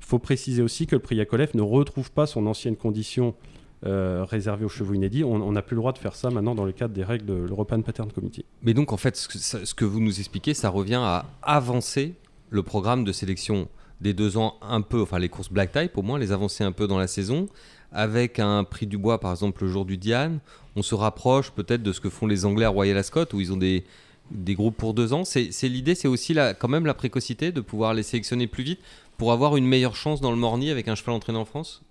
Il 0.00 0.06
faut 0.06 0.18
préciser 0.18 0.62
aussi 0.62 0.86
que 0.86 0.94
le 0.94 1.00
prix 1.00 1.16
Yakolev 1.16 1.50
ne 1.54 1.62
retrouve 1.62 2.12
pas 2.12 2.26
son 2.26 2.46
ancienne 2.46 2.76
condition 2.76 3.34
euh, 3.84 4.24
réservée 4.24 4.64
aux 4.64 4.68
chevaux 4.68 4.94
inédits. 4.94 5.24
On 5.24 5.50
n'a 5.50 5.62
plus 5.62 5.74
le 5.74 5.80
droit 5.80 5.92
de 5.92 5.98
faire 5.98 6.14
ça 6.14 6.30
maintenant 6.30 6.54
dans 6.54 6.64
le 6.64 6.72
cadre 6.72 6.94
des 6.94 7.04
règles 7.04 7.26
de 7.26 7.34
l'European 7.34 7.82
Pattern 7.82 8.12
Committee. 8.12 8.44
Mais 8.62 8.74
donc 8.74 8.92
en 8.92 8.96
fait, 8.96 9.16
ce 9.16 9.28
que, 9.28 9.38
ce 9.38 9.74
que 9.74 9.84
vous 9.84 10.00
nous 10.00 10.20
expliquez, 10.20 10.54
ça 10.54 10.68
revient 10.68 11.00
à 11.02 11.26
avancer 11.42 12.14
le 12.50 12.62
programme 12.62 13.02
de 13.04 13.12
sélection 13.12 13.68
des 14.00 14.12
deux 14.12 14.36
ans 14.36 14.56
un 14.60 14.82
peu, 14.82 15.00
enfin 15.00 15.18
les 15.18 15.28
courses 15.28 15.50
black 15.50 15.72
type 15.72 15.96
au 15.96 16.02
moins, 16.02 16.18
les 16.18 16.32
avancer 16.32 16.62
un 16.64 16.72
peu 16.72 16.86
dans 16.86 16.98
la 16.98 17.06
saison, 17.06 17.48
avec 17.94 18.40
un 18.40 18.64
prix 18.64 18.86
du 18.86 18.98
bois, 18.98 19.20
par 19.20 19.30
exemple, 19.30 19.62
le 19.64 19.70
jour 19.70 19.84
du 19.84 19.96
Diane, 19.96 20.40
on 20.76 20.82
se 20.82 20.94
rapproche 20.94 21.52
peut-être 21.52 21.82
de 21.82 21.92
ce 21.92 22.00
que 22.00 22.10
font 22.10 22.26
les 22.26 22.44
Anglais 22.44 22.66
à 22.66 22.68
Royal 22.68 22.98
Ascot, 22.98 23.32
où 23.32 23.40
ils 23.40 23.52
ont 23.52 23.56
des, 23.56 23.84
des 24.32 24.54
groupes 24.54 24.76
pour 24.76 24.92
deux 24.92 25.12
ans. 25.12 25.24
C'est 25.24 25.50
l'idée, 25.62 25.94
c'est 25.94 26.08
aussi 26.08 26.34
la, 26.34 26.54
quand 26.54 26.68
même 26.68 26.84
la 26.84 26.94
précocité 26.94 27.52
de 27.52 27.60
pouvoir 27.60 27.94
les 27.94 28.02
sélectionner 28.02 28.48
plus 28.48 28.64
vite 28.64 28.80
pour 29.16 29.32
avoir 29.32 29.56
une 29.56 29.64
meilleure 29.64 29.94
chance 29.94 30.20
dans 30.20 30.32
le 30.32 30.36
Morny 30.36 30.70
avec 30.70 30.88
un 30.88 30.96
cheval 30.96 31.14
entraîné 31.14 31.38
en 31.38 31.44
France? 31.44 31.82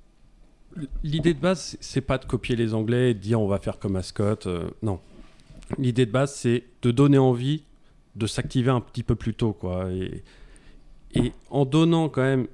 L'idée 1.04 1.34
de 1.34 1.40
base, 1.40 1.78
c'est 1.80 2.02
pas 2.02 2.18
de 2.18 2.26
copier 2.26 2.56
les 2.56 2.74
Anglais 2.74 3.12
et 3.12 3.14
de 3.14 3.20
dire 3.20 3.40
on 3.40 3.48
va 3.48 3.60
faire 3.60 3.80
comme 3.80 3.96
Ascot. 3.96 4.48
Euh, 4.48 4.70
non. 4.82 5.00
L'idée 5.78 6.06
de 6.06 6.12
base, 6.12 6.34
c'est 6.36 6.64
de 6.82 6.92
donner 6.92 7.20
envie 7.20 7.64
de 8.16 8.28
s'activer 8.28 8.72
un 8.72 8.82
petit 8.82 9.04
peu 9.04 9.16
plus 9.16 9.36
tôt. 9.36 9.54
Quoi. 9.54 9.92
Et, 9.92 10.24
et 11.14 11.32
en 11.50 11.66
donnant 11.66 12.10
quand 12.10 12.24
même 12.24 12.48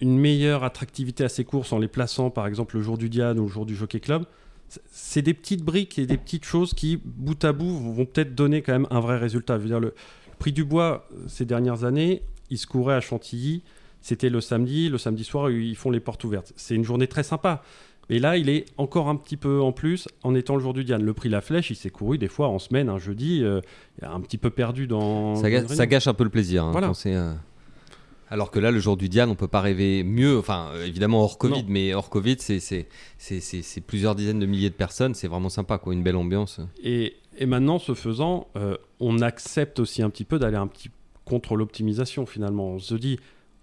une 0.00 0.18
meilleure 0.18 0.64
attractivité 0.64 1.24
à 1.24 1.28
ces 1.28 1.44
courses 1.44 1.72
en 1.72 1.78
les 1.78 1.88
plaçant 1.88 2.30
par 2.30 2.46
exemple 2.46 2.76
le 2.76 2.82
jour 2.82 2.98
du 2.98 3.08
Diane 3.08 3.38
ou 3.38 3.42
le 3.42 3.48
jour 3.52 3.66
du 3.66 3.74
Jockey 3.74 4.00
Club, 4.00 4.24
c'est 4.90 5.22
des 5.22 5.34
petites 5.34 5.62
briques 5.62 5.98
et 5.98 6.06
des 6.06 6.18
petites 6.18 6.44
choses 6.44 6.74
qui, 6.74 7.00
bout 7.02 7.42
à 7.44 7.52
bout, 7.52 7.70
vont 7.70 8.04
peut-être 8.04 8.34
donner 8.34 8.62
quand 8.62 8.72
même 8.72 8.86
un 8.90 9.00
vrai 9.00 9.16
résultat. 9.16 9.56
Je 9.56 9.62
veux 9.62 9.68
dire, 9.68 9.80
le, 9.80 9.94
prix 10.38 10.52
du 10.52 10.64
bois, 10.64 11.06
euh, 11.12 11.24
ces 11.26 11.44
dernières 11.44 11.84
années, 11.84 12.22
il 12.50 12.58
se 12.58 12.66
courait 12.66 12.94
à 12.94 13.00
Chantilly. 13.00 13.62
C'était 14.00 14.30
le 14.30 14.40
samedi. 14.40 14.88
Le 14.88 14.98
samedi 14.98 15.24
soir, 15.24 15.50
ils 15.50 15.76
font 15.76 15.90
les 15.90 16.00
portes 16.00 16.22
ouvertes. 16.24 16.52
C'est 16.56 16.74
une 16.74 16.84
journée 16.84 17.08
très 17.08 17.22
sympa. 17.22 17.62
Et 18.10 18.18
là, 18.20 18.38
il 18.38 18.48
est 18.48 18.64
encore 18.78 19.08
un 19.08 19.16
petit 19.16 19.36
peu 19.36 19.60
en 19.60 19.72
plus 19.72 20.08
en 20.22 20.34
étant 20.34 20.54
le 20.54 20.62
jour 20.62 20.72
du 20.72 20.82
Diane. 20.82 21.02
Le 21.02 21.12
prix 21.12 21.28
La 21.28 21.42
Flèche, 21.42 21.70
il 21.70 21.76
s'est 21.76 21.90
couru 21.90 22.16
des 22.16 22.28
fois 22.28 22.48
en 22.48 22.58
semaine, 22.58 22.88
un 22.88 22.96
jeudi, 22.96 23.42
euh, 23.44 23.60
un 24.02 24.20
petit 24.20 24.38
peu 24.38 24.48
perdu 24.48 24.86
dans. 24.86 25.36
Ça, 25.36 25.86
gâche 25.86 26.06
un 26.06 26.14
peu 26.14 26.24
le 26.24 26.30
plaisir. 26.30 26.64
hein, 26.64 26.72
Voilà. 26.72 26.86
quand 26.86 27.06
euh, 27.06 27.34
Alors 28.30 28.50
que 28.50 28.58
là, 28.58 28.70
le 28.70 28.78
jour 28.78 28.96
du 28.96 29.08
Diane, 29.08 29.30
on 29.30 29.34
peut 29.34 29.48
pas 29.48 29.60
rêver 29.60 30.02
mieux. 30.04 30.38
Enfin, 30.38 30.68
euh, 30.72 30.86
évidemment 30.86 31.22
hors 31.22 31.38
Covid, 31.38 31.62
Non. 31.62 31.68
mais 31.68 31.94
hors 31.94 32.10
Covid, 32.10 32.36
c'est 32.38 32.86
plusieurs 33.86 34.14
dizaines 34.14 34.38
de 34.38 34.46
milliers 34.46 34.70
de 34.70 34.74
personnes. 34.74 35.14
C'est 35.14 35.28
vraiment 35.28 35.48
sympa, 35.48 35.78
quoi. 35.78 35.92
Une 35.92 36.02
belle 36.02 36.16
ambiance. 36.16 36.60
Et, 36.82 37.16
et 37.38 37.46
maintenant, 37.46 37.78
ce 37.78 37.94
faisant, 37.94 38.48
euh, 38.56 38.76
on 39.00 39.20
accepte 39.20 39.78
aussi 39.80 40.02
un 40.02 40.10
petit 40.10 40.24
peu 40.24 40.38
d'aller 40.38 40.56
un 40.56 40.66
petit 40.66 40.90
contre 41.24 41.56
l'optimisation 41.56 42.24
finalement. 42.26 42.68
On 42.70 42.78
se 42.78 42.94
dit, 42.94 43.18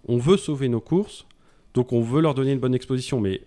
on 0.06 0.18
veut 0.18 0.36
sauver 0.36 0.68
nos 0.68 0.80
courses, 0.80 1.26
donc 1.74 1.92
on 1.92 2.00
veut 2.00 2.20
leur 2.20 2.34
donner 2.34 2.52
une 2.52 2.60
bonne 2.60 2.74
exposition, 2.76 3.20
mais 3.20 3.42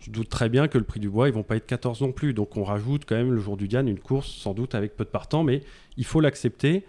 je 0.00 0.10
doute 0.10 0.28
très 0.28 0.48
bien 0.48 0.66
que 0.66 0.78
le 0.78 0.84
prix 0.84 0.98
du 0.98 1.08
bois, 1.08 1.28
ils 1.28 1.34
vont 1.34 1.44
pas 1.44 1.54
être 1.56 1.66
14 1.66 2.00
non 2.00 2.10
plus. 2.10 2.34
Donc 2.34 2.56
on 2.56 2.64
rajoute 2.64 3.04
quand 3.06 3.14
même 3.14 3.30
le 3.32 3.40
jour 3.40 3.56
du 3.56 3.68
Diane 3.68 3.86
une 3.88 4.00
course, 4.00 4.28
sans 4.28 4.52
doute 4.52 4.74
avec 4.74 4.96
peu 4.96 5.04
de 5.04 5.10
partants, 5.10 5.44
mais 5.44 5.60
il 5.96 6.04
faut 6.04 6.18
l'accepter 6.20 6.84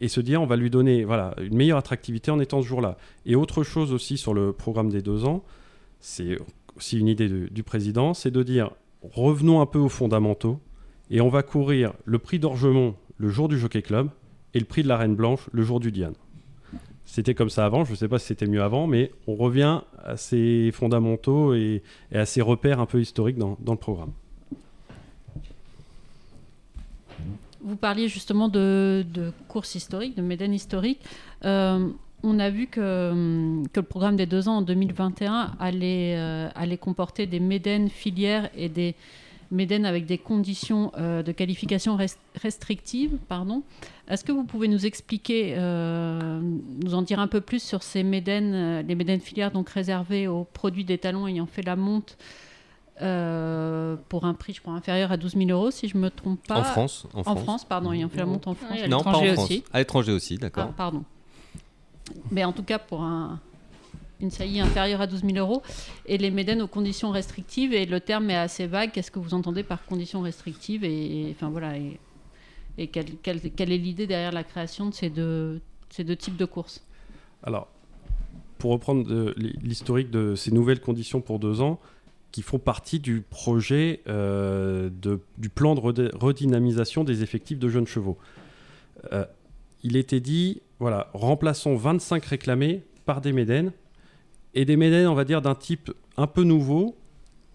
et 0.00 0.08
se 0.08 0.20
dire, 0.20 0.40
on 0.42 0.46
va 0.46 0.56
lui 0.56 0.70
donner 0.70 1.04
voilà, 1.04 1.34
une 1.40 1.56
meilleure 1.56 1.78
attractivité 1.78 2.30
en 2.30 2.40
étant 2.40 2.62
ce 2.62 2.66
jour-là. 2.66 2.96
Et 3.26 3.34
autre 3.34 3.62
chose 3.62 3.92
aussi 3.92 4.16
sur 4.16 4.34
le 4.34 4.52
programme 4.52 4.88
des 4.88 5.02
deux 5.02 5.24
ans, 5.24 5.44
c'est 6.00 6.38
aussi 6.76 6.98
une 6.98 7.08
idée 7.08 7.28
du- 7.28 7.62
président, 7.62 8.14
c'est 8.14 8.30
de 8.30 8.42
dire, 8.42 8.70
revenons 9.02 9.60
un 9.60 9.66
peu 9.66 9.78
aux 9.78 9.88
fondamentaux 9.90 10.58
et 11.10 11.20
on 11.20 11.28
va 11.28 11.42
courir 11.42 11.92
le 12.04 12.18
prix 12.18 12.38
d'Orgemont 12.38 12.94
le 13.18 13.28
jour 13.28 13.48
du 13.48 13.58
Jockey 13.58 13.82
Club 13.82 14.08
et 14.54 14.58
le 14.58 14.64
prix 14.64 14.82
de 14.82 14.88
la 14.88 14.96
Reine 14.96 15.14
Blanche 15.14 15.48
le 15.52 15.62
jour 15.62 15.80
du 15.80 15.92
Diane. 15.92 16.14
C'était 17.04 17.34
comme 17.34 17.50
ça 17.50 17.66
avant, 17.66 17.84
je 17.84 17.90
ne 17.90 17.96
sais 17.96 18.08
pas 18.08 18.18
si 18.18 18.26
c'était 18.26 18.46
mieux 18.46 18.62
avant, 18.62 18.86
mais 18.86 19.10
on 19.26 19.34
revient 19.34 19.80
à 19.98 20.16
ces 20.16 20.70
fondamentaux 20.72 21.54
et, 21.54 21.82
à 22.14 22.24
ces 22.24 22.40
repères 22.40 22.80
un 22.80 22.86
peu 22.86 23.00
historiques 23.00 23.36
dans 23.36 23.56
le 23.66 23.76
programme. 23.76 24.12
Vous 27.62 27.76
parliez 27.76 28.08
justement 28.08 28.48
de, 28.48 29.04
courses 29.48 29.74
historiques, 29.74 30.16
de 30.16 30.22
médaines 30.22 30.54
historiques. 30.54 31.00
Euh, 31.44 31.88
on 32.22 32.38
a 32.38 32.50
vu 32.50 32.66
que, 32.66 33.12
le 33.74 33.82
programme 33.82 34.16
des 34.16 34.26
deux 34.26 34.48
ans 34.48 34.58
en 34.58 34.62
2021 34.62 35.52
allait, 35.58 36.14
euh, 36.16 36.48
allait 36.54 36.76
comporter 36.78 37.26
des 37.26 37.40
médaines 37.40 37.88
filières 37.88 38.50
et 38.56 38.68
des 38.68 38.94
médaines 39.50 39.84
avec 39.84 40.06
des 40.06 40.16
conditions 40.18 40.92
euh, 40.96 41.22
de 41.22 41.32
qualification 41.32 41.96
rest- 41.96 42.18
restrictives. 42.40 43.16
Pardon. 43.28 43.62
Est-ce 44.08 44.24
que 44.24 44.32
vous 44.32 44.44
pouvez 44.44 44.68
nous 44.68 44.86
expliquer, 44.86 45.54
nous 45.56 46.94
en 46.94 47.02
dire 47.02 47.20
un 47.20 47.28
peu 47.28 47.40
plus 47.40 47.62
sur 47.62 47.82
ces 47.82 48.02
médaines, 48.02 48.84
les 48.86 48.94
médaines 48.96 49.20
filières 49.20 49.52
donc 49.52 49.68
réservées 49.68 50.26
aux 50.26 50.44
produits 50.44 50.84
des 50.84 50.98
talons 50.98 51.28
ayant 51.28 51.46
fait 51.46 51.62
la 51.62 51.76
monte 51.76 52.16
euh, 53.02 53.96
pour 54.08 54.24
un 54.24 54.34
prix, 54.34 54.52
je 54.52 54.60
crois, 54.60 54.74
inférieur 54.74 55.12
à 55.12 55.16
12 55.16 55.34
000 55.36 55.50
euros, 55.50 55.70
si 55.70 55.88
je 55.88 55.96
me 55.96 56.10
trompe 56.10 56.46
pas. 56.46 56.58
En 56.60 56.64
France 56.64 57.06
En 57.14 57.20
En 57.20 57.22
France, 57.24 57.42
France, 57.42 57.64
pardon, 57.64 57.92
ayant 57.92 58.08
fait 58.08 58.18
la 58.18 58.26
monte 58.26 58.46
en 58.46 58.54
France. 58.54 58.78
À 58.82 58.88
Non, 58.88 59.02
pas 59.02 59.10
en 59.10 59.12
l'étranger 59.22 59.34
France. 59.34 59.44
aussi. 59.50 59.64
À 59.72 59.78
l'étranger 59.78 60.12
aussi, 60.12 60.34
Ah, 60.38 60.42
d'accord. 60.42 60.72
pardon. 60.72 61.04
Mais 62.30 62.44
en 62.44 62.52
tout 62.52 62.62
cas, 62.62 62.78
pour 62.78 63.02
un, 63.02 63.40
une 64.20 64.30
saillie 64.30 64.60
inférieure 64.60 65.00
à 65.00 65.06
12 65.06 65.22
000 65.24 65.36
euros. 65.38 65.62
Et 66.06 66.18
les 66.18 66.30
médaines 66.30 66.60
aux 66.62 66.66
conditions 66.68 67.10
restrictives, 67.10 67.72
et 67.72 67.86
le 67.86 68.00
terme 68.00 68.30
est 68.30 68.36
assez 68.36 68.66
vague. 68.66 68.90
Qu'est-ce 68.92 69.10
que 69.10 69.18
vous 69.18 69.34
entendez 69.34 69.62
par 69.62 69.84
conditions 69.86 70.20
restrictives 70.22 70.84
et, 70.84 71.28
et- 71.28 71.30
enfin, 71.30 71.48
voilà, 71.50 71.76
et, 71.78 71.98
et 72.78 72.86
quelle, 72.88 73.16
quelle- 73.22 73.40
quelle 73.52 73.72
est 73.72 73.78
l'idée 73.78 74.06
derrière 74.06 74.32
la 74.32 74.44
création 74.44 74.86
de 74.86 74.94
ces 74.94 75.10
deux, 75.10 75.60
ces 75.90 76.04
deux 76.04 76.16
types 76.16 76.36
de 76.36 76.44
courses? 76.44 76.82
Alors, 77.42 77.68
pour 78.58 78.72
reprendre 78.72 79.10
euh, 79.10 79.34
l'historique 79.62 80.10
de 80.10 80.34
ces 80.34 80.50
nouvelles 80.50 80.80
conditions 80.80 81.20
pour 81.22 81.38
deux 81.38 81.60
ans, 81.62 81.78
qui 82.32 82.42
font 82.42 82.58
partie 82.58 83.00
du 83.00 83.22
projet 83.22 84.00
euh, 84.08 84.88
de- 84.90 85.20
du 85.38 85.48
plan 85.48 85.74
de 85.74 86.10
redynamisation 86.16 87.04
des 87.04 87.22
effectifs 87.22 87.58
de 87.58 87.68
jeunes 87.68 87.86
chevaux. 87.86 88.18
Euh, 89.12 89.24
il 89.82 89.96
était 89.96 90.20
dit, 90.20 90.60
voilà, 90.78 91.08
remplaçons 91.14 91.74
25 91.76 92.24
réclamés 92.24 92.82
par 93.06 93.20
des 93.20 93.32
médènes, 93.32 93.72
et 94.54 94.64
des 94.64 94.76
médènes, 94.76 95.06
on 95.06 95.14
va 95.14 95.24
dire, 95.24 95.42
d'un 95.42 95.54
type 95.54 95.90
un 96.16 96.26
peu 96.26 96.42
nouveau, 96.42 96.96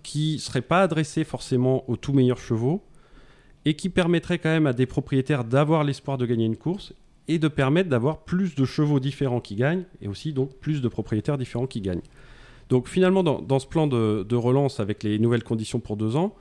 qui 0.04 0.34
ne 0.34 0.40
seraient 0.40 0.62
pas 0.62 0.82
adressés 0.82 1.24
forcément 1.24 1.90
aux 1.90 1.96
tout 1.98 2.14
meilleurs 2.14 2.38
chevaux, 2.40 2.84
et 3.66 3.76
qui 3.76 3.90
permettraient 3.90 4.40
quand 4.40 4.50
même 4.50 4.68
à 4.68 4.74
des 4.74 4.86
propriétaires 4.86 5.44
d'avoir 5.44 5.84
l'espoir 5.84 6.18
de 6.18 6.26
gagner 6.26 6.46
une 6.46 6.58
course, 6.58 6.94
et 7.28 7.40
de 7.40 7.48
permettre 7.48 7.90
d'avoir 7.90 8.20
plus 8.20 8.54
de 8.56 8.66
chevaux 8.66 9.00
différents 9.00 9.40
qui 9.42 9.56
gagnent, 9.56 9.84
et 10.02 10.08
aussi 10.08 10.32
donc 10.34 10.54
plus 10.56 10.82
de 10.82 10.88
propriétaires 10.88 11.38
différents 11.38 11.66
qui 11.68 11.82
gagnent. 11.82 12.02
Donc 12.70 12.88
finalement, 12.88 13.24
dans, 13.24 13.42
dans 13.42 13.60
ce 13.60 13.68
plan 13.68 13.88
de, 13.88 14.26
de 14.28 14.36
relance 14.36 14.80
avec 14.80 15.04
les 15.04 15.20
nouvelles 15.20 15.44
conditions 15.44 15.80
pour 15.80 15.98
deux 15.98 16.16
ans, 16.16 16.34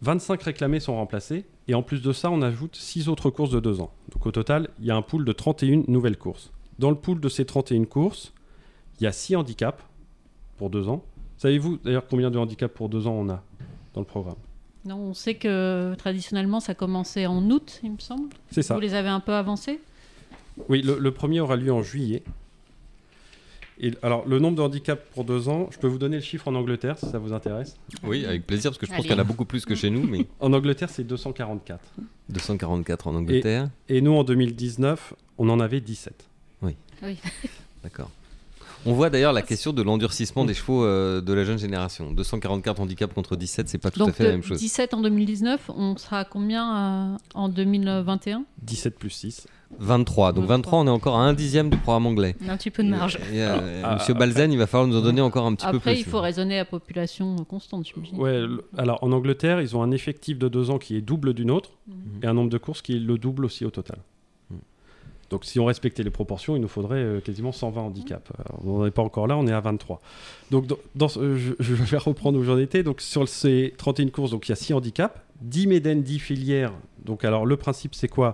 25 0.00 0.42
réclamés 0.42 0.80
sont 0.80 0.94
remplacés, 0.96 1.44
et 1.68 1.74
en 1.74 1.82
plus 1.82 2.02
de 2.02 2.12
ça, 2.12 2.30
on 2.30 2.42
ajoute 2.42 2.74
6 2.74 3.08
autres 3.08 3.30
courses 3.30 3.50
de 3.50 3.60
deux 3.60 3.80
ans. 3.80 3.92
Donc 4.12 4.26
au 4.26 4.32
total, 4.32 4.68
il 4.80 4.86
y 4.86 4.90
a 4.90 4.96
un 4.96 5.02
pool 5.02 5.24
de 5.24 5.32
31 5.32 5.84
nouvelles 5.88 6.16
courses. 6.18 6.50
Dans 6.78 6.90
le 6.90 6.96
pool 6.96 7.20
de 7.20 7.28
ces 7.28 7.44
31 7.44 7.84
courses, 7.84 8.32
il 8.98 9.04
y 9.04 9.06
a 9.06 9.12
6 9.12 9.36
handicaps 9.36 9.82
pour 10.56 10.70
deux 10.70 10.88
ans. 10.88 11.04
Savez-vous 11.36 11.76
d'ailleurs 11.84 12.06
combien 12.08 12.30
de 12.30 12.38
handicaps 12.38 12.74
pour 12.74 12.88
deux 12.88 13.06
ans 13.06 13.14
on 13.14 13.28
a 13.28 13.42
dans 13.94 14.00
le 14.00 14.06
programme? 14.06 14.36
Non, 14.84 14.96
On 14.96 15.14
sait 15.14 15.34
que 15.34 15.94
traditionnellement, 15.96 16.58
ça 16.58 16.74
commençait 16.74 17.26
en 17.26 17.48
août, 17.50 17.78
il 17.84 17.92
me 17.92 17.98
semble. 17.98 18.30
C'est 18.50 18.62
ça. 18.62 18.74
Vous 18.74 18.80
les 18.80 18.94
avez 18.94 19.08
un 19.08 19.20
peu 19.20 19.32
avancés? 19.32 19.78
Oui, 20.68 20.82
le, 20.82 20.98
le 20.98 21.10
premier 21.12 21.40
aura 21.40 21.54
lieu 21.54 21.72
en 21.72 21.82
juillet. 21.82 22.24
Et, 23.82 23.92
alors, 24.02 24.26
le 24.26 24.38
nombre 24.38 24.56
de 24.56 24.62
handicaps 24.62 25.02
pour 25.12 25.24
deux 25.24 25.48
ans, 25.48 25.68
je 25.72 25.78
peux 25.78 25.88
vous 25.88 25.98
donner 25.98 26.16
le 26.16 26.22
chiffre 26.22 26.46
en 26.48 26.54
Angleterre 26.54 26.98
si 26.98 27.06
ça 27.06 27.18
vous 27.18 27.32
intéresse. 27.32 27.76
Oui, 28.04 28.24
avec 28.24 28.46
plaisir, 28.46 28.70
parce 28.70 28.78
que 28.78 28.86
je 28.86 28.92
pense 28.92 29.02
qu'il 29.02 29.10
y 29.10 29.14
en 29.14 29.18
a 29.18 29.24
beaucoup 29.24 29.44
plus 29.44 29.64
que 29.64 29.74
chez 29.74 29.90
nous, 29.90 30.06
mais 30.06 30.26
En 30.40 30.52
Angleterre, 30.52 30.88
c'est 30.88 31.04
244. 31.04 31.80
244 32.28 33.06
en 33.08 33.16
Angleterre. 33.16 33.68
Et 33.88 34.00
nous, 34.00 34.12
en 34.12 34.24
2019, 34.24 35.14
on 35.38 35.48
en 35.48 35.60
avait 35.60 35.80
17. 35.80 36.28
D'accord. 37.82 38.10
On 38.84 38.94
voit 38.94 39.10
d'ailleurs 39.10 39.32
la 39.32 39.42
question 39.42 39.72
de 39.72 39.82
l'endurcissement 39.82 40.44
des 40.44 40.54
chevaux 40.54 40.84
euh, 40.84 41.20
de 41.20 41.32
la 41.32 41.44
jeune 41.44 41.58
génération. 41.58 42.10
244 42.12 42.80
handicaps 42.80 43.14
contre 43.14 43.36
17, 43.36 43.68
c'est 43.68 43.78
pas 43.78 43.92
tout 43.92 44.02
à 44.04 44.12
fait 44.12 44.24
la 44.24 44.30
même 44.30 44.42
chose. 44.42 44.58
17 44.58 44.94
en 44.94 45.00
2019, 45.00 45.70
on 45.76 45.96
sera 45.96 46.20
à 46.20 46.24
combien 46.24 47.14
euh, 47.14 47.16
en 47.34 47.48
2021 47.48 48.44
17 48.62 48.98
plus 48.98 49.10
6. 49.10 49.46
23. 49.78 50.32
Donc 50.32 50.44
23, 50.46 50.78
on 50.80 50.86
est 50.86 50.90
encore 50.90 51.16
à 51.16 51.22
un 51.24 51.32
dixième 51.32 51.70
du 51.70 51.76
programme 51.76 52.06
anglais. 52.06 52.36
Un 52.48 52.56
petit 52.56 52.70
peu 52.70 52.82
de 52.84 52.88
marge. 52.88 53.16
Et, 53.32 53.42
euh, 53.42 53.82
Ah, 53.84 53.94
Monsieur 53.94 54.12
après- 54.14 54.26
Balzen, 54.26 54.52
il 54.52 54.58
va 54.58 54.66
falloir 54.66 54.88
nous 54.88 54.96
en 54.96 55.00
donner 55.02 55.20
encore 55.20 55.46
un 55.46 55.54
petit 55.54 55.66
peu 55.66 55.76
Après, 55.76 55.92
plus. 55.92 56.00
il 56.00 56.04
faut 56.04 56.20
raisonner 56.20 56.58
à 56.58 56.64
population 56.64 57.36
constante, 57.44 57.86
j'imagine. 57.92 58.18
Ouais, 58.20 58.42
alors 58.78 58.98
en 59.02 59.12
Angleterre, 59.12 59.60
ils 59.60 59.76
ont 59.76 59.82
un 59.82 59.90
effectif 59.90 60.38
de 60.38 60.48
deux 60.48 60.70
ans 60.70 60.78
qui 60.78 60.96
est 60.96 61.00
double 61.00 61.34
du 61.34 61.44
nôtre 61.44 61.70
Mhm. 61.88 61.94
et 62.22 62.26
un 62.26 62.34
nombre 62.34 62.50
de 62.50 62.58
courses 62.58 62.82
qui 62.82 62.96
est 62.96 63.00
le 63.00 63.18
double 63.18 63.44
aussi 63.44 63.64
au 63.64 63.70
total. 63.70 63.98
Mhm. 64.50 64.58
Donc 65.30 65.44
si 65.44 65.58
on 65.58 65.64
respectait 65.64 66.02
les 66.02 66.10
proportions, 66.10 66.54
il 66.56 66.60
nous 66.62 66.68
faudrait 66.68 66.98
euh, 67.02 67.20
quasiment 67.20 67.52
120 67.52 67.80
handicaps. 67.82 68.30
On 68.64 68.78
n'en 68.78 68.86
est 68.86 68.90
pas 68.90 69.02
encore 69.02 69.26
là, 69.26 69.36
on 69.36 69.46
est 69.46 69.52
à 69.52 69.60
23. 69.60 70.00
Donc 70.50 70.66
dans, 70.66 70.76
dans 70.94 71.08
ce- 71.08 71.18
euh, 71.18 71.36
je, 71.38 71.54
je 71.58 71.74
vais 71.74 71.96
reprendre 71.98 72.38
où 72.38 72.44
j'en 72.44 72.58
étais. 72.58 72.82
Donc 72.82 73.00
sur 73.00 73.26
ces 73.28 73.72
31 73.78 74.08
courses, 74.10 74.30
donc 74.32 74.46
il 74.46 74.50
y 74.50 74.52
a 74.52 74.56
6 74.56 74.74
handicaps, 74.74 75.18
10 75.40 75.66
médènes, 75.66 76.02
10 76.02 76.18
filières. 76.18 76.72
Donc 77.04 77.24
alors 77.24 77.46
le 77.46 77.56
principe 77.56 77.94
c'est 77.94 78.08
quoi? 78.08 78.32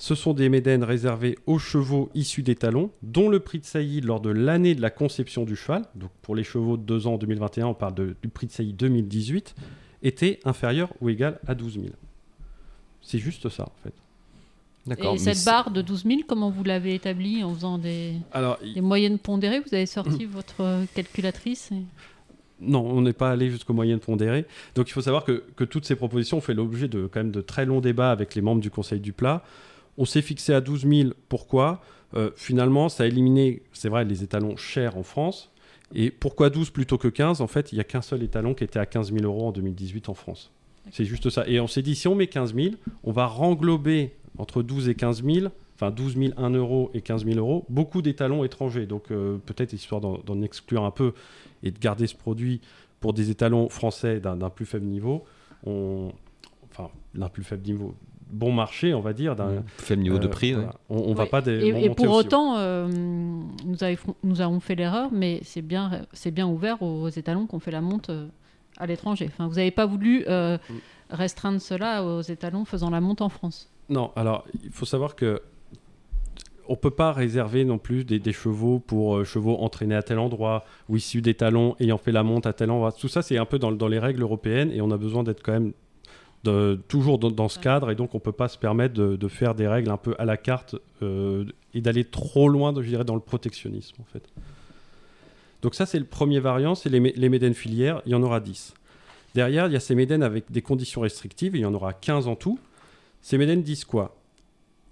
Ce 0.00 0.14
sont 0.14 0.32
des 0.32 0.48
médènes 0.48 0.84
réservés 0.84 1.36
aux 1.46 1.58
chevaux 1.58 2.08
issus 2.14 2.42
des 2.42 2.54
talons, 2.54 2.90
dont 3.02 3.28
le 3.28 3.40
prix 3.40 3.58
de 3.58 3.64
saillie 3.64 4.00
lors 4.00 4.20
de 4.20 4.30
l'année 4.30 4.74
de 4.76 4.80
la 4.80 4.90
conception 4.90 5.44
du 5.44 5.56
cheval, 5.56 5.82
donc 5.96 6.10
pour 6.22 6.36
les 6.36 6.44
chevaux 6.44 6.76
de 6.76 6.82
2 6.82 7.06
ans 7.08 7.14
en 7.14 7.18
2021, 7.18 7.66
on 7.66 7.74
parle 7.74 7.94
de- 7.94 8.14
du 8.22 8.28
prix 8.28 8.46
de 8.46 8.52
saillie 8.52 8.72
2018, 8.72 9.56
était 10.04 10.38
inférieur 10.44 10.90
ou 11.00 11.08
égal 11.08 11.40
à 11.48 11.54
12 11.56 11.74
000. 11.74 11.86
C'est 13.02 13.18
juste 13.18 13.48
ça 13.48 13.64
en 13.64 13.72
fait. 13.82 13.92
D'accord. 14.86 15.14
Et 15.14 15.18
cette 15.18 15.44
barre 15.44 15.70
de 15.72 15.82
12 15.82 16.04
000, 16.04 16.20
comment 16.28 16.50
vous 16.50 16.62
l'avez 16.64 16.94
établie 16.94 17.42
en 17.42 17.52
faisant 17.52 17.76
des, 17.76 18.14
Alors, 18.32 18.58
moyennes 18.76 19.18
pondérées? 19.18 19.60
Vous 19.60 19.74
avez 19.74 19.84
sorti 19.86 20.24
votre 20.30 20.84
calculatrice 20.94 21.72
et- 21.72 21.82
Non, 22.60 22.84
on 22.86 23.02
n'est 23.02 23.12
pas 23.12 23.30
allé 23.32 23.50
jusqu'aux 23.50 23.74
moyennes 23.74 23.98
pondérées. 23.98 24.46
Donc 24.76 24.88
il 24.88 24.92
faut 24.92 25.02
savoir 25.02 25.24
que, 25.24 25.42
que 25.56 25.64
toutes 25.64 25.84
ces 25.86 25.96
propositions 25.96 26.38
ont 26.38 26.40
fait 26.40 26.54
l'objet 26.54 26.86
de 26.88 27.06
quand 27.12 27.20
même 27.20 27.32
de 27.32 27.40
très 27.40 27.66
longs 27.66 27.80
débats 27.80 28.12
avec 28.12 28.34
les 28.36 28.40
membres 28.42 28.60
du 28.62 28.70
Conseil 28.70 29.00
du 29.00 29.12
plat. 29.12 29.42
On 29.98 30.04
s'est 30.04 30.22
fixé 30.22 30.54
à 30.54 30.60
12 30.60 30.86
000. 30.88 31.10
Pourquoi? 31.28 31.82
Euh, 32.14 32.30
Finalement, 32.36 32.88
ça 32.88 33.02
a 33.02 33.06
éliminé, 33.06 33.62
c'est 33.72 33.88
vrai, 33.88 34.04
les 34.04 34.22
étalons 34.22 34.56
chers 34.56 34.96
en 34.96 35.02
France. 35.02 35.50
Et 35.94 36.10
pourquoi 36.10 36.50
12 36.50 36.70
plutôt 36.70 36.98
que 36.98 37.08
15 37.08 37.40
En 37.40 37.46
fait, 37.46 37.72
il 37.72 37.76
n'y 37.76 37.80
a 37.80 37.84
qu'un 37.84 38.02
seul 38.02 38.22
étalon 38.22 38.54
qui 38.54 38.64
était 38.64 38.78
à 38.78 38.86
15 38.86 39.12
000 39.12 39.24
euros 39.24 39.48
en 39.48 39.52
2018 39.52 40.08
en 40.08 40.14
France. 40.14 40.50
C'est 40.92 41.04
juste 41.04 41.28
ça. 41.30 41.46
Et 41.48 41.60
on 41.60 41.66
s'est 41.66 41.82
dit, 41.82 41.94
si 41.94 42.08
on 42.08 42.14
met 42.14 42.28
15 42.28 42.54
000, 42.54 42.74
on 43.04 43.12
va 43.12 43.26
renglober 43.26 44.12
entre 44.38 44.62
12 44.62 44.88
et 44.88 44.94
15 44.94 45.24
000, 45.24 45.48
enfin 45.74 45.90
12 45.90 46.16
000, 46.16 46.32
1 46.36 46.50
euro 46.50 46.90
et 46.94 47.00
15 47.00 47.24
000 47.24 47.38
euros, 47.38 47.64
beaucoup 47.68 48.02
d'étalons 48.02 48.44
étrangers. 48.44 48.86
Donc 48.86 49.10
euh, 49.10 49.38
peut-être 49.38 49.72
histoire 49.72 50.00
d'en 50.00 50.42
exclure 50.42 50.84
un 50.84 50.90
peu 50.90 51.12
et 51.62 51.70
de 51.70 51.78
garder 51.78 52.06
ce 52.06 52.14
produit 52.14 52.60
pour 53.00 53.12
des 53.12 53.30
étalons 53.30 53.68
français 53.68 54.20
d'un 54.20 54.36
d'un 54.36 54.50
plus 54.50 54.66
faible 54.66 54.86
niveau, 54.86 55.24
on, 55.64 56.12
enfin 56.70 56.90
d'un 57.14 57.28
plus 57.28 57.44
faible 57.44 57.64
niveau, 57.66 57.94
bon 58.30 58.52
marché, 58.52 58.94
on 58.94 59.00
va 59.00 59.12
dire. 59.12 59.36
d'un 59.36 59.62
Faible 59.76 60.02
niveau 60.02 60.18
de 60.18 60.26
euh, 60.26 60.30
prix. 60.30 60.54
ouais. 60.54 60.64
On, 60.88 60.98
on 60.98 61.14
va 61.14 61.26
pas 61.26 61.40
des, 61.40 61.66
Et, 61.66 61.90
pour 61.90 62.10
autant, 62.10 62.56
euh, 62.58 62.86
nous, 63.66 63.84
avons, 63.84 64.14
nous 64.22 64.40
avons 64.40 64.60
fait 64.60 64.74
l'erreur, 64.74 65.10
mais 65.12 65.40
c'est 65.42 65.62
bien, 65.62 66.02
c'est 66.12 66.30
bien 66.30 66.46
ouvert 66.46 66.82
aux 66.82 67.08
étalons 67.08 67.46
qu'on 67.46 67.60
fait 67.60 67.70
la 67.70 67.80
monte 67.80 68.10
euh, 68.10 68.26
à 68.76 68.86
l'étranger. 68.86 69.28
Enfin, 69.32 69.48
vous 69.48 69.56
n'avez 69.56 69.70
pas 69.70 69.86
voulu 69.86 70.24
euh, 70.28 70.58
restreindre 71.10 71.60
cela 71.60 72.04
aux 72.04 72.22
étalons 72.22 72.64
faisant 72.64 72.90
la 72.90 73.00
monte 73.00 73.22
en 73.22 73.28
France. 73.28 73.70
Non, 73.88 74.10
alors 74.16 74.44
il 74.62 74.70
faut 74.70 74.86
savoir 74.86 75.16
que 75.16 75.40
on 76.70 76.76
peut 76.76 76.90
pas 76.90 77.12
réserver 77.12 77.64
non 77.64 77.78
plus 77.78 78.04
des, 78.04 78.18
des 78.18 78.34
chevaux 78.34 78.78
pour 78.78 79.16
euh, 79.16 79.24
chevaux 79.24 79.56
entraînés 79.56 79.94
à 79.94 80.02
tel 80.02 80.18
endroit 80.18 80.64
ou 80.90 80.96
issus 80.96 81.22
des 81.22 81.32
talons 81.32 81.74
ayant 81.80 81.96
fait 81.96 82.12
la 82.12 82.22
monte 82.22 82.44
à 82.46 82.52
tel 82.52 82.70
endroit. 82.70 82.92
Tout 82.92 83.08
ça, 83.08 83.22
c'est 83.22 83.38
un 83.38 83.46
peu 83.46 83.58
dans, 83.58 83.72
dans 83.72 83.88
les 83.88 83.98
règles 83.98 84.20
européennes 84.20 84.70
et 84.70 84.82
on 84.82 84.90
a 84.90 84.98
besoin 84.98 85.24
d'être 85.24 85.42
quand 85.42 85.52
même 85.52 85.72
toujours 86.88 87.18
dans, 87.18 87.48
ce 87.48 87.58
cadre 87.58 87.90
et 87.90 87.94
donc 87.94 88.14
on 88.14 88.20
peut 88.20 88.32
pas 88.32 88.48
se 88.48 88.58
permettre 88.58 88.94
de, 88.94 89.28
faire 89.28 89.54
des 89.54 89.66
règles 89.68 89.90
un 89.90 89.96
peu 89.96 90.14
à 90.18 90.24
la 90.24 90.36
carte 90.36 90.76
euh, 91.02 91.44
et 91.74 91.80
d'aller 91.80 92.04
trop 92.04 92.48
loin, 92.48 92.72
je 92.74 92.88
dirais, 92.88 93.04
dans 93.04 93.14
le 93.14 93.20
protectionnisme 93.20 93.96
en 94.00 94.04
fait. 94.04 94.22
Donc 95.62 95.74
ça, 95.74 95.86
c'est 95.86 95.98
le 95.98 96.04
premier 96.04 96.38
variant, 96.38 96.74
c'est 96.74 96.88
les, 96.88 97.00
les 97.00 97.28
médènes 97.28 97.54
filières, 97.54 98.00
il 98.06 98.12
y 98.12 98.14
en 98.14 98.22
aura 98.22 98.40
10. 98.40 98.74
Derrière, 99.34 99.66
il 99.66 99.72
y 99.72 99.76
a 99.76 99.80
ces 99.80 99.94
médènes 99.94 100.22
avec 100.22 100.50
des 100.50 100.62
conditions 100.62 101.00
restrictives, 101.00 101.56
il 101.56 101.60
y 101.60 101.66
en 101.66 101.74
aura 101.74 101.92
15 101.92 102.28
en 102.28 102.36
tout. 102.36 102.58
Ces 103.20 103.38
médènes 103.38 103.62
disent 103.62 103.84
quoi? 103.84 104.16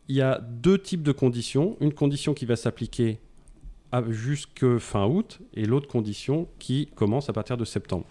Il 0.09 0.17
y 0.17 0.23
a 0.23 0.41
deux 0.41 0.79
types 0.79 1.03
de 1.03 1.13
conditions. 1.13 1.77
Une 1.81 1.93
condition 1.93 2.35
qui 2.35 2.47
va 2.47 2.57
s'appliquer 2.57 3.19
jusque 4.09 4.79
fin 4.79 5.07
août 5.07 5.41
et 5.55 5.65
l'autre 5.65 5.89
condition 5.89 6.49
qui 6.59 6.89
commence 6.95 7.29
à 7.29 7.33
partir 7.33 7.57
de 7.57 7.65
septembre. 7.65 8.05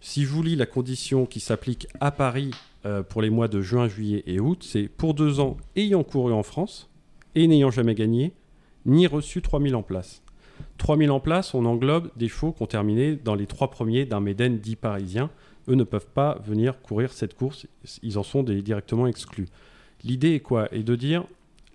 Si 0.00 0.24
je 0.24 0.28
vous 0.28 0.42
lis 0.42 0.56
la 0.56 0.66
condition 0.66 1.26
qui 1.26 1.40
s'applique 1.40 1.88
à 2.00 2.10
Paris 2.10 2.50
euh, 2.86 3.02
pour 3.02 3.22
les 3.22 3.30
mois 3.30 3.48
de 3.48 3.60
juin, 3.60 3.88
juillet 3.88 4.22
et 4.26 4.40
août, 4.40 4.64
c'est 4.66 4.88
pour 4.88 5.14
deux 5.14 5.40
ans 5.40 5.56
ayant 5.76 6.04
couru 6.04 6.32
en 6.32 6.42
France 6.42 6.90
et 7.34 7.46
n'ayant 7.46 7.70
jamais 7.70 7.94
gagné, 7.94 8.32
ni 8.86 9.06
reçu 9.06 9.42
3000 9.42 9.74
en 9.74 9.82
place. 9.82 10.22
3000 10.78 11.10
en 11.10 11.20
place, 11.20 11.54
on 11.54 11.64
englobe 11.64 12.10
des 12.16 12.28
chevaux 12.28 12.52
qui 12.52 12.62
ont 12.62 12.66
terminé 12.66 13.16
dans 13.16 13.34
les 13.34 13.46
trois 13.46 13.70
premiers 13.70 14.04
d'un 14.04 14.20
Médène 14.20 14.58
dit 14.58 14.76
parisien. 14.76 15.30
Eux 15.68 15.74
ne 15.74 15.84
peuvent 15.84 16.08
pas 16.12 16.38
venir 16.44 16.80
courir 16.82 17.12
cette 17.12 17.34
course, 17.34 17.66
ils 18.02 18.18
en 18.18 18.22
sont 18.22 18.42
directement 18.42 19.06
exclus. 19.06 19.48
L'idée 20.02 20.34
est 20.34 20.40
quoi? 20.40 20.72
Est 20.74 20.82
de 20.82 20.94
dire 20.94 21.24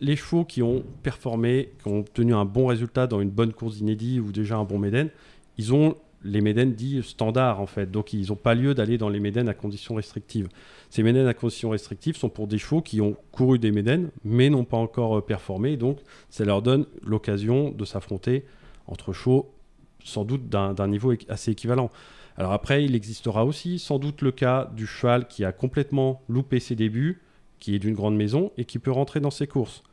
les 0.02 0.16
chevaux 0.16 0.46
qui 0.46 0.62
ont 0.62 0.84
performé, 1.04 1.72
qui 1.82 1.88
ont 1.88 2.00
obtenu 2.00 2.34
un 2.34 2.46
bon 2.46 2.68
résultat 2.68 3.08
dans 3.08 3.20
une 3.20 3.32
bonne 3.32 3.52
course 3.52 3.80
inédite 3.80 4.22
ou 4.22 4.32
déjà 4.32 4.58
un 4.58 4.64
bon 4.64 4.78
Médène, 4.78 5.10
ils 5.58 5.74
ont 5.74 5.96
les 6.24 6.42
Médènes 6.42 6.74
dits 6.74 7.02
standards 7.04 7.62
en 7.62 7.66
fait, 7.66 7.90
donc 7.90 8.14
ils 8.14 8.30
n'ont 8.30 8.36
pas 8.36 8.56
lieu 8.56 8.74
d'aller 8.74 8.98
dans 8.98 9.10
les 9.10 9.20
Médènes 9.20 9.50
à 9.50 9.54
conditions 9.54 9.96
restrictives. 9.96 10.50
Ces 10.90 11.04
Médènes 11.04 11.28
à 11.28 11.34
conditions 11.34 11.70
restrictives 11.70 12.18
sont 12.18 12.30
pour 12.30 12.48
des 12.48 12.58
chevaux 12.58 12.82
qui 12.82 13.02
ont 13.02 13.16
couru 13.32 13.60
des 13.60 13.72
Médènes 13.72 14.10
mais 14.24 14.50
n'ont 14.50 14.66
pas 14.66 14.78
encore 14.78 15.18
euh, 15.18 15.22
performé, 15.22 15.78
donc 15.78 16.00
ça 16.30 16.46
leur 16.46 16.62
donne 16.62 16.86
l'occasion 17.04 17.72
de 17.72 17.86
s'affronter 17.86 18.46
entre 18.88 19.14
chevaux 19.14 19.52
sans 20.04 20.26
doute 20.26 20.50
d'un 20.50 20.88
niveau 20.88 21.14
assez 21.28 21.52
équivalent. 21.52 21.90
Alors 22.38 22.54
après, 22.54 22.86
il 22.86 22.96
existera 22.96 23.46
aussi 23.46 23.80
sans 23.80 24.00
doute 24.00 24.22
le 24.22 24.32
cas 24.32 24.72
du 24.74 24.88
cheval 24.88 25.28
qui 25.28 25.44
a 25.44 25.52
complètement 25.52 26.22
loupé 26.30 26.60
ses 26.60 26.76
débuts, 26.76 27.22
qui 27.60 27.76
est 27.76 27.80
d'une 27.80 27.94
grande 27.94 28.16
maison 28.16 28.52
et 28.58 28.64
qui 28.64 28.80
peut 28.80 28.92
rentrer 28.92 29.20
dans 29.20 29.30
ses 29.30 29.46
courses. 29.46 29.84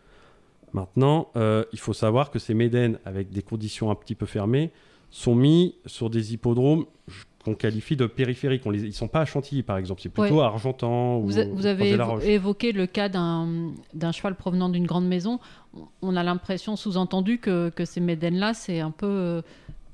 Maintenant, 0.73 1.31
euh, 1.37 1.65
il 1.73 1.81
faut 1.81 1.93
savoir 1.93 2.31
que 2.31 2.39
ces 2.39 2.55
médènes, 2.55 2.99
avec 3.05 3.31
des 3.31 3.43
conditions 3.43 3.91
un 3.91 3.95
petit 3.95 4.15
peu 4.15 4.27
fermées, 4.27 4.71
sont 5.11 5.35
mis 5.35 5.75
sur 5.87 6.11
des 6.11 6.33
hippodromes 6.35 6.85
qu'on 7.45 7.55
qualifie 7.55 7.97
de 7.97 8.07
périphériques. 8.07 8.63
On 8.67 8.71
les, 8.71 8.83
ils 8.83 8.87
ne 8.89 8.91
sont 8.93 9.07
pas 9.09 9.21
à 9.21 9.25
Chantilly, 9.25 9.63
par 9.63 9.79
exemple. 9.79 10.01
C'est 10.03 10.09
plutôt 10.09 10.37
Ouais. 10.37 10.43
à 10.43 10.47
Argentan 10.47 11.19
ou 11.19 11.23
Vous, 11.27 11.39
a- 11.39 11.45
vous 11.45 11.67
avez 11.67 11.97
la 11.97 12.17
évoqué 12.25 12.73
le 12.73 12.87
cas 12.87 13.09
d'un 13.09 13.73
cheval 14.13 14.35
provenant 14.35 14.69
d'une 14.69 14.87
grande 14.87 15.07
maison. 15.07 15.39
On- 16.03 16.17
a 16.17 16.23
l'impression, 16.23 16.75
sous-entendu, 16.77 17.39
que, 17.39 17.69
que 17.71 17.85
ces 17.85 18.01
médènes-là, 18.01 18.53
c'est 18.55 18.81
un 18.81 18.91
peu 18.91 19.07
euh, 19.07 19.43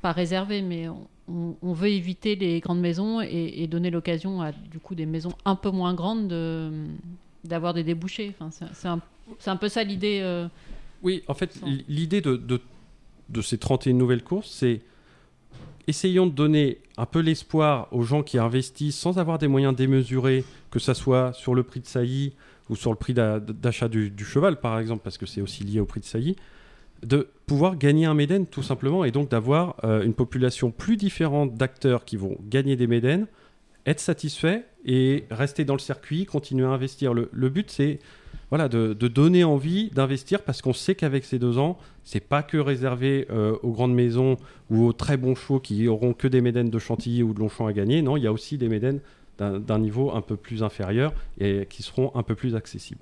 pas 0.00 0.12
réservé, 0.12 0.62
mais 0.62 0.88
on, 0.88 1.06
on- 1.28 1.54
on 1.62 1.72
veut 1.72 1.88
éviter 1.90 2.36
les 2.36 2.60
grandes 2.60 2.80
maisons 2.80 3.20
et, 3.20 3.52
et 3.62 3.66
donner 3.66 3.90
l'occasion 3.90 4.40
à 4.40 4.52
du 4.52 4.78
coup 4.78 4.94
des 4.94 5.06
maisons 5.06 5.32
un 5.44 5.54
peu 5.56 5.70
moins 5.70 5.92
grandes 5.94 6.28
de- 6.28 6.70
d'avoir 7.44 7.74
des 7.74 7.84
débouchés. 7.84 8.32
Enfin, 8.40 8.50
c'est 8.72 8.88
un, 8.88 9.00
un 9.46 9.56
peu 9.56 9.68
ça 9.68 9.82
l'idée. 9.84 10.20
euh, 10.22 10.46
Oui, 11.02 11.22
en 11.28 11.34
fait, 11.34 11.60
l'idée 11.88 12.20
de, 12.22 12.36
de, 12.36 12.60
de 13.28 13.42
ces 13.42 13.58
31 13.58 13.92
nouvelles 13.94 14.22
courses, 14.24 14.48
c'est 14.50 14.80
essayons 15.88 16.26
de 16.26 16.32
donner 16.32 16.78
un 16.96 17.06
peu 17.06 17.20
l'espoir 17.20 17.88
aux 17.90 18.02
gens 18.02 18.22
qui 18.22 18.38
investissent 18.38 18.98
sans 18.98 19.18
avoir 19.18 19.38
des 19.38 19.48
moyens 19.48 19.74
démesurés, 19.74 20.44
que 20.70 20.78
ça 20.78 20.94
soit 20.94 21.32
sur 21.32 21.54
le 21.54 21.62
prix 21.62 21.80
de 21.80 21.86
saillie 21.86 22.32
ou 22.70 22.76
sur 22.76 22.90
le 22.90 22.96
prix 22.96 23.14
d'a- 23.14 23.40
d'achat 23.40 23.88
du, 23.88 24.12
cheval, 24.24 24.60
par 24.60 24.78
exemple, 24.78 25.02
parce 25.02 25.18
que 25.18 25.26
c'est 25.26 25.40
aussi 25.40 25.64
lié 25.64 25.80
au 25.80 25.84
prix 25.84 26.00
de 26.00 26.04
saillie, 26.04 26.36
de 27.02 27.28
pouvoir 27.46 27.76
gagner 27.76 28.06
un 28.06 28.14
médène, 28.14 28.46
tout 28.46 28.62
simplement, 28.62 29.04
et 29.04 29.10
donc 29.10 29.28
d'avoir 29.28 29.76
euh, 29.84 30.04
une 30.04 30.14
population 30.14 30.70
plus 30.70 30.96
différente 30.96 31.56
d'acteurs 31.56 32.04
qui 32.04 32.16
vont 32.16 32.36
gagner 32.48 32.76
des 32.76 32.86
médènes, 32.86 33.26
être 33.84 34.00
satisfaits 34.00 34.62
et 34.84 35.24
rester 35.30 35.64
dans 35.64 35.74
le 35.74 35.80
circuit, 35.80 36.24
continuer 36.24 36.64
à 36.64 36.70
investir. 36.70 37.12
Le 37.14 37.48
but, 37.48 37.68
c'est 37.70 37.98
voilà, 38.52 38.68
de, 38.68 38.92
donner 38.92 39.44
envie 39.44 39.88
d'investir 39.94 40.42
parce 40.42 40.60
qu'on 40.60 40.74
sait 40.74 40.94
qu'avec 40.94 41.24
ces 41.24 41.38
deux 41.38 41.56
ans, 41.56 41.78
c'est 42.04 42.20
pas 42.20 42.42
que 42.42 42.58
réservé 42.58 43.26
euh, 43.30 43.56
aux 43.62 43.70
grandes 43.70 43.94
maisons 43.94 44.36
ou 44.68 44.84
aux 44.84 44.92
très 44.92 45.16
bons 45.16 45.34
chevaux 45.34 45.58
qui 45.58 45.88
auront 45.88 46.12
que 46.12 46.28
des 46.28 46.42
médènes 46.42 46.68
de 46.68 46.78
Chantilly 46.78 47.22
ou 47.22 47.32
de 47.32 47.38
Longchamp 47.38 47.66
à 47.66 47.72
gagner. 47.72 48.02
Non, 48.02 48.18
il 48.18 48.24
y 48.24 48.26
a 48.26 48.32
aussi 48.32 48.58
des 48.58 48.68
médènes 48.68 49.00
d'un 49.38 49.78
niveau 49.78 50.14
un 50.14 50.20
peu 50.20 50.36
plus 50.36 50.62
inférieur 50.62 51.14
et 51.40 51.66
qui 51.70 51.82
seront 51.82 52.12
un 52.14 52.22
peu 52.22 52.34
plus 52.34 52.54
accessibles. 52.54 53.00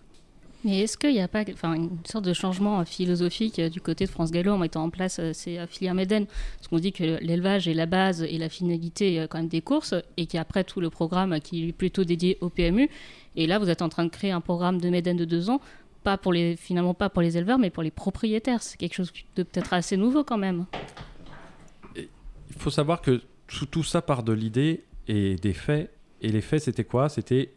Mais 0.62 0.82
est-ce 0.82 0.96
qu'il 0.96 1.14
n'y 1.14 1.20
a 1.20 1.26
pas 1.26 1.42
une 1.64 1.98
sorte 2.04 2.26
de 2.26 2.32
changement 2.32 2.78
euh, 2.78 2.84
philosophique 2.84 3.58
euh, 3.58 3.68
du 3.68 3.80
côté 3.80 4.04
de 4.04 4.10
France 4.10 4.30
Gallo 4.30 4.52
en 4.52 4.58
mettant 4.58 4.84
en 4.84 4.90
place 4.90 5.20
ces 5.32 5.58
filières 5.66 5.94
Médène 5.94 6.26
Parce 6.58 6.68
qu'on 6.68 6.78
dit 6.78 6.92
que 6.92 7.18
l'élevage 7.20 7.66
est 7.66 7.74
la 7.74 7.86
base 7.86 8.22
et 8.22 8.38
la 8.38 8.50
finalité 8.50 9.26
quand 9.28 9.38
même 9.38 9.48
des 9.48 9.62
courses 9.62 9.96
et 10.16 10.26
qu'après 10.26 10.62
tout 10.62 10.80
le 10.80 10.90
programme 10.90 11.40
qui 11.40 11.70
est 11.70 11.72
plutôt 11.72 12.04
dédié 12.04 12.38
au 12.40 12.50
PMU. 12.50 12.88
Et 13.36 13.46
là, 13.46 13.58
vous 13.58 13.70
êtes 13.70 13.82
en 13.82 13.88
train 13.88 14.04
de 14.04 14.10
créer 14.10 14.30
un 14.30 14.40
programme 14.40 14.80
de 14.80 14.88
Médène 14.88 15.16
de 15.16 15.24
deux 15.24 15.50
ans, 15.50 15.60
pas 16.02 16.18
finalement 16.56 16.94
pas 16.94 17.10
pour 17.10 17.22
les 17.22 17.36
éleveurs, 17.36 17.58
mais 17.58 17.70
pour 17.70 17.82
les 17.82 17.90
propriétaires. 17.90 18.62
C'est 18.62 18.78
quelque 18.78 18.94
chose 18.94 19.12
de 19.36 19.42
peut-être 19.42 19.72
assez 19.72 19.96
nouveau 19.96 20.24
quand 20.24 20.38
même. 20.38 20.66
Il 21.96 22.56
faut 22.56 22.70
savoir 22.70 23.00
que 23.00 23.20
tout, 23.46 23.66
tout 23.66 23.84
ça 23.84 24.02
part 24.02 24.22
de 24.22 24.32
l'idée 24.32 24.84
et 25.08 25.36
des 25.36 25.52
faits. 25.52 25.92
Et 26.22 26.30
les 26.30 26.40
faits, 26.40 26.62
c'était 26.62 26.84
quoi? 26.84 27.08
C'était 27.08 27.52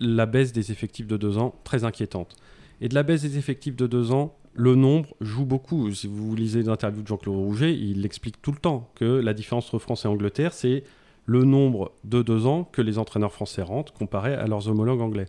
la 0.00 0.26
baisse 0.26 0.52
des 0.52 0.72
effectifs 0.72 1.06
de 1.06 1.16
deux 1.16 1.38
ans, 1.38 1.54
très 1.64 1.84
inquiétante. 1.84 2.36
Et 2.80 2.88
de 2.88 2.94
la 2.94 3.02
baisse 3.02 3.22
des 3.22 3.38
effectifs 3.38 3.76
de 3.76 3.86
deux 3.86 4.10
ans, 4.10 4.34
le 4.54 4.74
nombre 4.74 5.14
joue 5.20 5.44
beaucoup. 5.44 5.92
Si 5.92 6.06
vous 6.06 6.34
lisez 6.34 6.62
l'interview 6.62 7.02
de 7.02 7.06
Jean-Claude 7.06 7.36
Rouget, 7.36 7.74
il 7.74 8.04
explique 8.04 8.42
tout 8.42 8.52
le 8.52 8.58
temps 8.58 8.90
que 8.94 9.04
la 9.04 9.34
différence 9.34 9.66
entre 9.68 9.78
France 9.78 10.04
et 10.04 10.08
Angleterre, 10.08 10.52
c'est 10.52 10.84
le 11.26 11.44
nombre 11.44 11.92
de 12.04 12.22
deux 12.22 12.46
ans 12.46 12.64
que 12.64 12.82
les 12.82 12.98
entraîneurs 12.98 13.32
français 13.32 13.62
rentrent 13.62 13.92
comparé 13.92 14.34
à 14.34 14.46
leurs 14.46 14.68
homologues 14.68 15.00
anglais. 15.00 15.26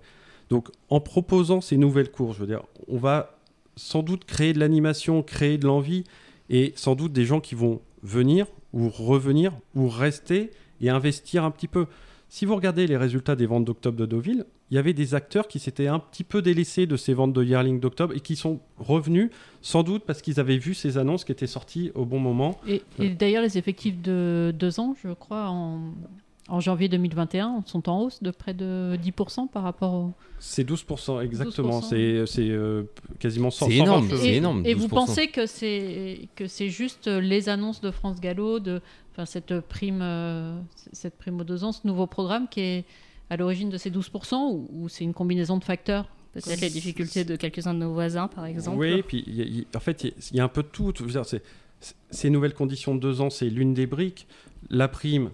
Donc, 0.50 0.70
en 0.90 1.00
proposant 1.00 1.62
ces 1.62 1.78
nouvelles 1.78 2.12
courses, 2.12 2.36
je 2.36 2.42
veux 2.42 2.48
dire, 2.48 2.64
on 2.88 2.98
va 2.98 3.38
sans 3.76 4.04
doute 4.04 4.26
créer 4.26 4.54
de 4.54 4.60
l'animation, 4.60 5.24
créer 5.24 5.58
de 5.58 5.66
l'envie, 5.66 6.04
et 6.50 6.74
sans 6.76 6.96
doute 6.96 7.14
des 7.14 7.26
gens 7.26 7.40
qui 7.40 7.56
vont 7.56 7.82
venir 8.02 8.48
ou 8.74 8.90
revenir 8.90 9.54
ou 9.76 9.88
rester 9.88 10.52
et 10.82 10.90
investir 10.90 11.44
un 11.44 11.52
petit 11.52 11.68
peu. 11.68 11.88
Si 12.30 12.46
vous 12.46 12.56
regardez 12.56 12.88
les 12.88 12.98
résultats 12.98 13.36
des 13.36 13.46
ventes 13.46 13.66
d'octobre 13.66 13.98
de 13.98 14.06
Deauville, 14.06 14.46
il 14.74 14.76
y 14.76 14.80
avait 14.80 14.94
des 14.94 15.14
acteurs 15.14 15.48
qui 15.48 15.60
s'étaient 15.60 15.86
un 15.86 16.00
petit 16.00 16.24
peu 16.24 16.42
délaissés 16.42 16.88
de 16.88 16.98
ces 16.98 17.14
ventes 17.14 17.32
de 17.32 17.44
yearling 17.44 17.80
d'octobre 17.80 18.16
et 18.16 18.20
qui 18.20 18.36
sont 18.36 18.60
revenus 18.80 19.30
sans 19.62 19.84
doute 19.84 20.02
parce 20.04 20.24
qu'ils 20.24 20.40
avaient 20.40 20.58
vu 20.58 20.74
ces 20.74 20.98
annonces 20.98 21.26
qui 21.26 21.32
étaient 21.32 21.46
sorties 21.46 21.92
au 21.94 22.06
bon 22.06 22.18
moment. 22.18 22.60
Et, 22.68 22.82
et 22.98 23.10
d'ailleurs, 23.10 23.44
les 23.44 23.60
effectifs 23.60 24.02
de 24.02 24.52
deux 24.58 24.80
ans, 24.80 24.96
je 25.04 25.10
crois, 25.14 25.48
en, 25.50 25.94
en 26.50 26.60
janvier 26.60 26.90
2021, 26.90 27.62
sont 27.68 27.88
en 27.88 28.02
hausse 28.02 28.24
de 28.24 28.32
près 28.32 28.56
de 28.56 28.98
10% 28.98 29.48
par 29.48 29.62
rapport 29.62 29.94
au. 29.94 30.14
C'est 30.40 30.68
12% 30.68 31.24
exactement, 31.24 31.82
12%. 31.82 31.84
c'est 31.84 32.26
c'est, 32.26 32.50
euh, 32.50 32.82
quasiment 33.20 33.52
100 33.52 33.68
C'est 33.68 33.78
120 33.78 33.84
énorme, 33.84 34.10
c'est 34.10 34.28
et, 34.28 34.36
énorme, 34.38 34.64
Et 34.66 34.74
vous 34.74 34.88
12%. 34.88 34.90
pensez 34.90 35.28
que 35.28 35.46
c'est 35.46 36.30
que 36.36 36.48
c'est 36.48 36.70
juste 36.70 37.06
les 37.06 37.48
annonces 37.48 37.80
de 37.80 37.92
France 37.92 38.20
Gallo, 38.20 38.60
de 38.60 38.82
enfin 39.12 39.28
cette 39.28 39.60
prime, 39.60 40.02
euh, 40.02 40.58
cette 40.94 41.16
prime 41.16 41.40
aux 41.42 41.44
deux 41.44 41.64
ans, 41.64 41.74
ce 41.74 41.86
nouveau 41.86 42.08
programme 42.08 42.48
qui 42.50 42.62
est 42.62 42.86
à 43.34 43.38
l'origine 43.38 43.70
de 43.70 43.78
ces 43.78 43.90
12% 43.90 44.36
ou, 44.52 44.70
ou 44.72 44.90
c'est 44.90 45.04
une 45.04 45.14
combinaison 45.14 45.58
de 45.58 45.64
facteurs? 45.64 46.06
Peut-être 46.34 46.62
les 46.62 46.70
difficultés 46.70 47.24
de 47.26 47.36
quelques-uns 47.36 47.74
de 47.74 47.80
nos 47.80 47.94
voisins, 47.94 48.28
par 48.28 48.46
exemple. 48.46 48.78
Oui, 48.80 49.04
puis 49.04 49.24
y 49.28 49.42
a- 49.42 49.46
y 49.46 49.68
en 49.76 49.80
fait, 49.80 50.04
il 50.04 50.08
y 50.08 50.10
a- 50.12 50.16
il 50.32 50.38
y, 50.38 50.40
a 50.40 50.44
un 50.44 50.48
peu 50.48 50.64
de 50.64 50.68
tout. 50.68 50.92
C'est- 51.24 51.44
ces 52.12 52.30
nouvelles 52.30 52.54
conditions 52.54 52.96
de 52.96 53.00
deux 53.00 53.22
ans, 53.22 53.30
c'est 53.30 53.50
l'une 53.50 53.74
des 53.74 53.86
briques. 53.88 54.28
La 54.70 54.88
prime 54.88 55.30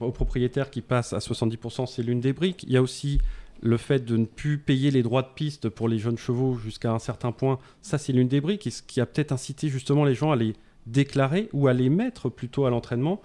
aux 0.00 0.10
propriétaires 0.12 0.70
qui 0.70 0.80
passe 0.80 1.12
à 1.12 1.20
70%, 1.20 1.86
c'est 1.86 2.02
l'une 2.02 2.20
des 2.20 2.32
briques. 2.32 2.62
Il 2.64 2.72
y 2.72 2.76
a 2.76 2.82
aussi 2.82 3.18
le 3.60 3.76
fait 3.76 4.04
de 4.04 4.16
ne 4.16 4.24
plus 4.24 4.56
payer 4.58 4.90
les 4.90 5.02
droits 5.02 5.22
de 5.22 5.28
piste 5.34 5.68
pour 5.68 5.88
les 5.88 5.98
jeunes 5.98 6.16
chevaux 6.18 6.54
jusqu'à 6.56 6.92
un 6.92 6.98
certain 7.00 7.32
point. 7.32 7.58
Ça, 7.82 7.98
c'est 7.98 8.12
l'une 8.12 8.28
des 8.28 8.40
briques, 8.40 8.66
et 8.66 8.70
ce 8.70 8.82
qui 8.82 9.00
a 9.00 9.06
peut-être 9.06 9.32
incité 9.32 9.68
justement 9.68 10.04
les 10.04 10.14
gens 10.14 10.30
à 10.30 10.36
les 10.36 10.54
déclarer 10.86 11.48
ou 11.52 11.66
à 11.68 11.72
les 11.74 11.88
mettre 11.90 12.28
plutôt 12.30 12.64
à 12.64 12.70
l'entraînement. 12.70 13.20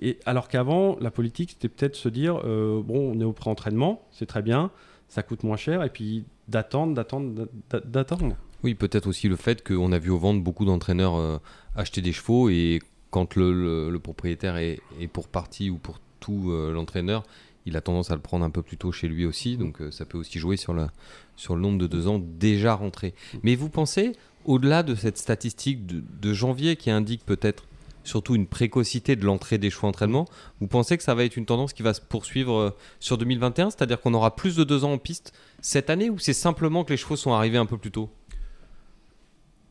Et 0.00 0.18
alors 0.26 0.48
qu'avant, 0.48 0.96
la 1.00 1.10
politique, 1.10 1.50
c'était 1.50 1.68
peut-être 1.68 1.96
se 1.96 2.08
dire 2.08 2.40
euh, 2.44 2.82
bon, 2.82 3.12
on 3.14 3.20
est 3.20 3.24
au 3.24 3.32
pré-entraînement, 3.32 4.02
c'est 4.10 4.26
très 4.26 4.42
bien, 4.42 4.70
ça 5.08 5.22
coûte 5.22 5.42
moins 5.42 5.56
cher, 5.56 5.82
et 5.82 5.90
puis 5.90 6.24
d'attendre, 6.48 6.94
d'attendre, 6.94 7.46
d'a- 7.70 7.80
d'attendre. 7.80 8.36
Oui, 8.62 8.74
peut-être 8.74 9.06
aussi 9.06 9.28
le 9.28 9.36
fait 9.36 9.66
qu'on 9.66 9.92
a 9.92 9.98
vu 9.98 10.10
au 10.10 10.18
ventre 10.18 10.42
beaucoup 10.42 10.64
d'entraîneurs 10.64 11.16
euh, 11.16 11.38
acheter 11.76 12.00
des 12.00 12.12
chevaux 12.12 12.48
et 12.48 12.80
quand 13.10 13.36
le, 13.36 13.96
propriétaire 14.02 14.56
est, 14.56 14.80
est 15.00 15.06
pour 15.06 15.28
partie 15.28 15.70
ou 15.70 15.78
pour 15.78 16.00
tout 16.20 16.50
euh, 16.50 16.72
l'entraîneur, 16.72 17.22
il 17.64 17.76
a 17.76 17.80
tendance 17.80 18.10
à 18.10 18.14
le 18.14 18.20
prendre 18.20 18.44
un 18.44 18.50
peu 18.50 18.62
plus 18.62 18.76
tôt 18.76 18.92
chez 18.92 19.08
lui 19.08 19.26
aussi, 19.26 19.56
donc 19.56 19.78
ça 19.90 20.04
peut 20.04 20.18
aussi 20.18 20.38
jouer 20.38 20.56
sur, 20.56 20.72
la, 20.72 20.92
sur 21.34 21.56
le 21.56 21.62
nombre 21.62 21.78
de 21.78 21.88
deux 21.88 22.06
ans 22.06 22.20
déjà 22.20 22.74
rentrés. 22.74 23.12
Mais 23.42 23.56
vous 23.56 23.68
pensez, 23.68 24.12
au-delà 24.46 24.82
de 24.82 24.94
cette 24.94 25.18
statistique 25.18 25.86
de, 25.86 26.32
janvier 26.32 26.76
qui 26.76 26.90
indique 26.90 27.26
peut-être 27.26 27.64
surtout 28.06 28.34
une 28.34 28.46
précocité 28.46 29.16
de 29.16 29.24
l'entrée 29.24 29.58
des 29.58 29.70
chevaux 29.70 29.88
entraînement, 29.88 30.26
vous 30.60 30.66
pensez 30.66 30.96
que 30.96 31.02
ça 31.02 31.14
va 31.14 31.24
être 31.24 31.36
une 31.36 31.46
tendance 31.46 31.72
qui 31.72 31.82
va 31.82 31.94
se 31.94 32.00
poursuivre 32.00 32.74
sur 33.00 33.18
2021, 33.18 33.70
c'est-à-dire 33.70 34.00
qu'on 34.00 34.14
aura 34.14 34.34
plus 34.36 34.56
de 34.56 34.64
deux 34.64 34.84
ans 34.84 34.92
en 34.92 34.98
piste 34.98 35.32
cette 35.60 35.90
année, 35.90 36.10
ou 36.10 36.18
c'est 36.18 36.32
simplement 36.32 36.84
que 36.84 36.92
les 36.92 36.96
chevaux 36.96 37.16
sont 37.16 37.32
arrivés 37.32 37.58
un 37.58 37.66
peu 37.66 37.78
plus 37.78 37.90
tôt? 37.90 38.08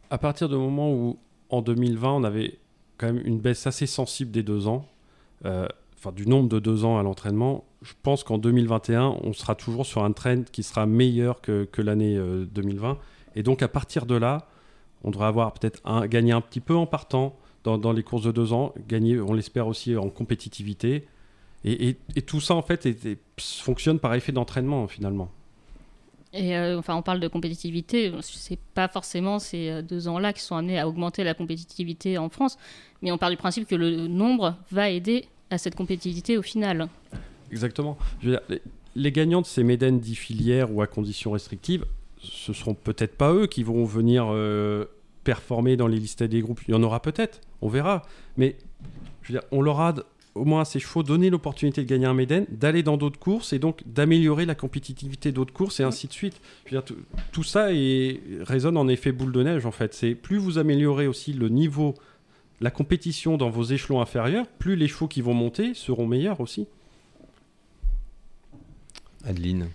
À 0.10 0.18
partir 0.18 0.50
du 0.50 0.56
moment 0.56 0.92
où, 0.92 1.18
en 1.50 1.62
2020, 1.62 2.12
on 2.12 2.24
avait 2.24 2.60
quand 2.98 3.08
même 3.08 3.22
une 3.26 3.40
baisse 3.40 3.68
assez 3.68 3.88
sensible 3.88 4.32
des 4.32 4.44
deux 4.44 4.68
ans, 4.68 4.86
euh, 5.46 5.68
enfin 5.98 6.12
du 6.12 6.28
nombre 6.28 6.50
de 6.50 6.60
deux 6.60 6.86
ans 6.86 6.98
à 6.98 7.04
l'entraînement, 7.04 7.66
je 7.82 7.94
pense 8.02 8.24
qu'en 8.24 8.38
2021, 8.38 9.18
on 9.22 9.34
sera 9.34 9.56
toujours 9.56 9.86
sur 9.86 10.04
un 10.04 10.12
trend 10.12 10.44
qui 10.52 10.64
sera 10.64 10.86
meilleur 10.86 11.42
que, 11.42 11.68
l'année 11.78 12.18
2020. 12.18 12.92
Euh, 12.92 12.96
Et 13.36 13.44
donc 13.44 13.62
à 13.62 13.68
partir 13.68 14.06
de 14.06 14.16
là, 14.16 14.48
on 15.04 15.12
devrait 15.12 15.28
avoir 15.28 15.54
peut-être 15.54 15.82
gagné 16.08 16.32
un 16.32 16.42
petit 16.42 16.62
peu 16.62 16.76
en 16.76 16.88
partant 16.88 17.38
dans, 17.66 17.94
les 17.94 18.04
courses 18.04 18.24
de 18.24 18.32
deux 18.32 18.54
ans, 18.54 18.74
gagner, 18.88 19.20
on 19.20 19.34
l'espère 19.34 19.68
aussi 19.68 19.96
en 19.96 20.10
compétitivité. 20.10 21.08
Et, 21.64 21.98
tout 22.28 22.40
ça, 22.40 22.54
en 22.54 22.62
fait, 22.62 22.88
fonctionne 23.40 24.00
par 24.00 24.14
effet 24.14 24.32
d'entraînement, 24.32 24.88
finalement. 24.88 25.32
Et 26.32 26.56
euh, 26.56 26.78
enfin, 26.78 26.96
on 26.96 27.02
parle 27.02 27.20
de 27.20 27.28
compétitivité. 27.28 28.12
C'est 28.22 28.60
pas 28.74 28.88
forcément 28.88 29.40
ces 29.40 29.70
euh, 29.70 29.82
deux 29.82 30.08
ans-là 30.08 30.34
qui 30.34 30.42
sont 30.42 30.56
amenés 30.56 30.78
à 30.78 30.88
augmenter 30.88 31.24
la 31.24 31.34
compétitivité 31.34 32.18
en 32.18 32.30
France, 32.30 32.58
mais 33.02 33.12
on 33.12 33.18
parle 33.18 33.32
du 33.32 33.38
principe 33.38 33.68
que 33.68 33.76
le 33.76 34.08
nombre 34.08 34.56
va 34.70 34.90
aider 34.90 35.28
à 35.50 35.58
cette 35.58 35.76
compétitivité 35.76 36.38
au 36.38 36.42
final. 36.42 36.90
Exactement. 37.52 37.98
les, 38.96 39.12
gagnants 39.12 39.42
de 39.42 39.46
ces 39.46 39.64
médaines 39.64 40.00
dix 40.00 40.16
filières 40.16 40.74
ou 40.74 40.82
à 40.82 40.88
conditions 40.88 41.32
restrictives, 41.32 41.86
ce 42.20 42.54
seront 42.54 42.74
peut-être 42.74 43.16
pas 43.16 43.32
eux 43.34 43.48
qui 43.48 43.64
vont 43.64 43.86
venir 43.86 44.28
euh, 44.30 44.86
performer 45.26 45.76
dans 45.76 45.88
les 45.88 45.98
listes 45.98 46.24
des 46.24 46.40
groupes. 46.40 46.62
Il 46.70 46.72
y 46.72 46.74
en 46.76 46.84
aura 46.84 47.02
peut-être, 47.02 47.42
on 47.62 47.68
verra. 47.68 48.04
Mais 48.38 48.56
je 49.22 49.34
veux 49.34 49.40
dire, 49.40 49.48
on 49.52 49.62
leur 49.62 49.82
a 49.82 49.94
au 50.36 50.46
moins 50.46 50.62
à 50.62 50.66
ces 50.66 50.80
chevaux 50.80 51.02
donné 51.02 51.30
l'opportunité 51.30 51.82
de 51.82 51.90
gagner 51.90 52.06
un 52.06 52.14
Méden, 52.14 52.46
d'aller 52.50 52.84
dans 52.84 52.98
d'autres 52.98 53.20
courses 53.20 53.54
et 53.54 53.60
donc 53.60 53.82
d'améliorer 53.86 54.46
la 54.46 54.54
compétitivité 54.54 55.32
d'autres 55.32 55.54
courses 55.54 55.80
et 55.80 55.84
ainsi 55.84 56.08
de 56.08 56.14
suite. 56.14 56.40
Je 56.66 56.76
veux 56.76 56.82
dire, 56.82 56.96
tout, 57.32 57.44
ça 57.44 57.74
est, 57.74 58.20
résonne 58.42 58.78
en 58.78 58.88
effet 58.88 59.12
boule 59.12 59.32
de 59.32 59.44
neige 59.44 59.66
en 59.66 59.72
fait. 59.72 59.94
C'est 59.94 60.14
plus 60.14 60.38
vous 60.38 60.58
améliorez 60.58 61.08
aussi 61.08 61.34
le 61.34 61.50
niveau, 61.50 61.96
la 62.62 62.70
compétition 62.70 63.38
dans 63.38 63.50
vos 63.50 63.64
échelons 63.64 64.02
inférieurs, 64.02 64.46
plus 64.60 64.76
les 64.76 64.88
chevaux 64.88 65.08
qui 65.08 65.22
vont 65.22 65.34
monter 65.34 65.74
seront 65.74 66.06
meilleurs 66.06 66.42
aussi. 66.42 66.68
Adeline. 69.24 69.70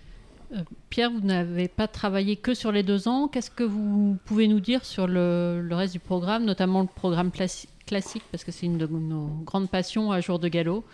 Euh, 0.53 0.63
Pierre, 0.89 1.11
vous 1.11 1.21
n'avez 1.21 1.67
pas 1.67 1.87
travaillé 1.87 2.35
que 2.35 2.53
sur 2.53 2.71
les 2.71 2.83
deux 2.83 3.07
ans. 3.07 3.27
Qu'est-ce 3.27 3.51
que 3.51 3.63
vous 3.63 4.17
pouvez 4.25 4.47
nous 4.47 4.59
dire 4.59 4.85
sur 4.85 5.07
le, 5.07 5.61
le 5.61 5.75
reste 5.75 5.93
du 5.93 5.99
programme, 5.99 6.45
notamment 6.45 6.81
le 6.81 6.87
programme 6.87 7.31
classique 7.31 7.69
classique, 7.91 8.23
parce 8.31 8.45
que 8.45 8.53
c'est 8.53 8.67
une 8.67 8.77
de 8.77 8.87
nos 8.87 9.27
grandes 9.43 9.69
passions 9.69 10.13
à 10.13 10.21
jour 10.21 10.39
de 10.39 10.47
galop. 10.47 10.85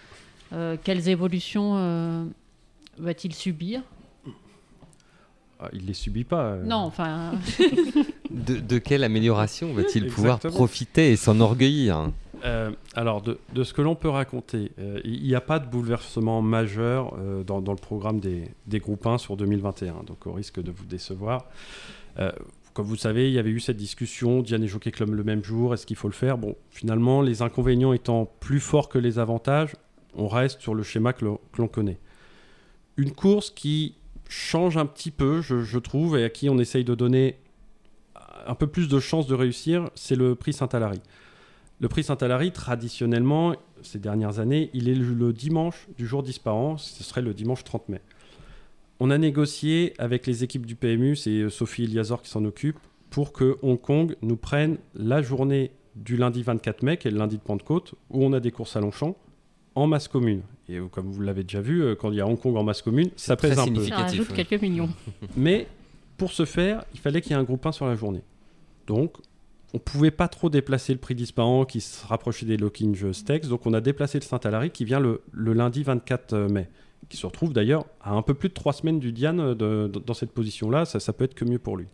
Euh, 0.51 0.77
quelles 0.83 1.09
évolutions 1.09 1.73
euh, 1.75 2.25
va-t-il 2.97 3.35
subir? 3.35 3.81
Ah, 5.59 5.69
Il 5.73 5.83
ne 5.83 5.87
les 5.87 5.93
subit 5.93 6.23
pas. 6.23 6.43
Euh. 6.43 6.63
Non, 6.63 6.77
enfin. 6.77 7.33
de, 8.31 8.77
quelle 8.79 9.03
amélioration 9.03 9.73
va-t-il 9.73 10.07
pouvoir 10.07 10.39
profiter 10.39 11.11
et 11.11 11.15
s'enorgueillir? 11.15 12.11
Alors, 12.95 13.21
de, 13.21 13.63
ce 13.63 13.73
que 13.73 13.81
l'on 13.81 13.95
peut 13.95 14.09
raconter, 14.09 14.71
il 15.03 15.23
n'y 15.23 15.35
a 15.35 15.41
pas 15.41 15.59
de 15.59 15.67
bouleversement 15.67 16.41
majeur 16.41 17.15
dans, 17.45 17.59
le 17.59 17.75
programme 17.75 18.19
des, 18.19 18.49
des 18.65 18.79
groupes 18.79 19.05
1 19.05 19.17
sur 19.17 19.37
2021, 19.37 20.03
donc 20.05 20.25
au 20.27 20.33
risque 20.33 20.61
de 20.61 20.71
vous 20.71 20.85
décevoir. 20.85 21.45
Comme 22.77 22.85
vous 22.85 22.95
savez, 22.95 23.27
il 23.27 23.33
y 23.33 23.39
avait 23.39 23.49
eu 23.49 23.59
cette 23.59 23.77
discussion, 23.77 24.43
Diane 24.43 24.61
et 24.61 24.67
Jockey 24.67 24.91
Club 24.91 25.09
le 25.15 25.23
même 25.23 25.43
jour, 25.43 25.73
est-ce 25.73 25.87
qu'il 25.87 25.95
faut 25.95 26.09
le 26.09 26.13
faire? 26.13 26.37
Bon, 26.37 26.55
finalement, 26.69 27.23
les 27.23 27.41
inconvénients 27.41 27.91
étant 27.91 28.31
plus 28.39 28.59
forts 28.59 28.87
que 28.87 28.99
les 28.99 29.17
avantages, 29.17 29.73
on 30.13 30.27
reste 30.27 30.61
sur 30.61 30.75
le 30.75 30.83
schéma 30.83 31.11
que 31.11 31.25
l'on 31.25 31.67
connaît. 31.67 31.97
Une 32.95 33.13
course 33.13 33.49
qui 33.49 33.95
change 34.29 34.77
un 34.77 34.85
petit 34.85 35.09
peu, 35.09 35.41
je, 35.41 35.79
trouve, 35.79 36.19
et 36.19 36.23
à 36.23 36.29
qui 36.29 36.51
on 36.51 36.59
essaye 36.59 36.83
de 36.83 36.93
donner 36.93 37.39
un 38.45 38.53
peu 38.53 38.67
plus 38.67 38.87
de 38.87 38.99
chances 38.99 39.25
de 39.25 39.33
réussir, 39.33 39.89
c'est 39.95 40.15
le 40.15 40.35
prix 40.35 40.53
Saint-Alary. 40.53 41.01
Le 41.79 41.87
prix 41.87 42.03
Saint-Alary, 42.03 42.51
traditionnellement, 42.51 43.55
ces 43.83 43.99
dernières 43.99 44.39
années, 44.39 44.69
il 44.73 44.89
est 44.89 44.95
le 44.95 45.31
dimanche 45.31 45.87
du 45.95 46.07
jour 46.07 46.23
disparant, 46.23 46.77
ce 46.77 47.03
serait 47.03 47.21
le 47.21 47.33
dimanche 47.33 47.63
30 47.63 47.89
mai. 47.89 48.01
On 48.99 49.11
a 49.11 49.17
négocié 49.19 49.93
avec 49.99 50.25
les 50.25 50.43
équipes 50.43 50.65
du 50.65 50.75
PMU, 50.75 51.15
c'est 51.15 51.29
euh, 51.29 51.49
Sophie 51.49 51.83
Eliazor 51.83 52.23
qui 52.23 52.29
s'en 52.29 52.43
occupe, 52.45 52.79
pour 53.11 53.31
que 53.31 53.57
Hong 53.61 53.79
Kong 53.79 54.15
nous 54.23 54.37
prenne 54.37 54.77
la 54.95 55.21
journée 55.21 55.71
du 55.95 56.17
lundi 56.17 56.41
24 56.41 56.81
mai, 56.81 56.97
qui 56.97 57.07
est 57.07 57.11
le 57.11 57.17
lundi 57.17 57.37
de 57.37 57.41
Pentecôte, 57.41 57.93
où 58.09 58.25
on 58.25 58.33
a 58.33 58.39
des 58.39 58.51
courses 58.51 58.75
à 58.75 58.81
Longchamp, 58.81 59.15
en 59.75 59.85
masse 59.85 60.07
commune. 60.07 60.41
Et 60.67 60.77
euh, 60.77 60.87
comme 60.87 61.11
vous 61.11 61.21
l'avez 61.21 61.43
déjà 61.43 61.61
vu, 61.61 61.83
euh, 61.83 61.95
quand 61.95 62.11
il 62.11 62.17
y 62.17 62.21
a 62.21 62.27
Hong 62.27 62.39
Kong 62.39 62.57
en 62.57 62.63
masse 62.63 62.81
commune, 62.81 63.11
ça 63.15 63.35
pèse 63.35 63.59
un 63.59 63.67
peu. 63.67 63.85
Ça 63.85 63.97
rajoute 63.97 64.33
quelques 64.33 64.59
millions. 64.59 64.89
Mais 65.37 65.67
pour 66.17 66.31
ce 66.31 66.45
faire, 66.45 66.83
il 66.95 66.99
fallait 66.99 67.21
qu'il 67.21 67.33
y 67.33 67.35
ait 67.35 67.39
un 67.39 67.43
groupe 67.43 67.63
1 67.63 67.71
sur 67.71 67.85
la 67.85 67.95
journée. 67.95 68.23
Donc, 68.87 69.17
on 69.73 69.79
pouvait 69.79 70.11
pas 70.11 70.27
trop 70.27 70.49
déplacer 70.49 70.93
le 70.93 70.99
prix 70.99 71.15
disparant 71.15 71.65
qui 71.65 71.81
se 71.81 72.05
rapprochait 72.05 72.45
des 72.45 72.57
Locking 72.57 73.13
Stakes. 73.13 73.47
Donc, 73.47 73.65
on 73.65 73.73
a 73.73 73.81
déplacé 73.81 74.17
le 74.19 74.23
Saint-Alary 74.23 74.71
qui 74.71 74.85
vient 74.85 74.99
le, 74.99 75.21
lundi 75.33 75.83
24 75.83 76.35
mai 76.49 76.69
qui 77.09 77.17
se 77.17 77.25
retrouve 77.25 77.53
d'ailleurs 77.53 77.85
à 78.01 78.11
un 78.11 78.21
peu 78.21 78.33
plus 78.33 78.49
de 78.49 78.53
trois 78.53 78.73
semaines 78.73 78.99
du 78.99 79.11
Diane 79.11 79.39
euh, 79.39 79.87
dans 79.87 80.13
cette 80.13 80.31
position-là, 80.31 80.85
ça, 80.85 80.99
ça 80.99 81.13
peut 81.13 81.23
être 81.23 81.35
que 81.35 81.45
mieux 81.45 81.59
pour 81.59 81.77
lui. 81.77 81.87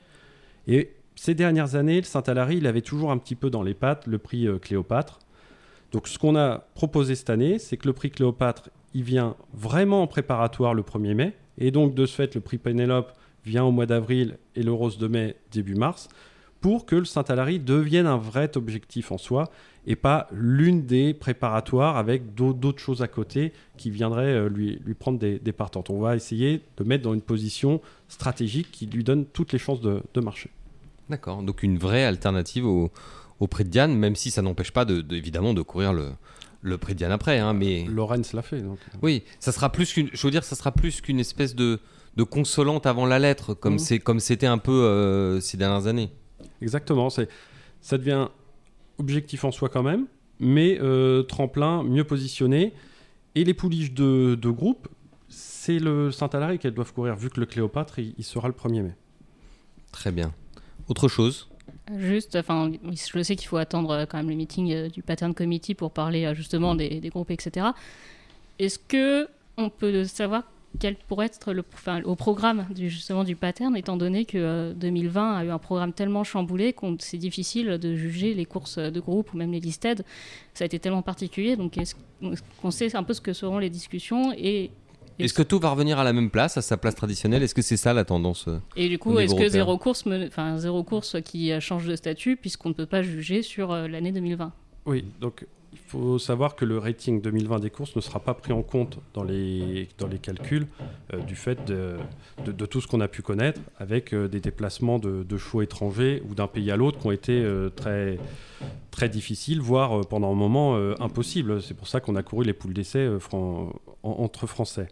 Et 0.68 0.94
ces 1.16 1.36
dernières 1.36 1.76
années, 1.76 1.98
le 1.98 2.04
Saint-Alary, 2.04 2.58
il 2.58 2.68
avait 2.68 2.82
toujours 2.82 3.12
un 3.12 3.18
petit 3.18 3.36
peu 3.36 3.50
dans 3.50 3.64
les 3.64 3.74
pattes 3.74 4.08
le 4.08 4.18
prix 4.18 4.48
euh, 4.48 4.58
Cléopâtre. 4.58 5.20
Donc 5.92 6.08
ce 6.08 6.18
qu'on 6.18 6.36
a 6.36 6.66
proposé 6.74 7.16
cette 7.16 7.30
année, 7.30 7.60
c'est 7.60 7.78
que 7.78 7.88
le 7.88 7.94
prix 7.94 8.10
Cléopâtre, 8.10 8.70
il 8.94 9.04
vient 9.04 9.36
vraiment 9.54 10.02
en 10.02 10.08
préparatoire 10.08 10.74
le 10.74 10.82
1er 10.82 11.14
mai, 11.14 11.34
et 11.58 11.70
donc 11.72 11.94
de 11.94 12.06
ce 12.06 12.16
fait, 12.16 12.34
le 12.34 12.42
prix 12.42 12.58
Pénélope 12.58 13.14
vient 13.46 13.64
au 13.64 13.72
mois 13.72 13.86
d'avril 13.86 14.38
et 14.56 14.64
le 14.64 14.72
Rose 14.72 14.98
de 14.98 15.08
mai 15.08 15.36
début 15.52 15.76
mars, 15.76 16.10
pour 16.64 16.86
que 16.86 16.96
le 16.96 17.04
Saint-Alary 17.04 17.60
devienne 17.60 18.08
un 18.08 18.16
vrai 18.16 18.56
objectif 18.56 19.12
en 19.12 19.18
soi 19.18 19.52
et 19.86 19.98
pas 19.98 20.30
l'une 20.32 20.86
des 20.86 21.14
préparatoires 21.14 21.98
avec 21.98 22.36
d'autres 22.36 22.80
choses 22.80 23.02
à 23.02 23.10
côté 23.10 23.52
qui 23.76 23.92
viendraient 23.92 24.34
euh, 24.34 24.48
lui, 24.48 24.80
lui 24.86 24.94
prendre 24.94 25.20
des, 25.20 25.40
des, 25.40 25.52
partantes. 25.52 25.90
On 25.90 26.00
va 26.00 26.16
essayer 26.16 26.62
de 26.78 26.84
mettre 26.86 27.04
dans 27.04 27.14
une 27.14 27.22
position 27.22 27.82
stratégique 28.08 28.72
qui 28.72 28.86
lui 28.86 29.04
donne 29.04 29.26
toutes 29.26 29.52
les 29.52 29.60
chances 29.60 29.82
de, 29.82 30.02
de 30.14 30.22
marcher. 30.22 30.52
D'accord, 31.10 31.44
donc 31.44 31.64
une 31.64 31.78
vraie 31.78 32.06
alternative 32.06 32.66
au, 32.66 32.92
au, 33.42 33.48
prix 33.48 33.66
de 33.66 33.70
Diane, 33.70 33.94
même 33.94 34.16
si 34.16 34.32
ça 34.32 34.42
n'empêche 34.42 34.72
pas 34.72 34.86
de, 34.86 35.04
évidemment 35.14 35.54
de 35.54 35.62
courir 35.62 35.92
le, 35.92 36.12
le 36.62 36.78
prix 36.78 36.94
de 36.94 37.00
Diane 37.00 37.12
après. 37.12 37.40
Hein, 37.40 37.52
mais... 37.52 37.84
Lorenz 37.90 38.34
l'a 38.34 38.42
fait. 38.42 38.62
Donc. 38.62 38.80
Oui, 39.02 39.24
ça 39.42 39.52
sera 39.52 39.70
plus 39.70 39.92
qu'une, 39.92 40.08
je 40.14 40.26
veux 40.26 40.32
dire, 40.32 40.46
ça 40.46 40.56
sera 40.56 40.72
plus 40.72 41.02
qu'une 41.02 41.20
espèce 41.20 41.56
de, 41.56 41.82
de 42.16 42.24
consolante 42.24 42.86
avant 42.86 43.06
la 43.06 43.20
lettre, 43.20 43.54
comme, 43.54 43.76
mmh. 43.76 43.80
c'est, 43.80 44.00
comme 44.00 44.22
c'était 44.22 44.48
un 44.48 44.60
peu 44.60 44.72
euh, 44.72 45.42
ces 45.42 45.58
dernières 45.58 45.88
années. 45.88 46.10
Exactement, 46.64 47.10
c'est, 47.10 47.30
ça 47.82 47.98
devient 47.98 48.30
objectif 48.98 49.44
en 49.44 49.52
soi 49.52 49.68
quand 49.68 49.84
même, 49.84 50.08
mais 50.40 50.80
euh, 50.82 51.24
tremplin 51.24 51.84
mieux 51.84 52.06
positionné. 52.06 52.74
Et 53.36 53.44
les 53.44 53.54
pouliches 53.54 53.92
de, 53.92 54.50
groupe, 54.50 54.88
c'est 55.28 55.80
le 55.80 56.12
Saint-Alary 56.12 56.58
qu'elles 56.58 56.74
doivent 56.74 56.94
courir, 56.94 57.16
vu 57.16 57.30
que 57.30 57.40
le 57.40 57.46
Cléopâtre, 57.46 58.00
il, 58.00 58.24
sera 58.24 58.48
le 58.48 58.54
1er 58.54 58.82
mai. 58.82 58.96
Très 59.92 60.12
bien. 60.12 60.34
Autre 60.88 61.10
chose? 61.10 61.50
Juste, 61.98 62.38
enfin, 62.38 62.72
je 62.90 63.24
sais 63.24 63.36
qu'il 63.36 63.48
faut 63.48 63.58
attendre 63.58 63.92
euh, 63.92 64.06
quand 64.06 64.18
même 64.18 64.30
le 64.30 64.36
meeting 64.36 64.72
euh, 64.72 64.90
du 64.90 65.02
Pattern 65.02 65.34
Committee 65.34 65.76
pour 65.76 65.92
parler 65.92 66.34
justement 66.34 66.76
des, 66.76 67.02
des 67.02 67.10
groupes, 67.10 67.32
etc. 67.32 67.68
Est-ce 68.60 68.80
que 68.80 69.28
on 69.58 69.70
peut 69.70 70.06
savoir 70.06 70.44
quel 70.80 70.96
pourrait 70.96 71.28
être 71.28 71.54
le, 71.54 71.64
au 72.06 72.16
programme 72.16 72.66
du, 72.74 72.90
justement 72.90 73.24
du 73.24 73.36
pattern, 73.36 73.76
étant 73.76 73.98
donné 73.98 74.26
que 74.26 74.74
2020 74.74 75.22
euh, 75.22 75.38
a 75.38 75.46
eu 75.46 75.50
un 75.50 75.58
programme 75.60 75.94
tellement 75.94 76.24
chamboulé 76.24 76.74
qu'on 76.74 76.98
c'est 77.00 77.18
difficile 77.18 77.78
de 77.78 77.96
juger 77.96 78.34
les 78.34 78.46
courses 78.46 78.78
de 78.78 79.00
groupe 79.00 79.34
ou 79.34 79.38
même 79.38 79.52
les 79.52 79.60
listed. 79.60 80.04
Ça 80.54 80.64
a 80.64 80.66
été 80.66 80.80
tellement 80.80 81.02
particulier, 81.02 81.56
donc 81.56 81.78
est-ce 81.78 81.96
qu'on 82.62 82.72
sait 82.72 82.96
un 82.96 83.04
peu 83.04 83.14
ce 83.14 83.22
que 83.22 83.34
seront 83.34 83.60
les 83.60 83.70
discussions 83.70 84.34
et 84.38 84.72
est-ce 85.20 85.34
que 85.34 85.44
tout 85.44 85.60
va 85.60 85.70
revenir 85.70 86.00
à 86.00 86.04
la 86.04 86.12
même 86.12 86.32
place, 86.32 86.58
à 86.58 86.64
sa 86.64 86.76
place 86.76 86.96
traditionnelle? 86.96 87.44
Est-ce 87.44 87.54
que 87.54 87.62
c'est 87.62 87.78
ça 87.78 87.94
la 87.94 88.04
tendance 88.04 88.48
euh, 88.48 88.60
Et 88.76 88.90
du 88.90 88.98
coup, 88.98 89.20
est-ce 89.20 89.36
que 89.36 89.48
zéro 89.48 89.78
course, 89.78 90.06
enfin 90.28 90.58
zéro 90.58 90.84
course 90.84 91.18
qui 91.24 91.52
change 91.62 91.86
de 91.86 91.96
statut 91.96 92.36
puisqu'on 92.36 92.70
ne 92.70 92.74
peut 92.74 92.88
pas 92.88 93.04
juger 93.04 93.44
sur 93.44 93.72
euh, 93.72 93.88
l'année 93.88 94.12
2020 94.12 94.52
Oui, 94.88 95.06
donc 95.22 95.46
il 95.74 95.80
faut 95.80 96.20
savoir 96.20 96.56
que 96.56 96.66
le 96.66 96.78
rating 96.78 97.22
2020 97.22 97.60
des 97.60 97.70
courses 97.70 97.96
ne 97.96 98.02
sera 98.02 98.20
pas 98.20 98.34
pris 98.34 98.54
en 98.54 98.62
compte 98.62 99.00
dans 99.14 99.24
les, 99.24 99.88
dans 99.98 100.08
les 100.08 100.20
calculs 100.20 100.68
euh, 101.14 101.20
du 101.20 101.36
fait 101.36 101.66
de, 101.66 101.98
de, 102.46 102.66
tout 102.66 102.80
ce 102.80 102.88
qu'on 102.88 103.02
a 103.02 103.08
pu 103.08 103.22
connaître 103.22 103.60
avec 103.78 104.14
euh, 104.14 104.28
des 104.28 104.40
déplacements 104.40 105.00
de, 105.00 105.24
de, 105.24 105.38
chevaux 105.38 105.62
étrangers 105.62 106.22
ou 106.30 106.36
d'un 106.36 106.48
pays 106.48 106.70
à 106.70 106.76
l'autre 106.76 107.00
qui 107.00 107.08
ont 107.08 107.12
été 107.12 107.44
euh, 107.44 107.70
très, 107.70 108.20
très 108.92 109.10
difficiles, 109.10 109.62
voire 109.62 110.06
pendant 110.08 110.32
un 110.32 110.36
moment 110.36 110.76
impossibles. 111.00 111.62
C'est 111.62 111.74
pour 111.74 111.88
ça 111.88 112.00
qu'on 112.00 112.16
a 112.16 112.24
couru 112.24 112.46
les 112.46 112.54
poules 112.54 112.74
d'essai 112.74 113.10
entre 114.04 114.48
Français. 114.48 114.88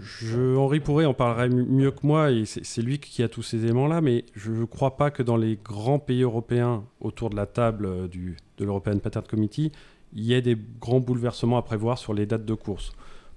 Je, 0.00 0.56
Henri 0.56 0.80
Pourret 0.80 1.04
en 1.04 1.14
parlerait 1.14 1.48
mieux 1.48 1.90
que 1.90 2.06
moi, 2.06 2.30
et 2.30 2.44
c'est 2.44 2.82
lui 2.82 2.98
qui 2.98 3.22
a 3.22 3.28
tous 3.28 3.42
ces 3.42 3.64
éléments-là, 3.64 4.00
mais 4.00 4.24
je 4.34 4.50
ne 4.50 4.64
crois 4.64 4.96
pas 4.96 5.10
que 5.10 5.22
dans 5.22 5.36
les 5.36 5.56
grands 5.56 5.98
pays 5.98 6.22
européens, 6.22 6.84
autour 7.00 7.30
de 7.30 7.36
la 7.36 7.46
table 7.46 7.86
euh, 7.86 8.08
du, 8.08 8.36
de 8.58 8.64
l'European 8.64 8.98
Pattern 8.98 9.24
Committee, 9.26 9.72
il 10.14 10.24
y 10.24 10.34
ait 10.34 10.42
des 10.42 10.56
grands 10.80 11.00
bouleversements 11.00 11.58
à 11.58 11.62
prévoir 11.62 11.98
sur 11.98 12.14
les 12.14 12.26
dates 12.26 12.44
de 12.44 12.54
course. 12.54 12.92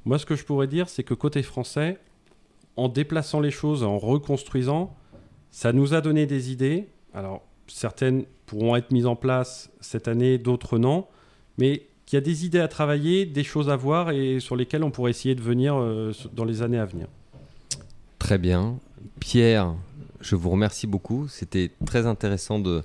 Moi, 0.06 0.18
ce 0.18 0.26
que 0.26 0.36
je 0.36 0.46
pourrais 0.46 0.68
dire, 0.68 0.90
c'est 0.90 1.04
que 1.04 1.14
côté 1.14 1.44
français, 1.44 2.00
en 2.76 2.88
déplaçant 2.90 3.40
les 3.40 3.52
choses, 3.52 3.84
en 3.84 3.98
reconstruisant, 3.98 4.96
ça 5.52 5.74
nous 5.74 5.94
a 5.94 6.02
donné 6.02 6.26
des 6.26 6.52
idées. 6.52 6.88
Alors, 7.14 7.44
certaines 7.68 8.26
pourront 8.46 8.76
être 8.76 8.92
mises 8.92 9.06
en 9.06 9.16
place 9.16 9.72
cette 9.82 10.08
année, 10.08 10.38
d'autres 10.38 10.78
non. 10.78 11.06
Mais 11.58 11.84
qu'il 12.12 12.18
y 12.18 12.22
a 12.22 12.26
des 12.26 12.46
idées 12.46 12.60
à 12.60 12.68
travailler, 12.68 13.26
des 13.26 13.46
choses 13.46 13.70
à 13.70 13.78
voir 13.78 14.12
et 14.12 14.42
sur 14.42 14.58
lesquelles 14.58 14.84
on 14.84 14.92
pourrait 14.92 15.12
essayer 15.12 15.34
de 15.34 15.42
venir 15.42 15.78
euh, 15.78 16.12
dans 16.34 16.44
les 16.44 16.62
années 16.62 16.78
à 16.78 16.84
venir. 16.84 17.08
Très 18.20 18.38
bien. 18.38 18.80
Pierre, 19.22 19.76
je 20.20 20.36
vous 20.36 20.50
remercie 20.50 20.88
beaucoup. 20.88 21.30
C'était 21.30 21.72
très 21.86 22.08
intéressant 22.08 22.60
de, 22.60 22.84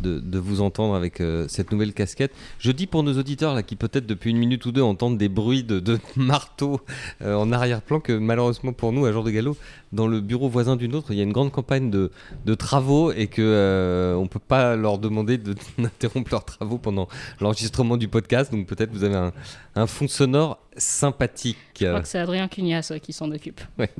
de, 0.00 0.38
vous 0.38 0.60
entendre 0.60 0.94
avec 0.94 1.20
euh, 1.20 1.46
cette 1.48 1.72
nouvelle 1.72 1.92
casquette. 1.92 2.32
Je 2.58 2.70
dis 2.70 2.86
pour 2.86 3.02
nos 3.02 3.18
auditeurs 3.18 3.54
là, 3.54 3.62
qui 3.62 3.76
peut-être 3.76 4.06
depuis 4.06 4.30
une 4.30 4.36
minute 4.36 4.64
ou 4.66 4.72
deux 4.72 4.82
entendent 4.82 5.18
des 5.18 5.28
bruits 5.28 5.64
de, 5.64 5.80
de 5.80 5.98
marteau 6.16 6.80
euh, 7.22 7.34
en 7.34 7.52
arrière-plan 7.52 8.00
que 8.00 8.12
malheureusement 8.12 8.72
pour 8.72 8.92
nous, 8.92 9.06
à 9.06 9.12
Jour 9.12 9.24
de 9.24 9.30
Galop, 9.30 9.56
dans 9.92 10.06
le 10.06 10.20
bureau 10.20 10.48
voisin 10.48 10.76
d'une 10.76 10.94
autre, 10.94 11.12
il 11.12 11.16
y 11.16 11.20
a 11.20 11.22
une 11.22 11.32
grande 11.32 11.52
campagne 11.52 11.90
de, 11.90 12.10
de 12.44 12.54
travaux 12.54 13.12
et 13.12 13.28
que 13.28 13.42
euh, 13.42 14.14
on 14.14 14.26
peut 14.26 14.38
pas 14.38 14.76
leur 14.76 14.98
demander 14.98 15.38
d'interrompre 15.78 16.30
leurs 16.30 16.44
travaux 16.44 16.78
pendant 16.78 17.08
l'enregistrement 17.40 17.96
du 17.96 18.08
podcast. 18.08 18.52
Donc 18.52 18.66
peut-être 18.66 18.92
vous 18.92 19.04
avez 19.04 19.16
un, 19.16 19.32
un, 19.76 19.86
fond 19.86 20.08
sonore 20.08 20.58
sympathique. 20.76 21.56
Je 21.80 21.86
crois 21.86 22.00
que 22.00 22.08
c'est 22.08 22.18
Adrien 22.18 22.48
Cugnas 22.48 22.92
qui 23.02 23.12
s'en 23.12 23.30
occupe. 23.30 23.60
Ouais. 23.78 23.90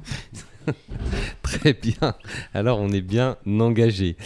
Très 1.43 1.73
bien. 1.73 2.15
Alors 2.53 2.81
on 2.81 2.91
est 2.91 3.01
bien 3.01 3.37
engagé. 3.47 4.17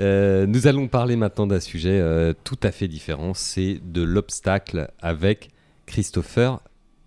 Euh, 0.00 0.46
nous 0.46 0.66
allons 0.66 0.88
parler 0.88 1.16
maintenant 1.16 1.46
d'un 1.46 1.60
sujet 1.60 1.98
euh, 2.00 2.32
tout 2.44 2.58
à 2.62 2.72
fait 2.72 2.88
différent. 2.88 3.34
C'est 3.34 3.80
de 3.84 4.02
l'obstacle 4.02 4.90
avec 5.00 5.50
Christopher 5.86 6.60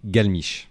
Galmiche. 0.06 0.70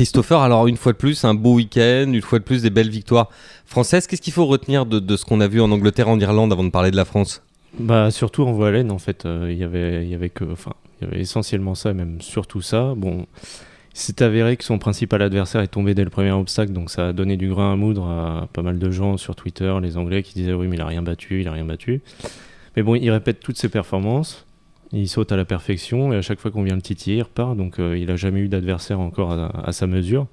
Christopher, 0.00 0.40
alors 0.40 0.66
une 0.66 0.78
fois 0.78 0.92
de 0.92 0.96
plus, 0.96 1.24
un 1.24 1.34
beau 1.34 1.56
week-end, 1.56 2.10
une 2.10 2.22
fois 2.22 2.38
de 2.38 2.44
plus 2.44 2.62
des 2.62 2.70
belles 2.70 2.88
victoires 2.88 3.28
françaises. 3.66 4.06
Qu'est-ce 4.06 4.22
qu'il 4.22 4.32
faut 4.32 4.46
retenir 4.46 4.86
de, 4.86 5.14
ce 5.14 5.26
qu'on 5.26 5.42
a 5.42 5.46
vu 5.46 5.60
en 5.60 5.70
Angleterre, 5.70 6.08
en 6.08 6.18
Irlande, 6.18 6.54
avant 6.54 6.64
de 6.64 6.70
parler 6.70 6.90
de 6.90 6.96
la 6.96 7.04
France? 7.04 7.42
Bah 7.78 8.10
surtout 8.10 8.44
en 8.44 8.52
voie 8.52 8.72
en 8.72 8.98
fait, 8.98 9.26
euh, 9.26 9.52
il 9.52 9.62
avait, 9.62 10.30
que, 10.30 10.44
essentiellement 11.12 11.74
ça, 11.74 11.92
même 11.92 12.20
surtout 12.20 12.62
ça. 12.62 12.94
Bon, 12.96 13.26
c'est 13.92 14.22
avéré 14.22 14.56
que 14.56 14.64
son 14.64 14.78
principal 14.78 15.20
adversaire 15.22 15.60
est 15.60 15.68
tombé 15.68 15.94
dès 15.94 16.04
le 16.04 16.10
premier 16.10 16.30
obstacle, 16.30 16.72
donc 16.72 16.90
ça 16.90 17.08
a 17.08 17.12
donné 17.12 17.36
du 17.36 17.48
grain 17.48 17.72
à 17.72 17.76
moudre 17.76 18.06
à 18.06 18.48
pas 18.52 18.62
mal 18.62 18.78
de 18.78 18.90
gens 18.90 19.16
sur 19.16 19.34
Twitter, 19.34 19.74
les 19.82 19.96
Anglais 19.96 20.22
qui 20.22 20.34
disaient 20.34 20.52
oui 20.52 20.68
mais 20.68 20.76
il 20.76 20.82
a 20.82 20.86
rien 20.86 21.02
battu, 21.02 21.40
il 21.40 21.48
a 21.48 21.52
rien 21.52 21.64
battu. 21.64 22.02
Mais 22.76 22.82
bon, 22.82 22.94
il 22.94 23.10
répète 23.10 23.40
toutes 23.40 23.58
ses 23.58 23.68
performances, 23.68 24.46
il 24.92 25.08
saute 25.08 25.32
à 25.32 25.36
la 25.36 25.44
perfection 25.44 26.12
et 26.12 26.16
à 26.16 26.22
chaque 26.22 26.38
fois 26.38 26.50
qu'on 26.50 26.62
vient 26.62 26.76
le 26.76 26.82
titiller, 26.82 27.16
il 27.18 27.22
repart, 27.22 27.56
donc 27.56 27.80
euh, 27.80 27.98
il 27.98 28.10
a 28.10 28.16
jamais 28.16 28.40
eu 28.40 28.48
d'adversaire 28.48 29.00
encore 29.00 29.32
à, 29.32 29.72
sa 29.72 29.86
mesure. 29.86 30.26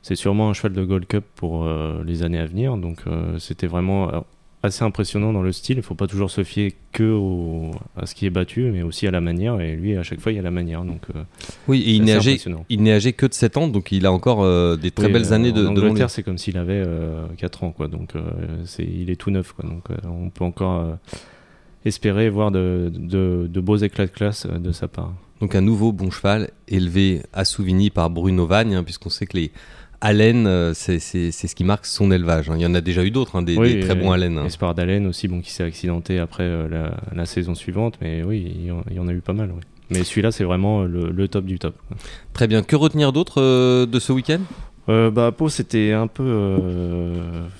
C'est 0.00 0.16
sûrement 0.16 0.50
un 0.50 0.52
cheval 0.54 0.72
de 0.72 0.84
Gold 0.84 1.06
Cup 1.06 1.24
pour 1.34 1.64
euh, 1.64 2.02
les 2.04 2.22
années 2.22 2.38
à 2.38 2.46
venir, 2.46 2.76
donc 2.76 3.00
euh, 3.06 3.38
c'était 3.38 3.66
vraiment 3.66 4.24
assez 4.64 4.84
impressionnant 4.84 5.32
dans 5.32 5.42
le 5.42 5.52
style. 5.52 5.76
Il 5.76 5.82
faut 5.82 5.94
pas 5.94 6.06
toujours 6.06 6.30
se 6.30 6.44
fier 6.44 6.74
que 6.92 7.18
à 7.96 8.06
ce 8.06 8.14
qui 8.14 8.26
est 8.26 8.30
battu, 8.30 8.70
mais 8.72 8.82
aussi 8.82 9.06
à 9.06 9.10
la 9.10 9.20
manière. 9.20 9.60
Et 9.60 9.76
lui, 9.76 9.96
à 9.96 10.02
chaque 10.02 10.20
fois, 10.20 10.32
il 10.32 10.36
y 10.36 10.38
a 10.38 10.42
la 10.42 10.50
manière. 10.50 10.84
Donc, 10.84 11.02
euh, 11.14 11.22
oui, 11.68 11.82
il 11.86 12.02
n'est 12.04 12.14
âgé, 12.14 12.40
il 12.68 12.82
n'est 12.82 12.92
âgé 12.92 13.12
que 13.12 13.26
de 13.26 13.34
7 13.34 13.56
ans, 13.56 13.68
donc 13.68 13.92
il 13.92 14.06
a 14.06 14.12
encore 14.12 14.42
euh, 14.42 14.76
des 14.76 14.90
très 14.90 15.08
belles 15.08 15.32
années 15.32 15.52
de. 15.52 15.66
En 15.66 15.70
Angleterre, 15.70 16.10
c'est 16.10 16.22
comme 16.22 16.38
s'il 16.38 16.56
avait 16.56 16.84
4 17.36 17.64
ans, 17.64 17.70
quoi. 17.72 17.88
Donc, 17.88 18.12
c'est, 18.64 18.84
il 18.84 19.10
est 19.10 19.16
tout 19.16 19.30
neuf, 19.30 19.52
quoi. 19.52 19.68
Donc, 19.68 19.84
on 20.04 20.30
peut 20.30 20.44
encore 20.44 20.96
espérer 21.84 22.30
voir 22.30 22.50
de, 22.50 22.90
de, 22.94 23.60
beaux 23.60 23.76
éclats 23.76 24.06
de 24.06 24.10
classe 24.10 24.46
de 24.46 24.72
sa 24.72 24.88
part. 24.88 25.12
Donc, 25.40 25.54
un 25.54 25.60
nouveau 25.60 25.92
bon 25.92 26.10
cheval 26.10 26.50
élevé 26.68 27.22
à 27.32 27.44
Souvigny 27.44 27.90
par 27.90 28.08
Bruno 28.08 28.46
Vagne, 28.46 28.76
hein, 28.76 28.84
puisqu'on 28.84 29.10
sait 29.10 29.26
que 29.26 29.36
les 29.36 29.52
Allen, 30.04 30.46
euh, 30.46 30.74
c'est 30.74 30.98
ce 31.00 31.54
qui 31.54 31.64
marque 31.64 31.86
son 31.86 32.12
élevage. 32.12 32.50
Hein. 32.50 32.56
Il 32.56 32.62
y 32.62 32.66
en 32.66 32.74
a 32.74 32.82
déjà 32.82 33.02
eu 33.02 33.10
d'autres, 33.10 33.36
hein, 33.36 33.42
des, 33.42 33.56
très 33.80 33.94
bons 33.94 34.12
Allen. 34.12 34.36
Hein. 34.36 34.44
Espoir 34.44 34.74
d'Allen 34.74 35.06
aussi, 35.06 35.28
bon, 35.28 35.40
qui 35.40 35.50
s'est 35.50 35.64
accidenté 35.64 36.18
après 36.18 36.44
euh, 36.44 36.90
la, 37.14 37.24
saison 37.24 37.54
suivante, 37.54 37.94
mais 38.02 38.22
oui, 38.22 38.54
il 38.54 38.94
y 38.94 39.00
en 39.00 39.08
a 39.08 39.12
eu 39.12 39.22
pas 39.22 39.32
mal. 39.32 39.50
Mais 39.88 40.04
celui-là, 40.04 40.30
c'est 40.30 40.44
vraiment 40.44 40.82
le, 40.82 41.26
top 41.28 41.46
du 41.46 41.58
top. 41.58 41.74
Très 42.34 42.46
bien. 42.46 42.62
Que 42.62 42.76
retenir 42.76 43.12
d'autre 43.12 43.40
euh, 43.40 43.86
de 43.86 43.98
ce 43.98 44.12
week-end? 44.12 44.40
Bah, 44.86 45.32
Pau, 45.32 45.48
c'était 45.48 45.92
un 45.92 46.06
peu 46.06 46.60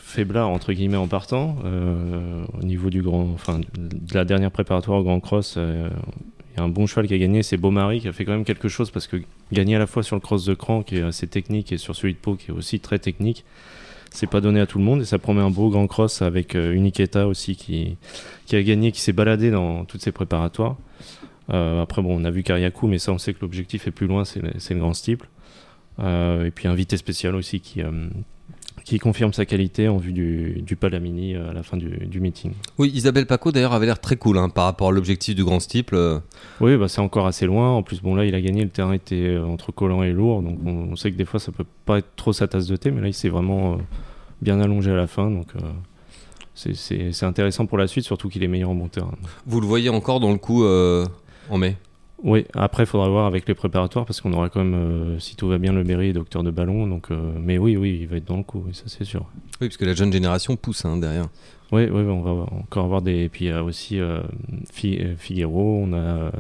faiblard 0.03 0.51
entre 0.51 0.75
guillemets 0.75 0.99
en 0.99 1.09
partant. 1.09 1.57
au 1.65 2.63
niveau 2.63 2.91
du 2.91 3.01
grand, 3.01 3.31
enfin, 3.33 3.61
de 3.79 4.15
la 4.15 4.27
dernière 4.27 4.51
préparatoire 4.51 4.99
au 4.99 5.03
Grand 5.03 5.21
Cross, 5.21 5.59
y 6.57 6.61
a 6.61 6.63
un 6.63 6.69
bon 6.69 6.87
cheval 6.87 7.07
qui 7.07 7.15
a 7.15 7.19
gagné, 7.19 7.43
c'est 7.43 7.57
Beaumarie 7.57 8.01
qui 8.01 8.09
a 8.09 8.13
fait 8.13 8.25
quand 8.25 8.33
même 8.33 8.45
quelque 8.45 8.69
chose 8.69 8.91
parce 8.91 9.07
que 9.07 9.17
gagner 9.53 9.77
à 9.77 9.79
la 9.79 9.87
fois 9.87 10.03
sur 10.03 10.17
le 10.17 10.21
cross 10.21 10.45
de 10.45 10.55
cran 10.55 10.83
qui 10.83 10.97
est 10.97 11.03
assez 11.03 11.27
technique 11.27 11.73
et 11.73 11.79
sur 11.79 11.97
celui 11.97 12.15
de 12.15 12.19
Pau 12.19 12.37
qui 12.37 12.51
est 12.51 12.55
aussi 12.55 12.81
très 12.81 12.99
technique, 12.99 13.45
c'est 14.11 14.29
pas 14.29 14.41
donné 14.41 14.61
à 14.61 14.67
tout 14.67 14.79
le 14.79 14.85
monde 14.85 15.03
et 15.03 15.05
ça 15.05 15.19
promet 15.19 15.43
un 15.43 15.51
beau 15.51 15.69
grand 15.71 15.87
cross 15.87 16.23
avec 16.23 16.55
euh, 16.55 16.73
Uniqueta 16.73 17.27
aussi 17.27 17.57
qui, 17.57 17.97
qui 18.47 18.57
a 18.57 18.63
gagné, 18.63 18.93
qui 18.93 19.01
s'est 19.01 19.13
baladé 19.13 19.51
dans 19.51 19.85
toutes 19.85 20.03
ses 20.03 20.13
préparatoires. 20.13 20.77
Euh, 21.51 21.83
après, 21.83 22.01
bon, 22.01 22.21
on 22.21 22.25
a 22.25 22.31
vu 22.31 22.43
Kariakou, 22.43 22.87
mais 22.87 22.99
ça, 22.99 23.13
on 23.13 23.19
sait 23.19 23.35
que 23.35 23.41
l'objectif 23.43 23.87
est 23.87 23.91
plus 23.91 24.07
loin, 24.07 24.25
c'est 24.25 24.41
le, 24.41 24.79
grand 24.79 24.95
steeple. 24.95 25.29
Euh, 25.99 26.47
et 26.47 26.51
puis 26.51 26.69
invité 26.69 26.97
spécial 26.97 27.35
aussi 27.35 27.61
qui, 27.61 27.83
qui 28.85 28.99
confirme 28.99 29.33
sa 29.33 29.47
qualité 29.47 29.89
en 29.89 29.97
vue 29.97 30.13
du, 30.13 30.63
du 30.63 30.77
Palamini 30.77 31.35
euh, 31.35 31.51
à 31.51 31.53
la 31.55 31.63
fin 31.63 31.79
du, 31.79 32.07
du, 32.07 32.21
meeting. 32.21 32.53
Oui, 32.79 32.91
Isabelle 32.95 33.27
Paco 33.27 33.51
d'ailleurs 33.51 33.73
avait 33.73 33.87
l'air 33.87 33.99
très 33.99 34.17
cool 34.17 34.37
hein, 34.37 34.51
par 34.51 34.65
rapport 34.65 34.89
à 34.89 34.93
l'objectif 34.93 35.35
du 35.35 35.43
grand 35.43 35.59
steeple. 35.59 35.95
Euh. 35.95 36.21
Oui, 36.61 36.77
bah, 36.77 36.89
c'est 36.89 37.01
encore 37.01 37.27
assez 37.27 37.47
loin. 37.47 37.71
En 37.71 37.83
plus, 37.83 38.03
bon 38.03 38.15
là, 38.15 38.27
il 38.27 38.35
a 38.35 38.41
gagné, 38.43 38.63
le 38.63 38.69
terrain 38.69 38.93
était 38.93 39.15
euh, 39.15 39.47
entre 39.47 39.73
collant 39.73 40.03
et 40.03 40.13
lourd, 40.13 40.43
donc 40.43 40.59
on, 40.67 40.95
sait 40.97 41.11
que 41.11 41.17
des 41.17 41.25
fois 41.25 41.41
ça 41.41 41.51
peut 41.51 41.65
pas 41.87 41.99
être 41.99 42.15
trop 42.15 42.33
sa 42.33 42.47
tasse 42.47 42.67
de 42.67 42.77
thé, 42.77 42.91
mais 42.91 43.01
là 43.01 43.09
il 43.09 43.15
s'est 43.15 43.29
vraiment 43.29 43.79
bien 44.43 44.61
allongé 44.61 44.93
à 44.93 44.95
la 44.95 45.07
fin, 45.07 45.31
donc 45.31 45.49
c'est 46.55 47.25
intéressant 47.25 47.67
pour 47.67 47.79
la 47.79 47.89
suite, 47.89 48.05
surtout 48.05 48.29
qu'il 48.29 48.45
est 48.45 48.49
meilleur 48.49 48.71
en 48.71 48.75
bon 48.75 48.89
terrain. 48.89 49.11
Vous 49.47 49.61
le 49.61 49.67
voyez 49.67 49.89
encore 49.89 50.21
dans 50.21 50.31
le 50.31 50.39
coup 50.39 50.65
en 50.65 51.59
mai? 51.59 51.77
Oui, 52.23 52.47
après, 52.55 52.85
il 52.85 52.87
faudra 52.87 53.09
voir 53.09 53.27
avec 53.27 53.47
les 53.49 53.55
préparatoires 53.55 54.07
parce 54.07 54.21
qu'on 54.21 54.33
aura 54.33 54.49
quand 54.49 54.65
même, 54.65 54.75
euh, 54.75 55.19
si 55.19 55.37
tout 55.37 55.49
va 55.49 55.59
bien, 55.59 55.73
le 55.73 55.83
Berry 55.83 56.09
et 56.09 56.13
docteur 56.13 56.43
de 56.43 56.51
ballon. 56.51 56.87
Donc, 56.87 57.11
euh, 57.11 57.33
mais 57.39 57.59
oui, 57.59 57.77
oui, 57.77 57.99
il 58.01 58.07
va 58.07 58.17
être 58.17 58.25
dans 58.25 58.37
le 58.37 58.45
coup, 58.45 58.65
ça 58.73 58.85
c'est 58.87 59.05
sûr. 59.05 59.27
Oui, 59.61 59.69
parce 59.69 59.77
que 59.77 59.85
la 59.85 59.95
jeune 59.95 60.13
génération 60.13 60.57
pousse 60.57 60.85
hein, 60.85 60.97
derrière. 60.97 61.29
Oui, 61.73 61.85
oui, 61.85 62.03
on 62.03 62.23
va 62.23 62.31
encore 62.53 62.85
avoir 62.85 63.03
des. 63.03 63.25
Et 63.25 63.29
puis 63.29 63.47
il 63.47 63.49
y 63.49 63.51
a 63.51 63.65
aussi 63.65 63.99
euh, 63.99 64.23
Figuero, 65.19 65.83
on 65.83 65.93
a 65.93 66.31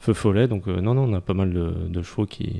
Feu 0.00 0.14
Follet. 0.14 0.48
Donc, 0.48 0.66
non, 0.66 0.94
non, 0.94 1.04
on 1.04 1.14
a 1.14 1.20
pas 1.20 1.34
mal 1.34 1.52
de, 1.52 2.02
chevaux 2.02 2.26
qui. 2.26 2.50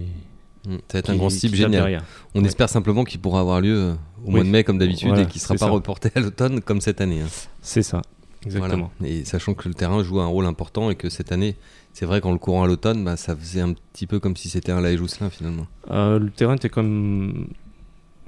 Mmh, 0.67 0.75
ça 0.89 0.93
va 0.93 0.99
être 0.99 1.11
un 1.11 1.17
grand 1.17 1.31
cible 1.31 1.57
génial. 1.57 2.03
On 2.35 2.45
espère 2.45 2.69
simplement 2.69 3.05
qu'il 3.05 3.21
pourra 3.21 3.41
avoir 3.41 3.61
lieu 3.61 3.95
au 4.25 4.31
mois 4.31 4.45
de 4.45 4.49
mai 4.49 4.65
comme 4.65 4.79
d'habitude 4.79 5.17
et 5.19 5.27
qu'il 5.27 5.41
ne 5.41 5.47
sera 5.47 5.55
pas 5.57 5.71
reporté 5.71 6.11
à 6.15 6.21
l'automne 6.21 6.61
comme 6.61 6.81
cette 6.81 7.01
année. 7.01 7.23
Hein. 7.23 7.29
C'est 7.63 7.83
ça, 7.83 8.03
exactement. 8.45 8.93
Et 9.03 9.25
sachant 9.25 9.55
que 9.55 9.67
le 9.67 9.75
terrain 9.75 10.05
joue 10.05 10.21
un 10.21 10.27
rôle 10.27 10.47
important 10.47 10.91
et 10.91 10.95
que 10.95 11.09
cette 11.09 11.33
année, 11.33 11.57
c'est 11.99 12.07
vrai 12.07 12.21
qu'en 12.21 12.31
le 12.31 12.39
courant 12.39 12.63
à 12.63 12.67
l'automne, 12.69 13.05
bah, 13.05 13.17
ça 13.17 13.35
faisait 13.35 13.61
un 13.61 13.73
petit 13.73 14.07
peu 14.07 14.21
comme 14.21 14.37
si 14.37 14.49
c'était 14.49 14.71
un 14.73 14.81
Laï 14.81 14.97
Jousselin 14.97 15.31
finalement. 15.31 15.67
Euh, 15.91 16.21
le 16.21 16.31
terrain 16.31 16.55
était 16.55 16.69
comme 16.69 17.49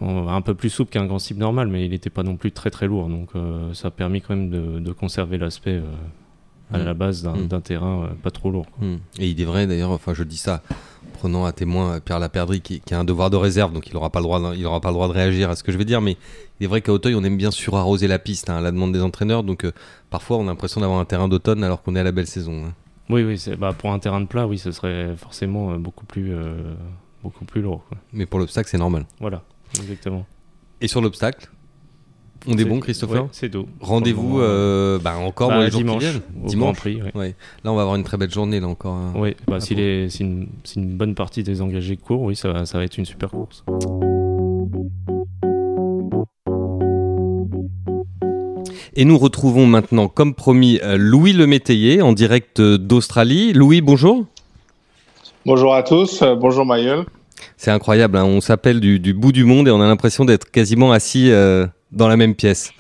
un 0.03 0.41
peu 0.41 0.55
plus 0.55 0.71
souple 0.71 0.91
qu'un 0.91 1.07
grand 1.07 1.19
cible 1.19 1.39
normal, 1.41 1.69
mais 1.69 1.85
il 1.85 1.91
n'était 1.91 2.11
pas 2.11 2.23
non 2.23 2.37
plus 2.37 2.53
très 2.53 2.71
très 2.71 2.87
lourd. 2.87 3.09
Donc 3.09 3.29
euh, 3.37 3.73
ça 3.75 3.89
a 3.89 3.91
permis 3.91 4.23
quand 4.23 4.35
même 4.35 4.51
de, 4.51 4.93
conserver 4.93 5.39
l'aspect 5.39 5.75
euh, 5.75 5.85
à 6.73 6.79
mm. 6.79 6.85
la 6.85 6.95
base 6.95 7.23
d'un 7.23 7.35
mm. 7.59 7.63
terrain 7.63 8.11
pas 8.23 8.31
trop 8.31 8.51
lourd. 8.51 8.67
Mm. 8.81 8.97
Et 9.19 9.29
il 9.29 9.41
est 9.41 9.45
vrai 9.45 9.67
d'ailleurs, 9.67 9.91
enfin 9.91 10.15
je 10.15 10.25
dis 10.25 10.39
ça 10.39 10.63
prenant 11.13 11.45
à 11.45 11.53
témoin 11.53 12.01
Pierre 12.01 12.19
Laperdrie 12.19 12.63
qui, 12.63 12.81
qui, 12.81 12.95
a 12.95 12.99
un 12.99 13.05
devoir 13.05 13.31
de 13.31 13.37
réserve, 13.37 13.73
donc 13.73 13.87
il 13.89 13.95
n'aura 13.95 14.11
pas, 14.11 14.21
le 14.21 14.25
droit, 14.25 14.53
il 14.57 14.67
aura 14.67 14.81
pas 14.81 14.89
le 14.89 14.95
droit 14.95 15.07
de 15.07 15.13
réagir 15.13 15.51
à 15.51 15.55
ce 15.55 15.63
que 15.63 15.71
je 15.71 15.77
vais 15.77 15.85
dire, 15.85 16.01
mais 16.01 16.17
il 16.59 16.65
est 16.65 16.67
vrai 16.67 16.81
qu'à 16.81 16.93
Auteuil 16.93 17.15
on 17.15 17.23
aime 17.23 17.37
bien 17.37 17.51
surarroser 17.51 18.09
la 18.09 18.19
piste 18.19 18.49
hein, 18.49 18.57
à 18.57 18.61
la 18.63 18.73
demande 18.73 18.93
des 18.93 19.03
entraîneurs, 19.03 19.43
donc 19.43 19.71
parfois 20.09 20.39
on 20.39 20.43
a 20.43 20.47
l'impression 20.47 20.81
d'avoir 20.81 20.99
un 20.99 21.05
terrain 21.05 21.29
d'automne 21.29 21.63
alors 21.63 21.83
qu'on 21.83 21.95
est 21.95 22.01
à 22.01 22.05
la 22.05 22.13
belle 22.13 22.27
saison. 22.27 22.65
Hein. 22.65 22.73
Oui, 23.11 23.25
oui, 23.25 23.43
bah, 23.59 23.75
pour 23.77 23.93
un 23.93 23.99
terrain 23.99 24.21
de 24.21 24.27
plat, 24.27 24.47
oui, 24.47 24.59
ce 24.59 24.71
serait 24.73 25.17
forcément 25.17 25.73
euh, 25.73 25.79
beaucoup 25.79 26.07
plus, 26.07 26.33
euh, 26.33 26.75
beaucoup 27.23 27.45
plus 27.45 27.61
lourd. 27.61 27.85
Mais 28.13 28.27
pour 28.27 28.39
l'obstacle, 28.39 28.69
c'est 28.71 28.79
normal. 28.79 29.05
Voilà, 29.21 29.43
exactement. 29.79 30.27
Et 30.81 30.89
sur 30.89 31.01
l'obstacle 31.01 31.51
on 32.47 32.57
est, 32.57 32.65
bon, 32.65 32.81
Christopher 32.81 33.29
C'est 33.33 33.51
doux. 33.51 33.67
Rendez-vous 33.81 34.41
euh, 34.41 34.99
bah, 34.99 35.19
encore 35.19 35.51
bah, 35.51 35.65
les 35.65 35.71
jours 35.71 35.81
dimanche, 35.81 36.05
Dimanche. 36.31 36.77
Prix, 36.79 37.03
ouais. 37.15 37.35
Là, 37.65 37.73
on 37.73 37.77
va 37.77 37.83
avoir 37.83 37.97
une 37.97 38.05
très 38.05 38.17
belle 38.17 38.31
journée 38.31 38.61
là 38.61 38.67
encore. 38.67 38.95
Hein. 38.95 39.13
oui, 39.15 39.37
bah, 39.47 39.61
si 39.61 39.75
c'est 39.75 40.21
une, 40.21 40.49
une, 40.75 40.97
bonne 40.97 41.15
partie 41.15 41.43
des 41.43 41.61
engagés 41.61 41.99
courent, 41.99 42.23
oui, 42.23 42.37
ça, 42.37 42.65
ça 42.65 42.79
va 42.79 42.85
être 42.85 42.97
une 42.97 43.05
super 43.05 43.31
course. 43.31 43.63
Et 49.01 49.07
nous 49.07 49.17
retrouvons 49.17 49.67
maintenant, 49.67 50.09
comme 50.09 50.35
promis, 50.35 50.79
Louis 50.85 51.33
Lemétayer 51.33 52.03
en 52.03 52.13
direct 52.13 52.61
d'Australie. 52.61 53.55
Louis, 53.55 53.81
bonjour. 53.81 54.27
Bonjour 55.47 55.75
à 55.75 55.83
tous, 55.83 56.23
bonjour 56.39 56.67
Mayol. 56.67 57.07
C'est 57.57 57.71
incroyable, 57.71 58.19
hein. 58.19 58.27
on 58.27 58.43
s'appelle 58.43 58.79
du, 58.79 59.15
bout 59.15 59.33
du 59.33 59.45
monde 59.45 59.69
et 59.69 59.71
on 59.71 59.81
a 59.81 59.87
l'impression 59.87 60.27
d'être 60.27 60.51
quasiment 60.51 60.93
assis 60.93 61.31
dans 61.93 62.09
la 62.09 62.19
même 62.19 62.35
pièce. 62.35 62.73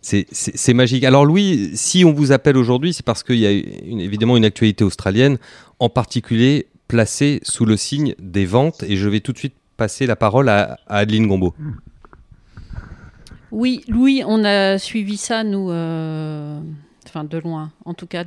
C'est 0.00 0.74
magique. 0.74 1.02
Alors 1.02 1.24
Louis, 1.24 1.72
si 1.74 2.04
on 2.04 2.12
vous 2.12 2.30
appelle 2.30 2.56
aujourd'hui, 2.56 2.92
c'est 2.92 3.04
parce 3.04 3.24
qu'il 3.24 3.40
y 3.40 3.46
a 3.48 3.50
évidemment 3.50 4.36
une 4.36 4.44
actualité 4.44 4.84
australienne, 4.84 5.38
en 5.80 5.88
particulier 5.88 6.68
placée 6.86 7.40
sous 7.42 7.64
le 7.64 7.76
signe 7.76 8.14
des 8.20 8.46
ventes. 8.46 8.84
Et 8.84 8.94
je 8.94 9.08
vais 9.08 9.18
tout 9.18 9.32
de 9.32 9.38
suite 9.38 9.56
passer 9.76 10.06
la 10.06 10.14
parole 10.14 10.48
à, 10.50 10.78
Adeline 10.86 11.26
Gombeau. 11.26 11.52
Oui, 13.54 13.84
Louis, 13.86 14.24
on 14.26 14.42
a 14.44 14.78
suivi 14.78 15.16
ça, 15.16 15.44
nous, 15.44 15.70
euh, 15.70 16.58
enfin 17.06 17.22
de 17.22 17.38
loin, 17.38 17.70
en 17.84 17.94
tout 17.94 18.08
cas 18.08 18.24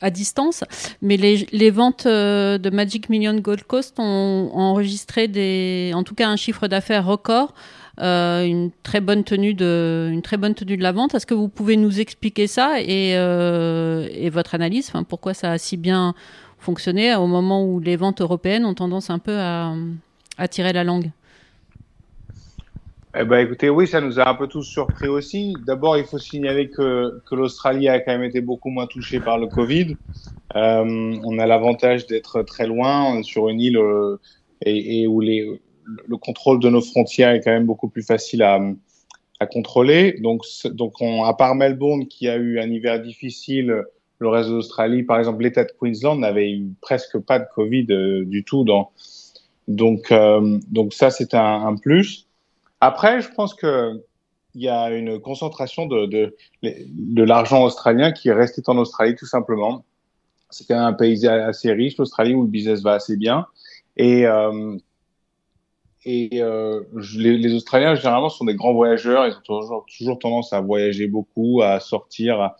à 0.00 0.10
distance. 0.10 0.64
Mais 1.00 1.16
les, 1.16 1.70
ventes 1.70 2.06
euh, 2.06 2.58
de 2.58 2.70
Magic 2.70 3.08
Million 3.08 3.34
Gold 3.34 3.62
Coast 3.62 4.00
ont, 4.00 4.50
enregistré 4.52 5.92
en 5.94 6.02
tout 6.02 6.16
cas 6.16 6.28
un 6.28 6.34
chiffre 6.34 6.66
d'affaires 6.66 7.06
record 7.06 7.54
euh, 8.00 8.44
une 8.44 8.72
très 8.82 9.00
bonne 9.00 9.22
tenue 9.22 9.54
de, 9.54 10.10
une 10.12 10.80
la 10.80 10.90
vente. 10.90 11.14
Est-ce 11.14 11.26
que 11.26 11.34
vous 11.34 11.48
pouvez 11.48 11.76
nous 11.76 12.00
expliquer 12.00 12.48
ça 12.48 12.80
et, 12.80 13.16
votre 14.28 14.56
analyse 14.56 14.90
Pourquoi 15.08 15.34
ça 15.34 15.52
a 15.52 15.58
si 15.58 15.76
bien 15.76 16.16
fonctionné 16.58 17.14
au 17.14 17.28
moment 17.28 17.64
où 17.64 17.78
les 17.78 17.94
ventes 17.94 18.20
européennes 18.20 18.64
ont 18.64 18.74
tendance 18.74 19.08
un 19.08 19.20
peu 19.20 19.38
à 19.38 20.48
tirer 20.48 20.72
la 20.72 20.82
langue? 20.82 21.12
Eh 23.16 23.24
ben, 23.24 23.38
écoutez, 23.38 23.70
oui, 23.70 23.86
ça 23.86 24.00
nous 24.00 24.18
a 24.18 24.28
un 24.28 24.34
peu 24.34 24.46
tous 24.48 24.62
surpris 24.64 25.08
aussi. 25.08 25.54
D'abord, 25.66 25.96
il 25.96 26.04
faut 26.04 26.18
signaler 26.18 26.68
que, 26.68 27.20
que 27.26 27.34
l'Australie 27.34 27.88
a 27.88 28.00
quand 28.00 28.12
même 28.12 28.24
été 28.24 28.40
beaucoup 28.40 28.70
moins 28.70 28.86
touchée 28.86 29.20
par 29.20 29.38
le 29.38 29.46
Covid. 29.46 29.96
Euh, 30.56 31.16
on 31.24 31.38
a 31.38 31.46
l'avantage 31.46 32.06
d'être 32.06 32.42
très 32.42 32.66
loin 32.66 33.22
sur 33.22 33.48
une 33.48 33.60
île 33.60 33.78
euh, 33.78 34.16
et, 34.62 35.02
et, 35.02 35.06
où 35.06 35.20
les, 35.20 35.60
le 36.06 36.16
contrôle 36.16 36.60
de 36.60 36.68
nos 36.68 36.80
frontières 36.80 37.30
est 37.30 37.40
quand 37.40 37.50
même 37.50 37.66
beaucoup 37.66 37.88
plus 37.88 38.02
facile 38.02 38.42
à, 38.42 38.60
à 39.40 39.46
contrôler. 39.46 40.18
Donc, 40.20 40.42
donc 40.66 41.00
on, 41.00 41.24
à 41.24 41.34
part 41.34 41.54
Melbourne 41.54 42.06
qui 42.06 42.28
a 42.28 42.36
eu 42.36 42.58
un 42.58 42.70
hiver 42.70 43.00
difficile, 43.00 43.84
le 44.18 44.28
reste 44.28 44.48
de 44.48 44.54
l'Australie, 44.54 45.02
par 45.02 45.18
exemple, 45.18 45.42
l'État 45.42 45.64
de 45.64 45.72
Queensland 45.78 46.18
n'avait 46.18 46.50
eu 46.50 46.72
presque 46.80 47.18
pas 47.18 47.38
de 47.38 47.46
Covid 47.54 47.86
euh, 47.90 48.24
du 48.24 48.44
tout. 48.44 48.64
Dans, 48.64 48.90
donc, 49.68 50.12
euh, 50.12 50.58
donc 50.70 50.92
ça, 50.92 51.10
c'est 51.10 51.34
un, 51.34 51.66
un, 51.66 51.76
plus. 51.76 52.23
Après, 52.84 53.22
je 53.22 53.30
pense 53.30 53.54
que 53.54 54.04
il 54.54 54.62
y 54.62 54.68
a 54.68 54.90
une 54.90 55.18
concentration 55.18 55.86
de, 55.86 56.04
de, 56.62 57.22
l'argent 57.22 57.64
australien 57.64 58.12
qui 58.12 58.28
est 58.28 58.32
resté 58.34 58.60
en 58.66 58.76
Australie 58.76 59.16
tout 59.16 59.26
simplement. 59.26 59.84
C'est 60.50 60.68
quand 60.68 60.74
même 60.76 60.84
un 60.84 60.92
pays 60.92 61.26
assez 61.26 61.72
riche, 61.72 61.96
l'Australie, 61.96 62.34
où 62.34 62.42
le 62.42 62.48
business 62.48 62.82
va 62.82 62.92
assez 62.92 63.16
bien. 63.16 63.46
Et, 63.96 64.26
euh, 64.26 64.76
et 66.04 66.42
euh, 66.42 66.82
les, 67.16 67.54
Australiens, 67.54 67.94
généralement, 67.94 68.28
sont 68.28 68.44
des 68.44 68.54
grands 68.54 68.74
voyageurs. 68.74 69.26
Ils 69.26 69.32
ont 69.32 69.40
toujours, 69.44 69.86
toujours 69.98 70.18
tendance 70.18 70.52
à 70.52 70.60
voyager 70.60 71.08
beaucoup, 71.08 71.62
à 71.62 71.80
sortir. 71.80 72.50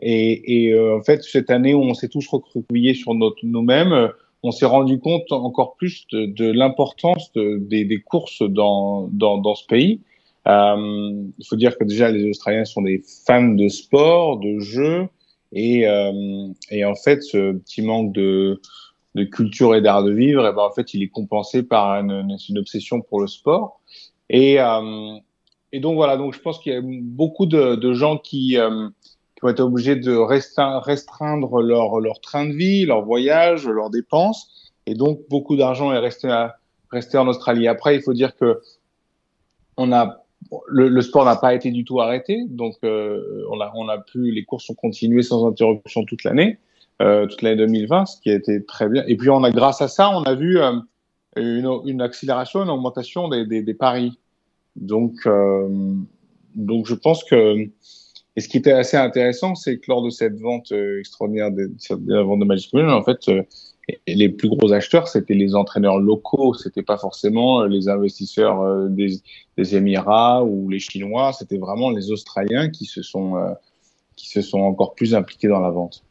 Et, 0.00 0.66
et 0.66 0.72
euh, 0.72 0.96
en 0.96 1.02
fait, 1.02 1.22
cette 1.22 1.50
année 1.50 1.74
où 1.74 1.82
on 1.82 1.92
s'est 1.92 2.08
tous 2.08 2.26
recroquevillés 2.26 2.94
sur 2.94 3.12
nous-mêmes, 3.14 4.10
on 4.46 4.52
s'est 4.52 4.66
rendu 4.66 4.98
compte 4.98 5.30
encore 5.32 5.76
plus 5.76 6.06
de, 6.12 6.26
de 6.26 6.50
l'importance 6.50 7.32
de, 7.32 7.58
des, 7.60 7.84
des, 7.84 8.00
courses 8.00 8.42
dans, 8.42 9.08
dans, 9.12 9.38
dans 9.38 9.54
ce 9.54 9.66
pays. 9.66 10.00
Euh, 10.46 11.24
il 11.38 11.46
faut 11.46 11.56
dire 11.56 11.76
que 11.76 11.84
déjà, 11.84 12.10
les 12.10 12.28
Australiens 12.30 12.64
sont 12.64 12.82
des 12.82 13.02
fans 13.26 13.48
de 13.48 13.68
sport, 13.68 14.38
de 14.38 14.58
jeux. 14.60 15.08
Et, 15.52 15.88
euh, 15.88 16.48
et 16.70 16.84
en 16.84 16.94
fait, 16.94 17.22
ce 17.22 17.52
petit 17.52 17.82
manque 17.82 18.12
de 18.12 18.60
de 19.16 19.24
culture 19.24 19.74
et 19.74 19.80
d'art 19.80 20.04
de 20.04 20.12
vivre, 20.12 20.46
et 20.46 20.52
ben 20.52 20.62
en 20.62 20.70
fait, 20.70 20.92
il 20.94 21.02
est 21.02 21.08
compensé 21.08 21.62
par 21.62 21.98
une, 22.00 22.36
une 22.48 22.58
obsession 22.58 23.00
pour 23.00 23.20
le 23.20 23.26
sport. 23.26 23.80
Et, 24.28 24.60
euh, 24.60 25.16
et 25.72 25.80
donc 25.80 25.96
voilà, 25.96 26.16
donc 26.16 26.34
je 26.34 26.40
pense 26.40 26.58
qu'il 26.58 26.72
y 26.72 26.76
a 26.76 26.82
beaucoup 26.84 27.46
de, 27.46 27.76
de 27.76 27.92
gens 27.94 28.18
qui, 28.18 28.58
euh, 28.58 28.88
qui 29.36 29.44
ont 29.44 29.48
été 29.48 29.62
obligés 29.62 29.96
de 29.96 30.14
restreindre 30.14 31.60
leur, 31.60 32.00
leur 32.00 32.20
train 32.20 32.46
de 32.46 32.52
vie, 32.52 32.86
leur 32.86 33.02
voyage, 33.02 33.66
leurs 33.66 33.90
dépenses, 33.90 34.72
et 34.86 34.94
donc 34.94 35.20
beaucoup 35.28 35.56
d'argent 35.56 35.92
est 35.92 35.98
resté, 35.98 36.28
à, 36.28 36.56
resté 36.90 37.18
en 37.18 37.28
Australie. 37.28 37.68
Après, 37.68 37.96
il 37.96 38.02
faut 38.02 38.14
dire 38.14 38.34
que 38.36 38.60
on 39.76 39.92
a 39.92 40.22
le, 40.68 40.88
le, 40.88 41.02
sport 41.02 41.24
n'a 41.24 41.36
pas 41.36 41.54
été 41.54 41.70
du 41.70 41.84
tout 41.84 42.00
arrêté, 42.00 42.44
donc 42.48 42.76
euh, 42.84 43.44
on, 43.50 43.60
a, 43.60 43.72
on 43.74 43.88
a 43.88 43.98
pu, 43.98 44.30
les 44.30 44.44
courses 44.44 44.70
ont 44.70 44.74
continué 44.74 45.22
sans 45.22 45.46
interruption 45.46 46.04
toute 46.04 46.24
l'année 46.24 46.58
euh, 47.02 47.26
toute 47.26 47.42
l'année 47.42 47.56
2020, 47.56 48.06
ce 48.06 48.20
qui 48.22 48.30
a 48.30 48.34
été 48.34 48.64
très 48.64 48.88
bien. 48.88 49.04
Et 49.06 49.16
puis, 49.16 49.28
on 49.28 49.44
a, 49.44 49.50
grâce 49.50 49.82
à 49.82 49.88
ça, 49.88 50.10
on 50.10 50.22
a 50.22 50.34
vu 50.34 50.58
euh, 50.58 50.72
une, 51.36 51.68
une, 51.84 52.00
accélération, 52.00 52.62
une 52.62 52.70
augmentation 52.70 53.28
des, 53.28 53.44
des, 53.44 53.62
des 53.62 53.74
paris. 53.74 54.18
Donc, 54.76 55.14
euh, 55.26 55.68
donc, 56.54 56.86
je 56.86 56.94
pense 56.94 57.22
que. 57.24 57.68
Et 58.36 58.40
ce 58.40 58.48
qui 58.48 58.58
était 58.58 58.72
assez 58.72 58.96
intéressant, 58.96 59.54
c'est 59.54 59.78
que 59.78 59.84
lors 59.88 60.02
de 60.02 60.10
cette 60.10 60.38
vente 60.38 60.70
euh, 60.72 61.00
extraordinaire, 61.00 61.50
de, 61.50 61.66
de 61.66 62.14
la 62.14 62.22
vente 62.22 62.40
de 62.40 62.44
Magic 62.44 62.72
Million, 62.74 62.90
en 62.90 63.02
fait, 63.02 63.28
euh, 63.28 63.42
les 64.06 64.28
plus 64.28 64.48
gros 64.48 64.72
acheteurs, 64.72 65.08
c'était 65.08 65.34
les 65.34 65.54
entraîneurs 65.54 65.98
locaux, 65.98 66.54
c'était 66.54 66.82
pas 66.82 66.98
forcément 66.98 67.64
les 67.64 67.88
investisseurs 67.88 68.88
des, 68.90 69.20
des, 69.56 69.76
Émirats 69.76 70.44
ou 70.44 70.68
les 70.68 70.80
Chinois, 70.80 71.32
c'était 71.32 71.56
vraiment 71.56 71.90
les 71.90 72.10
Australiens 72.10 72.68
qui 72.68 72.84
se 72.84 73.02
sont 73.02 73.36
qui 74.16 74.28
se 74.28 74.40
sont 74.40 74.58
encore 74.58 74.94
plus 74.94 75.14
impliqués 75.14 75.46
dans 75.46 75.60
la 75.60 75.70
vente. 75.70 76.02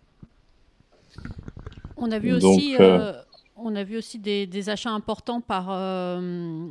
On 1.98 2.12
a 2.12 2.20
vu 2.20 2.34
aussi, 2.34 2.76
euh, 2.76 2.80
euh, 2.80 3.22
on 3.56 3.76
a 3.76 3.84
vu 3.84 3.98
aussi 3.98 4.20
des, 4.20 4.48
des 4.48 4.70
achats 4.70 4.92
importants 4.92 5.42
par, 5.42 5.68
euh, 5.72 6.68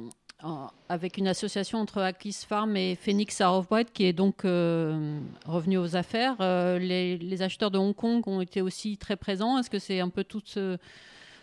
avec 0.88 1.16
une 1.16 1.28
association 1.28 1.78
entre 1.78 2.02
Akis 2.02 2.44
Farm 2.46 2.76
et 2.76 2.96
Phoenix 2.96 3.40
White 3.70 3.92
qui 3.94 4.04
est 4.04 4.12
donc 4.12 4.42
revenu 4.42 5.78
aux 5.78 5.96
affaires. 5.96 6.36
Les, 6.78 7.16
les, 7.16 7.42
acheteurs 7.42 7.70
de 7.70 7.78
Hong 7.78 7.94
Kong 7.94 8.22
ont 8.26 8.42
été 8.42 8.60
aussi 8.60 8.98
très 8.98 9.16
présents. 9.16 9.58
Est-ce 9.58 9.70
que 9.70 9.78
c'est 9.78 10.00
un 10.00 10.10
peu 10.10 10.22
toute, 10.22 10.58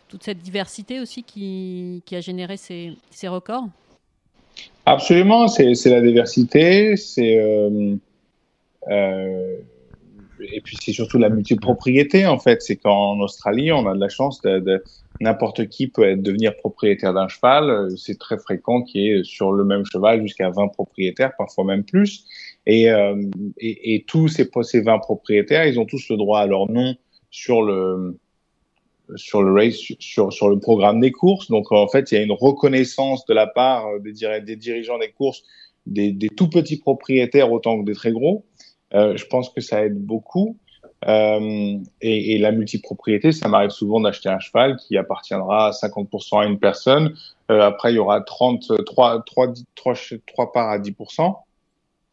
toute 0.07 0.23
cette 0.23 0.39
diversité 0.39 0.99
aussi 0.99 1.23
qui, 1.23 2.03
qui 2.05 2.15
a 2.15 2.21
généré 2.21 2.57
ces, 2.57 2.91
ces 3.09 3.27
records? 3.27 3.69
Absolument, 4.85 5.47
c'est 5.47 5.85
la 5.85 6.01
diversité, 6.01 6.97
c'est 6.97 7.37
euh, 7.37 7.95
euh, 8.89 9.57
et 10.51 10.61
puis 10.61 10.77
c'est 10.81 10.93
surtout 10.93 11.17
la 11.17 11.29
multipropriété 11.29 12.25
en 12.25 12.39
fait. 12.39 12.61
C'est 12.61 12.77
qu'en 12.77 13.19
Australie, 13.19 13.71
on 13.71 13.87
a 13.87 13.93
de 13.93 13.99
la 13.99 14.09
chance 14.09 14.41
de, 14.41 14.83
n'importe 15.19 15.67
qui 15.67 15.87
peut 15.87 16.15
devenir 16.15 16.55
propriétaire 16.57 17.13
d'un 17.13 17.27
cheval. 17.27 17.89
C'est 17.97 18.17
très 18.17 18.37
fréquent 18.37 18.83
qu'il 18.83 19.01
y 19.01 19.09
ait 19.09 19.23
sur 19.23 19.51
le 19.51 19.63
même 19.63 19.83
cheval 19.85 20.21
jusqu'à 20.21 20.49
20 20.49 20.69
propriétaires, 20.69 21.31
parfois 21.37 21.65
même 21.65 21.83
plus. 21.83 22.25
Et, 22.65 22.89
euh, 22.89 23.15
tous 24.07 24.27
ces, 24.27 24.49
ces 24.63 24.81
20 24.81 24.99
propriétaires, 24.99 25.65
ils 25.65 25.79
ont 25.79 25.85
tous 25.85 26.09
le 26.09 26.17
droit 26.17 26.39
à 26.39 26.47
leur 26.47 26.69
nom 26.69 26.95
sur 27.29 27.61
le 27.61 28.17
sur 29.17 29.43
le 29.43 29.51
race, 29.51 29.75
sur, 29.99 30.49
le 30.49 30.57
programme 30.57 31.01
des 31.01 31.11
courses. 31.11 31.49
Donc 31.49 31.71
en 31.71 31.87
fait, 31.89 32.11
il 32.11 32.15
y 32.15 32.17
a 32.17 32.23
une 32.23 32.31
reconnaissance 32.31 33.25
de 33.25 33.33
la 33.33 33.45
part 33.45 33.85
des, 33.99 34.55
dirigeants 34.55 34.99
des 34.99 35.11
courses 35.11 35.43
des 35.85 36.29
tout 36.37 36.49
petits 36.49 36.77
propriétaires 36.77 37.51
autant 37.51 37.79
que 37.79 37.85
des 37.85 37.95
très 37.95 38.11
gros. 38.11 38.45
Euh, 38.93 39.15
je 39.15 39.25
pense 39.25 39.49
que 39.49 39.61
ça 39.61 39.85
aide 39.85 39.97
beaucoup. 39.97 40.57
Euh, 41.07 41.77
et, 42.01 42.35
et, 42.35 42.37
la 42.37 42.51
multipropriété, 42.51 43.31
ça 43.31 43.47
m'arrive 43.47 43.71
souvent 43.71 43.99
d'acheter 43.99 44.29
un 44.29 44.39
cheval 44.39 44.77
qui 44.77 44.97
appartiendra 44.97 45.67
à 45.67 45.71
50% 45.71 46.41
à 46.41 46.45
une 46.45 46.59
personne. 46.59 47.15
Euh, 47.49 47.61
après, 47.61 47.91
il 47.91 47.95
y 47.95 47.99
aura 47.99 48.21
30, 48.21 48.85
3, 48.85 49.23
3, 49.23 49.53
3, 49.75 49.93
3 50.27 50.51
parts 50.51 50.69
à 50.69 50.77
10%. 50.77 51.35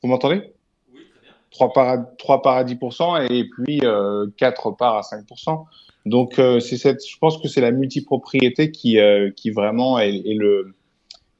Vous 0.02 0.08
m'entendez? 0.08 0.54
Oui, 0.94 1.00
très 1.10 1.20
bien. 1.20 1.32
3 1.50 1.72
parts 1.74 1.88
à, 1.88 1.98
3 1.98 2.42
parts 2.42 2.56
à 2.56 2.64
10% 2.64 3.30
et 3.30 3.44
puis 3.44 3.80
euh, 3.82 4.26
4 4.38 4.70
parts 4.70 4.96
à 4.96 5.00
5%. 5.02 5.64
Donc, 6.06 6.38
euh, 6.38 6.58
c'est 6.58 6.78
cette, 6.78 7.06
je 7.06 7.18
pense 7.18 7.36
que 7.36 7.48
c'est 7.48 7.60
la 7.60 7.72
multipropriété 7.72 8.70
qui, 8.70 8.98
euh, 8.98 9.30
qui 9.36 9.50
vraiment 9.50 9.98
est, 9.98 10.16
est, 10.16 10.34
le, 10.34 10.74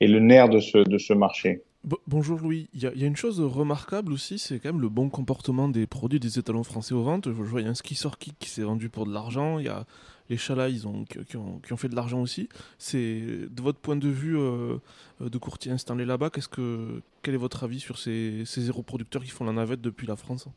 est 0.00 0.06
le 0.06 0.20
nerf 0.20 0.50
de 0.50 0.60
ce, 0.60 0.78
de 0.78 0.98
ce 0.98 1.14
marché 1.14 1.62
bonjour 2.06 2.38
Louis, 2.40 2.68
il 2.74 2.82
y, 2.82 2.86
a 2.86 3.06
une 3.06 3.16
chose 3.16 3.40
remarquable 3.40 4.12
aussi, 4.12 4.38
c'est 4.38 4.58
quand 4.58 4.70
même 4.70 4.80
le 4.80 4.88
bon 4.88 5.08
comportement 5.08 5.68
des 5.68 5.86
produits 5.86 6.20
des 6.20 6.38
étalons 6.38 6.64
français 6.64 6.94
aux 6.94 7.02
ventes. 7.02 7.26
Je 7.26 7.30
vois, 7.30 7.60
il 7.60 7.64
y 7.64 7.66
a 7.66 7.70
un 7.70 7.74
ski 7.74 7.94
kick 8.18 8.38
qui 8.38 8.48
s'est 8.48 8.62
vendu 8.62 8.88
pour 8.88 9.06
de 9.06 9.12
l'argent, 9.12 9.58
il 9.58 9.66
y 9.66 9.68
a 9.68 9.84
les 10.28 10.36
chalas 10.36 10.68
ils 10.68 10.86
ont, 10.86 11.04
qui, 11.04 11.36
ont, 11.36 11.76
fait 11.76 11.88
de 11.88 11.96
l'argent 11.96 12.20
aussi. 12.20 12.48
C'est 12.78 13.20
de 13.50 13.62
votre 13.62 13.78
point 13.78 13.96
de 13.96 14.08
vue 14.08 14.38
euh, 14.38 14.76
de 15.20 15.38
courtier 15.38 15.72
installé 15.72 16.04
là-bas, 16.04 16.30
qu'est-ce 16.30 16.48
que, 16.48 17.02
quel 17.22 17.34
est 17.34 17.38
votre 17.38 17.64
avis 17.64 17.80
sur 17.80 17.98
ces, 17.98 18.42
ces 18.44 18.60
zéro 18.62 18.82
producteurs 18.82 19.22
qui 19.22 19.30
font 19.30 19.44
la 19.44 19.52
navette 19.52 19.80
depuis 19.80 20.06
la 20.06 20.16
France? 20.16 20.48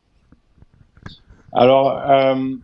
Alors, 1.52 1.98
euh, 1.98 2.54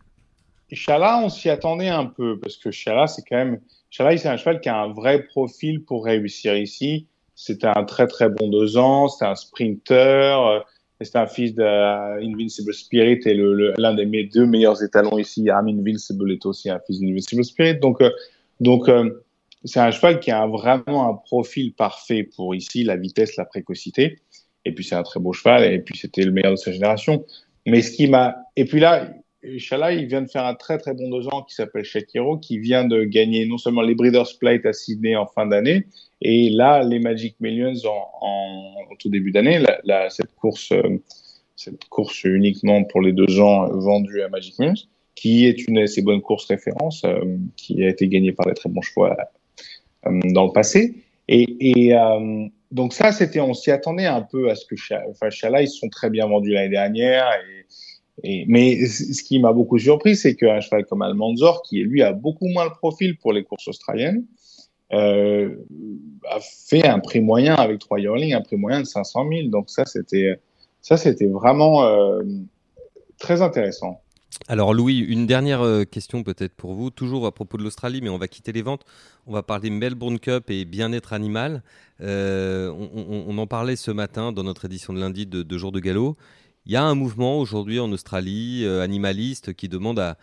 Chala, 0.73 1.21
on 1.23 1.29
s'y 1.29 1.49
attendait 1.49 1.89
un 1.89 2.07
peu, 2.07 2.39
parce 2.39 2.57
que 2.57 2.71
Chala, 2.71 3.07
c'est 3.07 3.23
quand 3.23 3.37
même... 3.37 3.61
C'est 3.91 4.27
un 4.27 4.37
cheval 4.37 4.61
qui 4.61 4.69
a 4.69 4.77
un 4.77 4.93
vrai 4.93 5.23
profil 5.23 5.83
pour 5.83 6.05
réussir 6.05 6.55
ici 6.55 7.07
c'était 7.39 7.69
un 7.69 7.85
très 7.85 8.09
très 8.09 8.29
bon 8.29 8.49
deux 8.49 8.77
ans, 8.77 9.07
c'était 9.07 9.27
un 9.27 9.37
sprinter. 9.37 10.65
c'est 11.01 11.15
un 11.15 11.29
fils 11.29 11.55
d'Invincible 11.55 12.75
Spirit 12.75 13.21
et 13.27 13.35
l'un 13.79 13.95
des 13.95 14.07
mes 14.07 14.25
deux 14.25 14.45
meilleurs 14.45 14.83
étalons 14.83 15.19
ici, 15.19 15.49
Arm 15.49 15.69
Invincible, 15.69 16.33
est 16.33 16.45
aussi 16.45 16.69
un 16.69 16.81
fils 16.85 16.99
d'Invincible 17.01 17.45
Spirit. 17.45 17.79
Donc, 17.79 18.03
euh, 18.03 18.11
donc 18.59 18.89
euh, 18.89 19.25
c'est 19.65 19.79
un 19.79 19.93
cheval 19.93 20.19
qui 20.19 20.33
a 20.33 20.49
vraiment 20.49 21.09
un 21.09 21.15
profil 21.15 21.75
parfait 21.75 22.25
pour 22.25 22.57
ici 22.57 22.83
la 22.83 22.97
vitesse, 22.97 23.37
la 23.37 23.45
précocité. 23.45 24.19
Et 24.65 24.73
puis 24.73 24.83
c'est 24.83 24.97
un 24.97 25.05
très 25.05 25.21
beau 25.21 25.33
cheval 25.33 25.63
et 25.63 25.79
puis 25.79 25.97
c'était 25.97 26.25
le 26.25 26.33
meilleur 26.33 26.51
de 26.51 26.57
sa 26.57 26.73
génération. 26.73 27.25
Mais 27.67 27.83
ce 27.83 27.93
qui 27.93 28.09
m'a 28.09 28.35
et 28.57 28.65
puis 28.65 28.81
là, 28.81 29.13
Inch'Allah, 29.55 29.93
il 29.93 30.07
vient 30.07 30.23
de 30.23 30.29
faire 30.29 30.45
un 30.45 30.55
très 30.55 30.79
très 30.79 30.95
bon 30.95 31.09
deux 31.11 31.29
ans 31.29 31.43
qui 31.43 31.55
s'appelle 31.55 31.85
Shakiro, 31.85 32.39
qui 32.39 32.59
vient 32.59 32.85
de 32.85 33.05
gagner 33.05 33.47
non 33.47 33.59
seulement 33.59 33.83
les 33.83 33.95
Breeders' 33.95 34.39
Plate 34.39 34.67
à 34.67 34.73
Sydney 34.73 35.17
en 35.17 35.27
fin 35.27 35.47
d'année, 35.47 35.87
et 36.21 36.51
là 36.51 36.83
les 36.83 36.99
Magic 36.99 37.37
Millions 37.41 37.75
en, 38.21 38.75
tout 38.99 39.09
début 39.09 39.31
d'année. 39.31 39.63
cette 40.11 40.35
course, 40.35 40.73
euh, 40.73 41.01
cette 41.57 41.85
course 41.87 42.25
uniquement 42.25 42.85
pour 42.85 43.01
les 43.01 43.13
deux 43.13 43.41
ans 43.41 43.69
vendue 43.69 44.23
à 44.23 44.29
Magic 44.29 44.59
Millions, 44.59 44.75
qui 45.15 45.47
est 45.47 45.67
une 45.69 45.79
assez 45.79 46.03
bonne 46.03 46.21
course 46.21 46.47
référence, 46.47 47.05
euh, 47.05 47.21
qui 47.57 47.85
a 47.85 47.89
été 47.89 48.09
gagnée 48.09 48.33
par 48.33 48.47
des 48.47 48.55
très 48.55 48.69
bons 48.69 48.83
choix 48.83 49.17
euh, 50.07 50.21
dans 50.33 50.47
le 50.47 50.53
passé. 50.53 50.95
Et, 51.29 51.93
donc 52.71 52.93
ça, 52.93 53.13
c'était, 53.13 53.41
on 53.41 53.55
s'y 53.55 53.71
attendait 53.71 54.05
un 54.05 54.21
peu 54.21 54.51
à 54.51 54.55
ce 54.55 54.67
que, 54.67 54.75
enfin, 55.09 55.29
ils 55.61 55.69
sont 55.69 55.89
très 55.89 56.11
bien 56.11 56.27
vendus 56.27 56.51
l'année 56.51 56.69
dernière 56.69 57.31
mais 58.25 58.87
ce 58.87 59.23
qui 59.23 59.39
m'a 59.39 59.53
beaucoup 59.53 59.79
surpris, 59.79 60.17
c'est 60.17 60.35
qu'un 60.35 60.61
cheval 60.61 60.85
comme 60.87 61.03
Almanzor, 61.03 61.63
qui 61.63 61.79
lui 61.83 62.03
a 62.03 62.13
beaucoup 62.13 62.49
moins 62.49 62.65
le 62.65 62.73
profil 62.73 63.17
pour 63.17 63.33
les 63.33 63.45
courses 63.45 63.69
australiennes, 63.69 64.25
euh, 64.93 65.55
a 66.31 66.39
fait 66.41 66.87
un 66.87 66.99
prix 66.99 67.21
moyen 67.21 67.55
avec 67.55 67.79
trois 67.79 68.01
yearlings, 68.01 68.33
un 68.33 68.41
prix 68.41 68.57
moyen 68.57 68.81
de 68.81 68.87
500 68.87 69.29
000. 69.31 69.49
Donc 69.49 69.69
ça, 69.69 69.85
c'était 69.85 70.41
ça, 70.81 70.97
c'était 70.97 71.27
vraiment 71.27 71.85
euh, 71.85 72.23
très 73.19 73.43
intéressant. 73.43 74.01
Alors 74.47 74.73
Louis, 74.73 74.99
une 74.99 75.27
dernière 75.27 75.63
euh, 75.63 75.85
question 75.85 76.23
peut-être 76.23 76.55
pour 76.55 76.75
vous, 76.75 76.91
toujours 76.91 77.27
à 77.27 77.33
propos 77.33 77.59
de 77.59 77.65
l'Australie, 77.65 78.01
mais 78.03 78.09
on 78.09 78.19
va 78.19 78.29
quitter 78.29 78.53
les 78.53 78.63
ventes. 78.63 78.85
On 79.27 79.33
va 79.33 79.43
parler 79.43 79.69
Melbourne 79.69 80.19
Cup 80.19 80.49
et 80.49 80.65
bien-être 80.65 81.13
animal. 81.13 81.63
on, 82.01 83.39
en 83.39 83.47
parlait 83.47 83.77
ce 83.77 83.91
matin 83.91 84.33
dans 84.33 84.45
notre 84.45 84.65
édition 84.65 84.93
de 84.93 85.01
lundi 85.01 85.27
de, 85.27 85.43
de 85.43 85.59
Jour 85.59 85.73
de 85.73 85.81
Galop. 85.81 86.17
Il 86.69 86.75
y 86.75 86.77
a 86.77 86.85
un 86.85 86.95
mouvement 86.95 87.41
aujourd'hui 87.41 87.81
en 87.81 87.91
Australie, 87.93 88.63
euh, 88.67 88.83
animaliste, 88.83 89.55
qui 89.55 89.71
demande 89.71 89.99
à, 89.99 90.19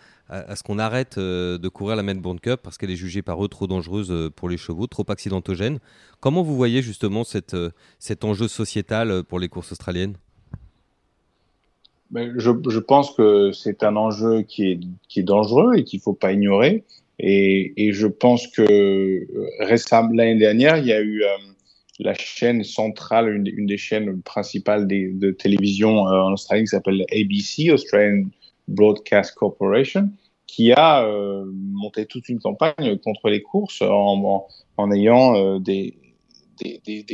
ce 0.56 0.62
qu'on 0.62 0.78
arrête 0.78 1.18
euh, 1.18 1.58
de 1.58 1.68
courir 1.70 1.96
la 1.96 2.04
Melbourne 2.04 2.40
Cup 2.40 2.60
parce 2.62 2.78
qu'elle 2.78 2.92
est 2.92 2.96
jugée 2.96 3.24
par 3.24 3.44
eux 3.44 3.48
trop 3.48 3.66
dangereuse 3.66 4.12
euh, 4.12 4.30
pour 4.30 4.48
les 4.48 4.58
chevaux, 4.58 4.86
trop 4.86 5.06
accidentogène. 5.08 5.80
Comment 6.20 6.44
vous 6.44 6.56
voyez 6.56 6.84
justement 6.84 7.24
cet 7.24 8.24
enjeu 8.24 8.48
sociétal 8.48 9.24
pour 9.24 9.40
les 9.40 9.50
courses 9.50 9.72
australiennes? 9.72 10.18
Ben, 12.12 12.32
je, 12.38 12.80
pense 12.80 13.16
que 13.16 13.52
c'est 13.52 13.84
un 13.84 13.96
enjeu 13.96 14.44
qui 14.44 14.80
est, 15.16 15.24
dangereux 15.24 15.76
et 15.76 15.84
qu'il 15.84 15.98
ne 15.98 16.04
faut 16.04 16.14
pas 16.14 16.32
ignorer. 16.32 16.84
Et, 17.18 17.92
je 17.92 18.06
pense 18.06 18.48
que 18.48 19.26
récemment, 19.60 20.12
l'année 20.14 20.38
dernière, 20.38 20.78
il 20.78 20.86
y 20.86 20.94
a 20.94 21.02
eu 21.02 21.24
la 22.00 22.14
chaîne 22.14 22.64
centrale, 22.64 23.34
une, 23.34 23.66
des 23.66 23.78
chaînes 23.78 24.22
principales 24.22 24.88
de 24.88 25.32
télévision 25.32 26.08
euh, 26.08 26.22
en 26.22 26.34
Australie 26.34 26.64
qui 26.64 26.68
s'appelle 26.68 27.06
ABC, 27.12 27.72
Australian 27.72 28.26
Broadcast 28.68 29.36
Corporation, 29.36 30.10
qui 30.48 30.72
a 30.74 31.06
euh, 31.06 31.46
monté 31.54 32.06
toute 32.06 32.30
une 32.30 32.40
campagne 32.40 32.98
contre 33.04 33.30
les 33.30 33.42
courses 33.42 33.82
en, 33.82 34.46
en, 34.78 34.92
ayant 34.92 35.36
euh, 35.36 35.60
des, 35.60 35.98
des, 36.62 36.82
des, 36.86 37.06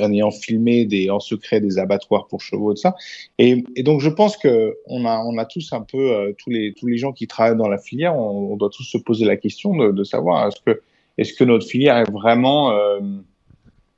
en 0.00 0.12
ayant 0.12 0.30
filmé 0.30 0.86
des, 0.86 1.10
en 1.10 1.20
secret 1.20 1.60
des 1.60 1.78
abattoirs 1.78 2.26
pour 2.26 2.40
chevaux 2.40 2.72
et 2.72 2.74
tout 2.74 2.80
ça. 2.80 2.94
Et, 3.38 3.62
et 3.76 3.82
donc 3.82 4.00
je 4.00 4.08
pense 4.08 4.36
que 4.38 4.76
on 4.86 5.04
a, 5.04 5.18
on 5.18 5.36
a 5.36 5.44
tous 5.44 5.72
un 5.72 5.82
peu 5.82 6.34
tous 6.38 6.50
les 6.50 6.72
tous 6.74 6.86
les 6.86 6.96
gens 6.96 7.12
qui 7.12 7.26
travaillent 7.26 7.58
dans 7.58 7.68
la 7.68 7.78
filière, 7.78 8.16
on, 8.16 8.56
doit 8.56 8.70
tous 8.70 8.84
se 8.84 8.98
poser 8.98 9.24
la 9.24 9.36
question 9.36 9.76
de, 9.76 9.92
de 9.92 10.04
savoir 10.04 10.48
est-ce 10.48 10.60
que 10.64 10.80
est-ce 11.18 11.34
que 11.34 11.44
notre 11.44 11.66
filière 11.66 11.96
est 11.98 12.10
vraiment 12.10 12.72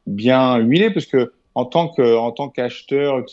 bien 0.06 0.58
huilé 0.58 0.90
parce 0.90 1.06
que 1.06 1.32
en 1.54 1.64
tant 1.64 1.88
que 1.88 2.16
en 2.16 2.32
tant 2.32 2.48
qu'acheteur, 2.48 3.24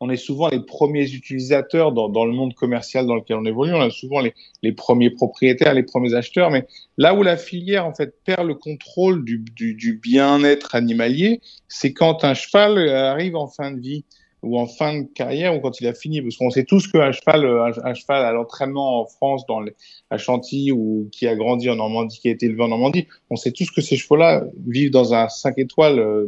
on 0.00 0.10
est 0.10 0.16
souvent 0.16 0.48
les 0.48 0.58
premiers 0.58 1.08
utilisateurs 1.12 1.92
dans, 1.92 2.24
le 2.24 2.32
monde 2.32 2.54
commercial 2.54 3.06
dans 3.06 3.14
lequel 3.14 3.36
on 3.36 3.44
évolue. 3.44 3.72
On 3.72 3.86
est 3.86 3.90
souvent 3.90 4.18
les, 4.18 4.34
les, 4.64 4.72
premiers 4.72 5.10
propriétaires, 5.10 5.74
les 5.74 5.84
premiers 5.84 6.14
acheteurs. 6.14 6.50
Mais 6.50 6.66
là 6.98 7.14
où 7.14 7.22
la 7.22 7.36
filière 7.36 7.86
en 7.86 7.94
fait 7.94 8.12
perd 8.24 8.48
le 8.48 8.54
contrôle 8.54 9.24
du, 9.24 9.44
du, 9.54 9.74
du 9.74 9.94
bien-être 9.94 10.74
animalier, 10.74 11.40
c'est 11.68 11.92
quand 11.92 12.24
un 12.24 12.34
cheval 12.34 12.88
arrive 12.88 13.36
en 13.36 13.46
fin 13.46 13.70
de 13.70 13.78
vie 13.80 14.04
ou 14.42 14.58
en 14.58 14.66
fin 14.66 15.02
de 15.02 15.06
carrière 15.06 15.56
ou 15.56 15.60
quand 15.60 15.80
il 15.80 15.86
a 15.86 15.94
fini 15.94 16.20
parce 16.20 16.36
qu'on 16.36 16.50
sait 16.50 16.64
tous 16.64 16.88
qu'un 16.88 17.12
cheval 17.12 17.46
un, 17.84 17.94
cheval 17.94 18.24
à 18.24 18.32
l'entraînement 18.32 19.00
en 19.00 19.06
France 19.06 19.46
dans 19.46 19.60
les, 19.60 19.72
à 20.10 20.18
Chantilly 20.18 20.72
ou 20.72 21.08
qui 21.12 21.26
a 21.28 21.36
grandi 21.36 21.70
en 21.70 21.76
Normandie 21.76 22.18
qui 22.18 22.28
a 22.28 22.32
été 22.32 22.46
élevé 22.46 22.62
en 22.62 22.68
Normandie 22.68 23.06
on 23.30 23.36
sait 23.36 23.52
tous 23.52 23.70
que 23.70 23.80
ces 23.80 23.96
chevaux 23.96 24.16
là 24.16 24.44
vivent 24.66 24.90
dans 24.90 25.14
un 25.14 25.28
5 25.28 25.58
étoiles 25.58 26.00
euh, 26.00 26.26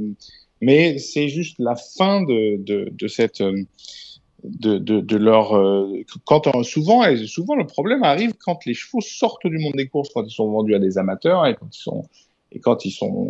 mais 0.61 0.99
c'est 0.99 1.29
juste 1.29 1.57
la 1.59 1.75
fin 1.75 2.23
de, 2.23 2.57
de, 2.63 2.89
de 2.93 3.09
cette 3.09 3.41
euh, 3.41 3.65
de, 4.45 4.79
de, 4.79 5.17
leur 5.17 5.57
euh, 5.57 6.05
quand 6.27 6.63
souvent 6.65 7.03
souvent 7.27 7.57
le 7.57 7.67
problème 7.67 8.05
arrive 8.05 8.35
quand 8.35 8.65
les 8.67 8.75
chevaux 8.75 9.01
sortent 9.01 9.47
du 9.47 9.59
monde 9.59 9.73
des 9.75 9.89
courses 9.89 10.11
quand 10.15 10.23
ils 10.23 10.31
sont 10.31 10.51
vendus 10.51 10.75
à 10.75 10.79
des 10.79 10.99
amateurs 10.99 11.47
et 11.47 11.55
quand 11.55 11.75
ils 11.75 11.83
sont 11.83 12.05
et 12.53 12.61
quand 12.61 12.85
ils 12.85 12.91
sont 12.91 13.29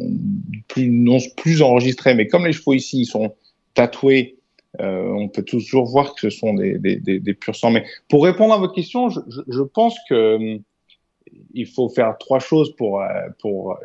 plus 0.68 0.90
non 0.90 1.18
plus 1.36 1.62
enregistrés 1.62 2.14
mais 2.14 2.26
comme 2.26 2.44
les 2.44 2.52
chevaux 2.52 2.74
ici 2.74 3.02
ils 3.02 3.06
sont 3.06 3.32
tatoués 3.74 4.36
euh, 4.80 5.08
on 5.08 5.28
peut 5.28 5.42
toujours 5.42 5.86
voir 5.86 6.14
que 6.14 6.20
ce 6.20 6.30
sont 6.30 6.54
des, 6.54 6.78
des, 6.78 6.96
des, 6.96 7.20
des 7.20 7.34
purs 7.34 7.54
sangs. 7.54 7.70
Mais 7.70 7.84
pour 8.08 8.24
répondre 8.24 8.52
à 8.54 8.58
votre 8.58 8.74
question, 8.74 9.08
je, 9.08 9.20
je, 9.28 9.40
je 9.48 9.62
pense 9.62 9.96
que 10.08 10.14
euh, 10.14 10.58
il 11.52 11.66
faut 11.66 11.88
faire 11.88 12.16
trois 12.18 12.40
choses 12.40 12.74
pour 12.76 13.00
euh, 13.00 13.06
pour 13.40 13.78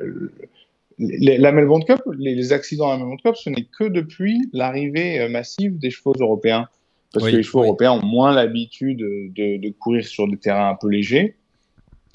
la 0.98 1.52
Melbourne 1.52 1.84
Cup. 1.86 2.02
Les, 2.18 2.52
accidents 2.52 2.90
à 2.90 2.94
la 2.94 2.98
Melbourne 2.98 3.20
Cup, 3.24 3.36
ce 3.36 3.50
n'est 3.50 3.68
que 3.78 3.86
depuis 3.86 4.40
l'arrivée 4.52 5.28
massive 5.30 5.80
des 5.80 5.92
chevaux 5.92 6.14
européens, 6.20 6.68
parce 7.14 7.26
que 7.26 7.36
les 7.36 7.44
chevaux 7.44 7.64
européens 7.64 7.94
ont 7.94 8.06
moins 8.06 8.34
l'habitude 8.34 8.98
de, 8.98 9.58
de 9.58 9.70
courir 9.70 10.06
sur 10.06 10.28
des 10.28 10.38
terrains 10.38 10.70
un 10.70 10.76
peu 10.76 10.90
légers. 10.90 11.36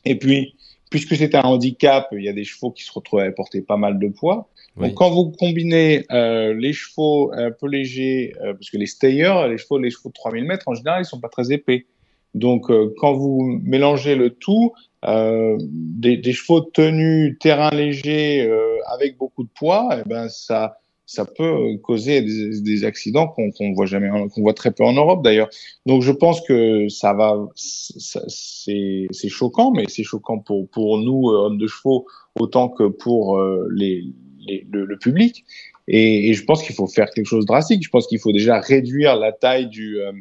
Et 0.05 0.19
puis, 0.19 0.55
puisque 0.91 1.17
c'est 1.17 1.35
un 1.35 1.43
handicap, 1.43 2.09
il 2.13 2.23
y 2.23 2.29
a 2.29 2.33
des 2.33 2.45
chevaux 2.45 2.71
qui 2.71 2.85
se 2.85 2.93
retrouvent 2.93 3.21
à 3.21 3.31
porter 3.33 3.63
pas 3.63 3.77
mal 3.77 3.99
de 3.99 4.09
poids. 4.09 4.49
Donc, 4.77 4.95
quand 4.95 5.11
vous 5.11 5.31
combinez 5.31 6.05
euh, 6.11 6.53
les 6.55 6.73
chevaux 6.73 7.33
un 7.33 7.53
peu 7.53 7.69
légers, 7.69 8.35
euh, 8.43 8.55
parce 8.55 8.71
que 8.71 8.77
les 8.77 8.87
stayers, 8.87 9.49
les 9.49 9.59
chevaux, 9.59 9.79
les 9.79 9.91
chevaux 9.91 10.09
de 10.09 10.15
3000 10.15 10.45
mètres, 10.45 10.67
en 10.67 10.75
général, 10.75 11.03
ils 11.03 11.05
sont 11.05 11.21
pas 11.21 11.29
très 11.29 11.53
épais. 11.53 11.87
Donc, 12.35 12.71
euh, 12.71 12.93
quand 12.99 13.13
vous 13.13 13.61
mélangez 13.63 14.17
le 14.17 14.31
tout, 14.31 14.73
euh, 15.05 15.57
des, 15.61 16.17
des, 16.17 16.33
chevaux 16.33 16.61
tenus 16.61 17.39
terrain 17.39 17.71
léger 17.71 18.51
avec 18.93 19.17
beaucoup 19.17 19.45
de 19.45 19.49
poids, 19.55 19.89
eh 19.93 20.09
ben 20.09 20.29
ça, 20.29 20.79
ça 21.07 21.25
peut 21.25 21.77
causer 21.83 22.23
des, 22.23 22.61
des 22.61 22.85
accidents 22.85 23.29
qu'on 23.29 23.53
qu'on 23.53 23.75
voit 23.75 23.87
jamais, 23.87 24.09
qu'on 24.09 24.41
voit 24.41 24.55
très 24.55 24.73
peu 24.73 24.83
en 24.83 24.95
Europe 24.95 25.23
d'ailleurs. 25.23 25.51
Donc, 25.87 26.03
je 26.03 26.11
pense 26.11 26.41
que 26.41 26.89
ça 26.89 27.13
va, 27.13 27.47
c'est 27.55 29.29
choquant, 29.29 29.71
mais 29.71 29.85
c'est 29.87 30.03
choquant 30.03 30.39
pour 30.39 30.69
pour 30.71 30.99
nous 30.99 31.29
hommes 31.29 31.59
de 31.59 31.69
chevaux 31.69 32.07
autant 32.35 32.69
que 32.69 32.89
pour 32.89 33.41
les 33.71 34.05
le, 34.47 34.97
public. 34.97 35.45
Et, 35.89 36.33
je 36.35 36.45
pense 36.45 36.63
qu'il 36.63 36.75
faut 36.75 36.87
faire 36.87 37.11
quelque 37.11 37.27
chose 37.27 37.45
de 37.45 37.49
drastique. 37.49 37.83
Je 37.83 37.91
pense 37.91 38.07
qu'il 38.07 38.19
faut 38.19 38.33
déjà 38.33 38.61
réduire 38.61 39.17
la 39.17 39.33
taille 39.33 39.69
du, 39.69 40.01
euh, 40.01 40.13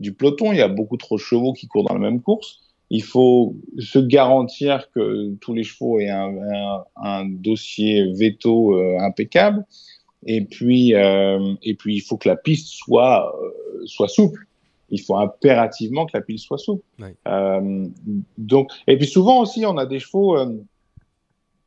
du 0.00 0.12
peloton. 0.12 0.52
Il 0.52 0.58
y 0.58 0.62
a 0.62 0.68
beaucoup 0.68 0.96
trop 0.96 1.16
de 1.16 1.20
chevaux 1.20 1.52
qui 1.52 1.66
courent 1.66 1.84
dans 1.84 1.94
la 1.94 2.00
même 2.00 2.22
course. 2.22 2.60
Il 2.90 3.02
faut 3.02 3.54
se 3.78 3.98
garantir 3.98 4.90
que 4.92 5.34
tous 5.40 5.52
les 5.52 5.64
chevaux 5.64 6.00
aient 6.00 6.08
un, 6.08 6.84
un, 6.96 7.26
dossier 7.26 8.12
veto 8.14 8.74
euh, 8.74 8.98
impeccable. 9.00 9.64
Et 10.26 10.44
puis, 10.44 10.94
euh, 10.94 11.54
et 11.62 11.74
puis, 11.74 11.96
il 11.96 12.00
faut 12.00 12.16
que 12.16 12.28
la 12.28 12.36
piste 12.36 12.68
soit, 12.68 13.32
soit 13.84 14.08
souple. 14.08 14.46
Il 14.90 15.02
faut 15.02 15.16
impérativement 15.16 16.06
que 16.06 16.16
la 16.16 16.22
piste 16.22 16.46
soit 16.46 16.58
souple. 16.58 16.82
donc, 18.38 18.70
et 18.86 18.96
puis 18.96 19.06
souvent 19.06 19.42
aussi, 19.42 19.66
on 19.66 19.76
a 19.76 19.84
des 19.84 20.00
chevaux 20.00 20.34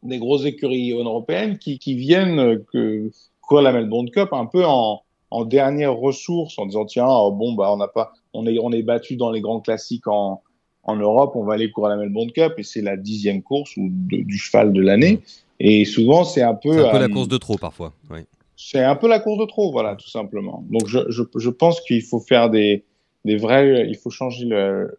des 0.04 0.18
grosses 0.18 0.45
écuries 0.45 0.91
européennes 0.91 1.58
qui, 1.58 1.80
qui 1.80 1.95
viennent 1.95 2.39
euh, 2.39 2.64
que, 2.72 3.12
courir 3.41 3.64
la 3.64 3.74
Melbourne 3.74 4.10
Cup 4.10 4.30
un 4.32 4.45
peu 4.45 4.66
en, 4.66 5.02
en 5.30 5.45
dernière 5.45 5.95
ressource 5.95 6.58
en 6.58 6.66
disant 6.66 6.86
tiens 6.86 7.08
oh, 7.08 7.32
bon 7.32 7.54
bah 7.54 7.72
on 7.72 7.78
n'a 7.78 7.88
pas 7.88 8.14
on 8.34 8.47
est 8.47 8.58
on 8.60 8.72
est 8.72 8.82
battu 8.82 9.16
dans 9.16 9.32
les 9.32 9.41
grands 9.41 9.60
classiques 9.60 10.08
en 10.08 10.41
en 10.84 10.95
Europe 10.95 11.34
on 11.36 11.43
va 11.43 11.54
aller 11.54 11.70
courir 11.70 11.89
la 11.89 11.97
Melbourne 11.97 12.32
Cup 12.32 12.54
et 12.58 12.64
c'est 12.64 12.82
la 12.82 12.97
dixième 12.97 13.41
course 13.43 13.76
ou 13.78 13.89
du 13.91 14.38
cheval 14.38 14.74
de 14.74 14.82
l'année 14.82 15.20
et 15.60 15.86
souvent 15.86 16.24
c'est 16.24 16.41
un 16.41 16.56
peu 16.56 16.74
c'est 16.74 16.88
un 16.88 16.91
peu 16.91 16.99
la 16.99 17.06
euh, 17.06 17.10
course 17.10 17.28
de 17.28 17.38
trop 17.38 17.58
parfois 17.58 17.93
oui. 18.10 18.20
c'est 18.56 18.84
un 18.84 18.95
peu 18.95 19.08
la 19.08 19.20
course 19.20 19.39
de 19.39 19.45
trop 19.45 19.72
voilà 19.72 19.95
tout 19.95 20.10
simplement 20.10 20.64
donc 20.70 20.88
je 20.88 20.99
je, 21.10 21.24
je 21.36 21.49
pense 21.49 21.82
qu'il 21.82 22.02
faut 22.02 22.20
faire 22.20 22.49
des 22.49 22.84
des 23.26 23.38
vrais 23.38 23.86
il 23.88 23.97
faut 23.97 24.10
changer 24.10 24.45
le 24.45 24.97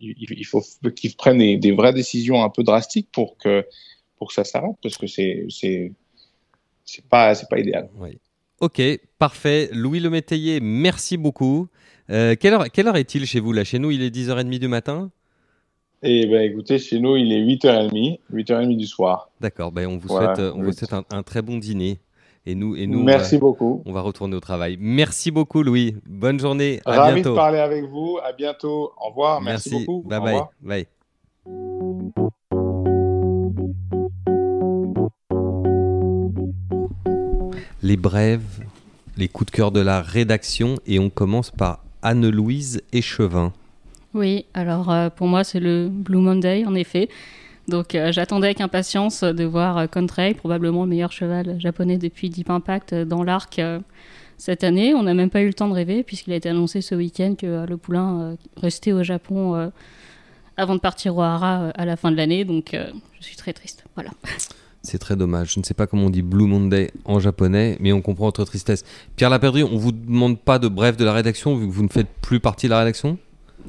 il, 0.00 0.44
faut 0.44 0.62
qu'ils 0.94 1.16
prennent 1.16 1.38
des, 1.38 1.56
des 1.56 1.72
vraies 1.72 1.92
décisions 1.92 2.42
un 2.42 2.50
peu 2.50 2.62
drastiques 2.62 3.08
pour 3.12 3.36
que 3.38 3.64
pour 4.20 4.28
que 4.28 4.34
ça 4.34 4.44
s'arrête 4.44 4.76
parce 4.82 4.96
que 4.96 5.06
c'est 5.08 5.46
c'est 5.48 5.90
c'est 6.84 7.04
pas 7.08 7.34
c'est 7.34 7.48
pas 7.48 7.58
idéal. 7.58 7.88
Oui. 7.98 8.18
Ok, 8.60 8.80
parfait. 9.18 9.70
Louis 9.72 9.98
Le 10.00 10.10
Métayer, 10.10 10.60
merci 10.60 11.16
beaucoup. 11.16 11.68
Euh, 12.10 12.34
quelle, 12.38 12.52
heure, 12.52 12.66
quelle 12.70 12.86
heure 12.88 12.96
est-il 12.98 13.24
chez 13.24 13.40
vous 13.40 13.52
là? 13.52 13.64
Chez 13.64 13.78
nous, 13.78 13.90
il 13.90 14.02
est 14.02 14.14
10h30 14.14 14.58
du 14.58 14.68
matin? 14.68 15.10
Eh 16.02 16.26
ben, 16.26 16.42
écoutez, 16.42 16.78
chez 16.78 16.98
nous, 16.98 17.16
il 17.16 17.32
est 17.32 17.40
8h30, 17.42 18.18
8h30 18.32 18.76
du 18.76 18.86
soir. 18.86 19.30
D'accord, 19.40 19.72
ben, 19.72 19.86
on 19.86 19.96
vous 19.96 20.08
Voilà, 20.08 20.34
souhaite, 20.34 20.46
euh, 20.46 20.52
on 20.54 20.62
vous 20.62 20.72
souhaite 20.72 20.92
un, 20.92 21.04
un 21.10 21.22
très 21.22 21.40
bon 21.40 21.56
dîner. 21.56 22.00
Et 22.44 22.54
nous, 22.54 22.76
et 22.76 22.86
nous 22.86 23.00
on 23.00 23.04
Merci 23.04 23.36
va- 23.36 23.40
beaucoup. 23.40 23.82
on 23.86 23.92
va 23.92 24.00
retourner 24.02 24.36
au 24.36 24.40
travail. 24.40 24.76
Merci 24.78 25.30
beaucoup, 25.30 25.62
Louis. 25.62 25.96
Bonne 26.06 26.38
journée. 26.40 26.80
À 26.84 26.96
Ravi 26.96 27.14
bientôt. 27.14 27.30
de 27.30 27.34
parler 27.36 27.58
avec 27.58 27.84
vous. 27.84 28.18
À 28.22 28.32
bientôt. 28.32 28.92
Au 29.00 29.08
revoir. 29.08 29.40
Merci, 29.40 29.70
beaucoup. 29.86 30.06
Bye 30.06 30.20
bye. 30.62 30.86
Les 37.90 37.96
brèves, 37.96 38.62
les 39.16 39.26
coups 39.26 39.50
de 39.50 39.56
cœur 39.56 39.72
de 39.72 39.80
la 39.80 40.00
rédaction 40.00 40.76
et 40.86 41.00
on 41.00 41.10
commence 41.10 41.50
par 41.50 41.82
Anne-Louise 42.02 42.82
Échevin. 42.92 43.52
Oui, 44.14 44.46
alors 44.54 44.92
euh, 44.92 45.10
pour 45.10 45.26
moi 45.26 45.42
c'est 45.42 45.58
le 45.58 45.88
Blue 45.90 46.18
Monday 46.18 46.64
en 46.64 46.76
effet. 46.76 47.08
Donc 47.66 47.96
euh, 47.96 48.12
j'attendais 48.12 48.46
avec 48.46 48.60
impatience 48.60 49.24
de 49.24 49.42
voir 49.42 49.76
euh, 49.76 49.86
Contrail, 49.88 50.34
probablement 50.34 50.84
le 50.84 50.88
meilleur 50.88 51.10
cheval 51.10 51.56
japonais 51.58 51.98
depuis 51.98 52.30
Deep 52.30 52.48
Impact 52.50 52.92
euh, 52.92 53.04
dans 53.04 53.24
l'arc 53.24 53.60
cette 54.38 54.62
année. 54.62 54.94
On 54.94 55.02
n'a 55.02 55.14
même 55.14 55.28
pas 55.28 55.40
eu 55.40 55.48
le 55.48 55.54
temps 55.54 55.68
de 55.68 55.74
rêver 55.74 56.04
puisqu'il 56.04 56.32
a 56.32 56.36
été 56.36 56.48
annoncé 56.48 56.82
ce 56.82 56.94
week-end 56.94 57.34
que 57.36 57.66
le 57.66 57.76
poulain 57.76 58.36
restait 58.56 58.92
au 58.92 59.02
Japon 59.02 59.72
avant 60.56 60.76
de 60.76 60.80
partir 60.80 61.16
au 61.16 61.22
Hara 61.22 61.70
à 61.70 61.84
la 61.84 61.96
fin 61.96 62.12
de 62.12 62.16
l'année. 62.16 62.44
Donc 62.44 62.68
je 62.72 63.24
suis 63.24 63.34
très 63.34 63.52
triste. 63.52 63.82
Voilà. 63.96 64.10
C'est 64.82 64.98
très 64.98 65.14
dommage. 65.16 65.52
Je 65.54 65.60
ne 65.60 65.64
sais 65.64 65.74
pas 65.74 65.86
comment 65.86 66.06
on 66.06 66.10
dit 66.10 66.22
Blue 66.22 66.46
Monday 66.46 66.90
en 67.04 67.20
japonais, 67.20 67.76
mais 67.80 67.92
on 67.92 68.00
comprend 68.00 68.24
votre 68.26 68.44
tristesse. 68.44 68.84
Pierre 69.16 69.28
Laperdrie, 69.30 69.62
on 69.62 69.76
vous 69.76 69.92
demande 69.92 70.38
pas 70.38 70.58
de 70.58 70.68
bref 70.68 70.96
de 70.96 71.04
la 71.04 71.12
rédaction 71.12 71.54
vu 71.56 71.66
que 71.66 71.72
vous 71.72 71.82
ne 71.82 71.88
faites 71.88 72.08
plus 72.22 72.40
partie 72.40 72.66
de 72.66 72.70
la 72.70 72.78
rédaction? 72.80 73.18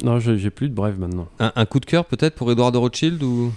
Non, 0.04 0.20
je- 0.20 0.38
j'ai 0.38 0.50
plus 0.50 0.70
de 0.70 0.74
bref 0.74 0.96
maintenant. 0.98 1.28
un, 1.40 1.52
un 1.56 1.66
coup 1.66 1.82
de 1.82 1.86
cœur 1.86 2.06
peut-être 2.06 2.36
pour 2.36 2.50
Edouard 2.50 2.72
de 2.72 2.78
Rothschild 2.78 3.22
ou? 3.24 3.52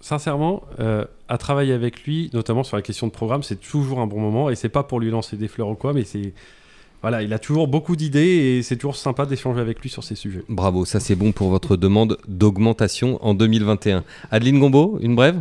Sincèrement, 0.00 0.62
euh, 0.80 1.04
à 1.28 1.36
travailler 1.38 1.72
avec 1.74 2.04
lui, 2.04 2.30
notamment 2.32 2.62
sur 2.64 2.76
la 2.76 2.82
question 2.82 3.06
de 3.08 3.12
programme, 3.12 3.42
c'est 3.42 3.60
toujours 3.60 4.00
un 4.00 4.06
bon 4.06 4.20
moment. 4.20 4.48
Et 4.48 4.54
c'est 4.54 4.68
pas 4.70 4.84
pour 4.84 5.00
lui 5.00 5.10
lancer 5.10 5.36
des 5.36 5.48
fleurs 5.48 5.68
ou 5.68 5.74
quoi, 5.74 5.92
mais 5.92 6.04
c'est. 6.04 6.32
Voilà, 7.02 7.22
il 7.22 7.32
a 7.32 7.38
toujours 7.38 7.68
beaucoup 7.68 7.94
d'idées 7.94 8.56
et 8.58 8.62
c'est 8.62 8.76
toujours 8.76 8.96
sympa 8.96 9.26
d'échanger 9.26 9.60
avec 9.60 9.80
lui 9.80 9.88
sur 9.90 10.02
ces 10.02 10.14
sujets. 10.16 10.42
Bravo, 10.48 10.84
ça 10.84 10.98
c'est 10.98 11.14
bon 11.14 11.30
pour 11.30 11.48
votre 11.50 11.76
demande 11.76 12.16
d'augmentation 12.26 13.24
en 13.24 13.34
2021. 13.34 14.02
Adeline 14.32 14.58
Gombeau, 14.58 14.98
une 15.00 15.14
brève? 15.14 15.40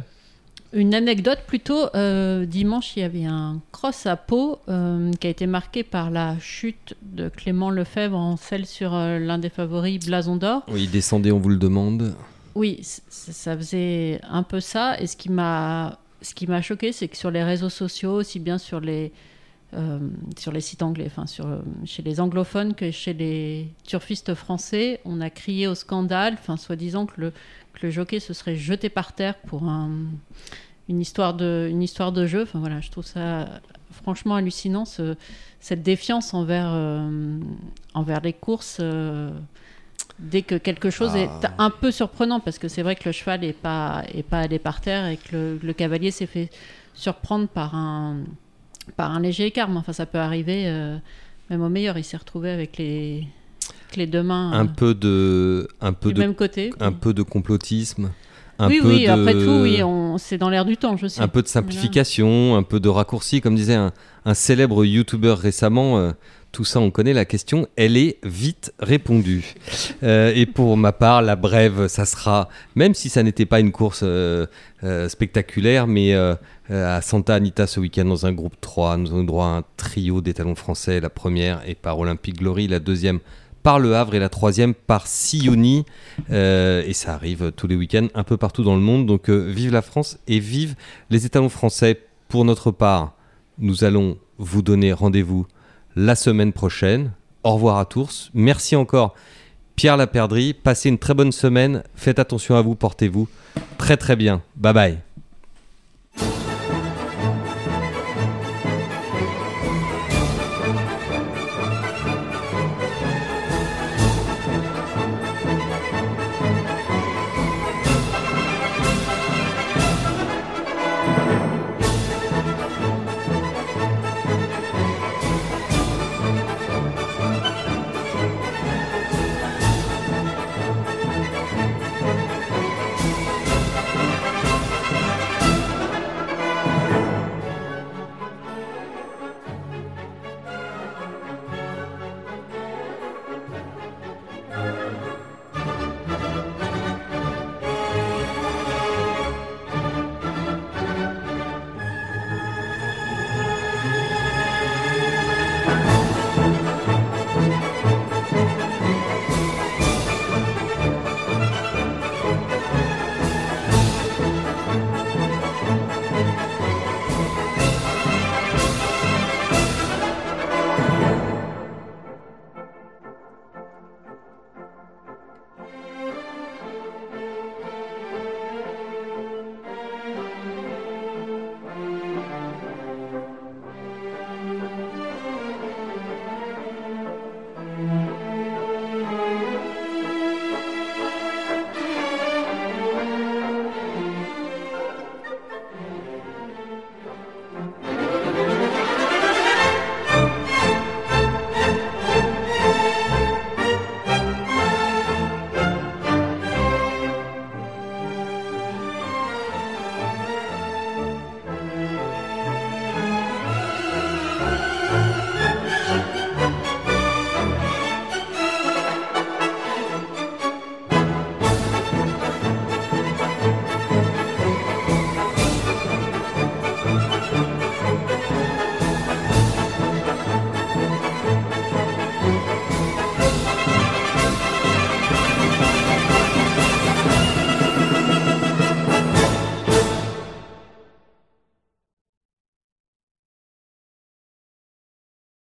Une 0.74 0.94
anecdote 0.94 1.40
plutôt, 1.48 1.88
euh, 1.96 2.46
dimanche 2.46 2.98
il 2.98 3.00
y 3.00 3.04
avait 3.04 3.26
un 3.26 3.62
cross 3.72 4.06
à 4.06 4.18
Pau 4.18 4.60
euh, 4.68 5.12
qui 5.14 5.28
a 5.28 5.30
été 5.30 5.48
marqué 5.48 5.84
par 5.84 6.12
la 6.12 6.38
chute 6.40 6.96
de 7.02 7.30
Clément 7.30 7.70
Lefebvre 7.70 8.18
en 8.18 8.36
selle 8.36 8.66
sur 8.66 8.94
euh, 8.94 9.18
l'un 9.18 9.38
des 9.38 9.50
favoris 9.50 10.06
Blason 10.06 10.36
d'Or. 10.36 10.64
Oui, 10.68 10.88
descendez, 10.92 11.32
on 11.32 11.40
vous 11.40 11.50
le 11.50 11.58
demande. 11.58 12.16
Oui, 12.56 12.80
ça 12.82 13.56
faisait 13.56 14.20
un 14.30 14.44
peu 14.44 14.60
ça. 14.60 15.00
Et 15.00 15.08
ce 15.08 15.16
qui 15.16 15.30
m'a, 15.30 16.00
ce 16.22 16.34
qui 16.34 16.48
m'a 16.48 16.62
choqué, 16.62 16.92
c'est 16.92 17.08
que 17.08 17.16
sur 17.16 17.32
les 17.32 17.44
réseaux 17.44 17.70
sociaux, 17.70 18.14
aussi 18.14 18.40
bien 18.40 18.58
sur 18.58 18.82
les, 18.82 19.14
euh, 19.74 20.00
sur 20.38 20.52
les 20.52 20.62
sites 20.62 20.82
anglais, 20.82 21.06
enfin 21.08 21.28
sur, 21.28 21.46
chez 21.86 22.02
les 22.02 22.20
anglophones 22.20 22.74
que 22.74 22.90
chez 22.92 23.14
les 23.14 23.68
turfistes 23.86 24.34
français, 24.34 25.00
on 25.06 25.22
a 25.22 25.30
crié 25.30 25.68
au 25.68 25.76
scandale, 25.76 26.34
enfin 26.34 26.58
soi-disant 26.58 27.06
que 27.06 27.22
le, 27.22 27.34
que 27.78 27.88
le 27.88 27.92
jockey 27.92 28.20
se 28.20 28.34
serait 28.34 28.56
jeté 28.56 28.90
par 28.90 29.14
terre 29.14 29.36
pour 29.48 29.64
un, 29.64 29.92
une 30.90 31.00
histoire 31.00 31.34
de, 31.34 31.68
une 31.70 31.84
histoire 31.84 32.12
de 32.12 32.26
jeu. 32.26 32.44
Enfin 32.44 32.60
voilà, 32.60 32.82
je 32.82 32.90
trouve 32.92 33.06
ça 33.06 33.48
franchement 33.92 34.36
hallucinant 34.36 34.86
ce- 34.86 35.16
cette 35.60 35.84
défiance 35.84 36.34
envers, 36.34 36.70
euh, 36.72 37.40
envers 37.94 38.22
les 38.22 38.34
courses. 38.34 38.78
euh, 38.82 39.32
dès 40.20 40.42
que 40.42 40.56
quelque 40.56 40.90
chose 40.90 41.12
Ah. 41.14 41.20
est 41.20 41.30
un 41.60 41.70
peu 41.70 41.92
surprenant, 41.92 42.40
parce 42.40 42.58
que 42.58 42.68
c'est 42.68 42.82
vrai 42.82 42.96
que 42.96 43.04
le 43.08 43.12
cheval 43.12 43.42
n'est 43.42 43.54
pas, 43.54 44.04
est 44.14 44.24
pas 44.24 44.40
allé 44.40 44.58
par 44.58 44.82
terre 44.82 45.08
et 45.08 45.18
que 45.18 45.36
le, 45.36 45.60
le 45.62 45.74
cavalier 45.74 46.10
s'est 46.12 46.26
fait 46.26 46.50
surprendre 46.96 47.48
par 47.48 47.76
un, 47.76 48.18
par 48.96 49.12
un 49.12 49.20
léger 49.20 49.46
écart. 49.46 49.70
Mais 49.70 49.78
enfin, 49.78 49.94
ça 49.94 50.06
peut 50.08 50.18
arriver 50.18 50.64
euh, 50.68 50.98
même 51.52 51.62
au 51.62 51.70
meilleur. 51.70 51.98
Il 52.00 52.04
s'est 52.04 52.18
retrouvé 52.18 52.50
avec 52.50 52.78
les, 52.78 53.28
les 53.96 54.08
deux 54.08 54.24
mains 54.24 54.52
Un 54.52 54.66
euh, 54.66 54.70
peu 54.76 54.94
de, 54.94 55.68
un 55.82 55.94
peu 55.94 56.10
du 56.10 56.16
de, 56.16 56.20
même 56.20 56.36
côté. 56.36 56.72
un 56.80 56.92
peu 56.92 57.14
de 57.14 57.24
complotisme. 57.24 58.12
Un 58.60 58.70
oui, 58.70 58.80
peu 58.82 58.88
oui, 58.88 59.06
de, 59.06 59.10
après 59.10 59.34
tout, 59.34 59.60
oui, 59.64 59.84
on- 59.84 60.18
c'est 60.18 60.38
dans 60.40 60.50
l'air 60.50 60.66
du 60.66 60.78
temps, 60.78 60.98
je 60.98 61.06
sais. 61.08 61.22
un 61.22 61.28
peu 61.28 61.44
de 61.44 61.48
simplification, 61.48 62.56
un 62.56 62.64
peu 62.64 62.80
de 62.80 62.90
raccourci, 62.90 63.40
comme 63.40 63.56
disait 63.56 63.76
un, 63.76 63.92
un 64.26 64.34
célèbre 64.34 64.84
YouTuber 64.84 65.36
récemment. 65.38 66.00
euh, 66.00 66.12
tout 66.54 66.64
ça, 66.66 66.80
on 66.80 66.90
connaît 66.90 67.14
la 67.14 67.26
question. 67.26 67.68
Elle 67.76 67.98
est 67.98 68.18
vite 68.24 68.74
répondue. 68.80 69.54
Euh, 70.02 70.32
et 70.34 70.46
pour 70.48 70.76
ma 70.76 70.92
part, 70.92 71.22
la 71.22 71.36
brève, 71.36 71.88
ça 71.88 72.06
sera, 72.06 72.50
même 72.74 72.96
si 72.96 73.10
ça 73.10 73.22
n'était 73.22 73.46
pas 73.46 73.60
une 73.60 73.72
course 73.72 74.00
euh, 74.04 74.48
spectaculaire, 75.08 75.86
mais 75.88 76.14
à 76.70 77.02
Santa 77.02 77.36
Anita 77.36 77.68
ce 77.68 77.80
week-end 77.80 78.06
dans 78.06 78.26
un 78.26 78.32
groupe 78.34 78.56
3, 78.60 78.98
nous 78.98 79.12
avons 79.12 79.24
droit 79.24 79.46
à 79.46 79.50
un 79.58 79.64
trio 79.76 80.22
d'étalons 80.22 80.56
français, 80.56 81.00
la 81.00 81.10
première 81.10 81.62
et 81.68 81.76
par 81.76 82.00
Olympique 82.00 82.38
Glory, 82.38 82.68
la 82.68 82.80
deuxième 82.80 83.20
par 83.68 83.80
Le 83.80 83.98
Havre 83.98 84.16
et 84.16 84.20
la 84.20 84.30
troisième 84.30 84.74
par 84.74 85.08
Sioni. 85.08 85.84
Euh, 86.32 86.82
et 86.88 86.94
ça 86.94 87.14
arrive 87.14 87.52
tous 87.52 87.68
les 87.68 87.76
week-ends 87.76 88.08
un 88.16 88.24
peu 88.24 88.38
partout 88.38 88.64
dans 88.64 88.76
le 88.76 88.82
monde. 88.82 89.06
Donc 89.06 89.30
euh, 89.30 89.40
vive 89.40 89.74
la 89.74 89.82
France 89.82 90.20
et 90.26 90.40
vive 90.40 90.76
les 91.10 91.26
étalons 91.26 91.50
français. 91.50 92.00
Pour 92.30 92.46
notre 92.46 92.72
part, 92.72 93.16
nous 93.60 93.84
allons 93.84 94.18
vous 94.38 94.62
donner 94.62 94.94
rendez-vous 94.94 95.48
la 95.98 96.16
semaine 96.16 96.54
prochaine. 96.54 97.12
Au 97.44 97.56
revoir 97.56 97.78
à 97.78 97.84
tous. 97.84 98.32
Merci 98.34 98.78
encore 98.78 99.16
Pierre 99.76 99.98
Laperdrie. 99.98 100.54
Passez 100.54 100.88
une 100.88 100.98
très 100.98 101.14
bonne 101.14 101.34
semaine. 101.34 101.84
Faites 101.94 102.20
attention 102.20 102.56
à 102.56 102.62
vous, 102.62 102.76
portez-vous 102.76 103.28
très 103.78 103.98
très 103.98 104.16
bien. 104.16 104.42
Bye 104.56 104.74
bye. 104.74 105.07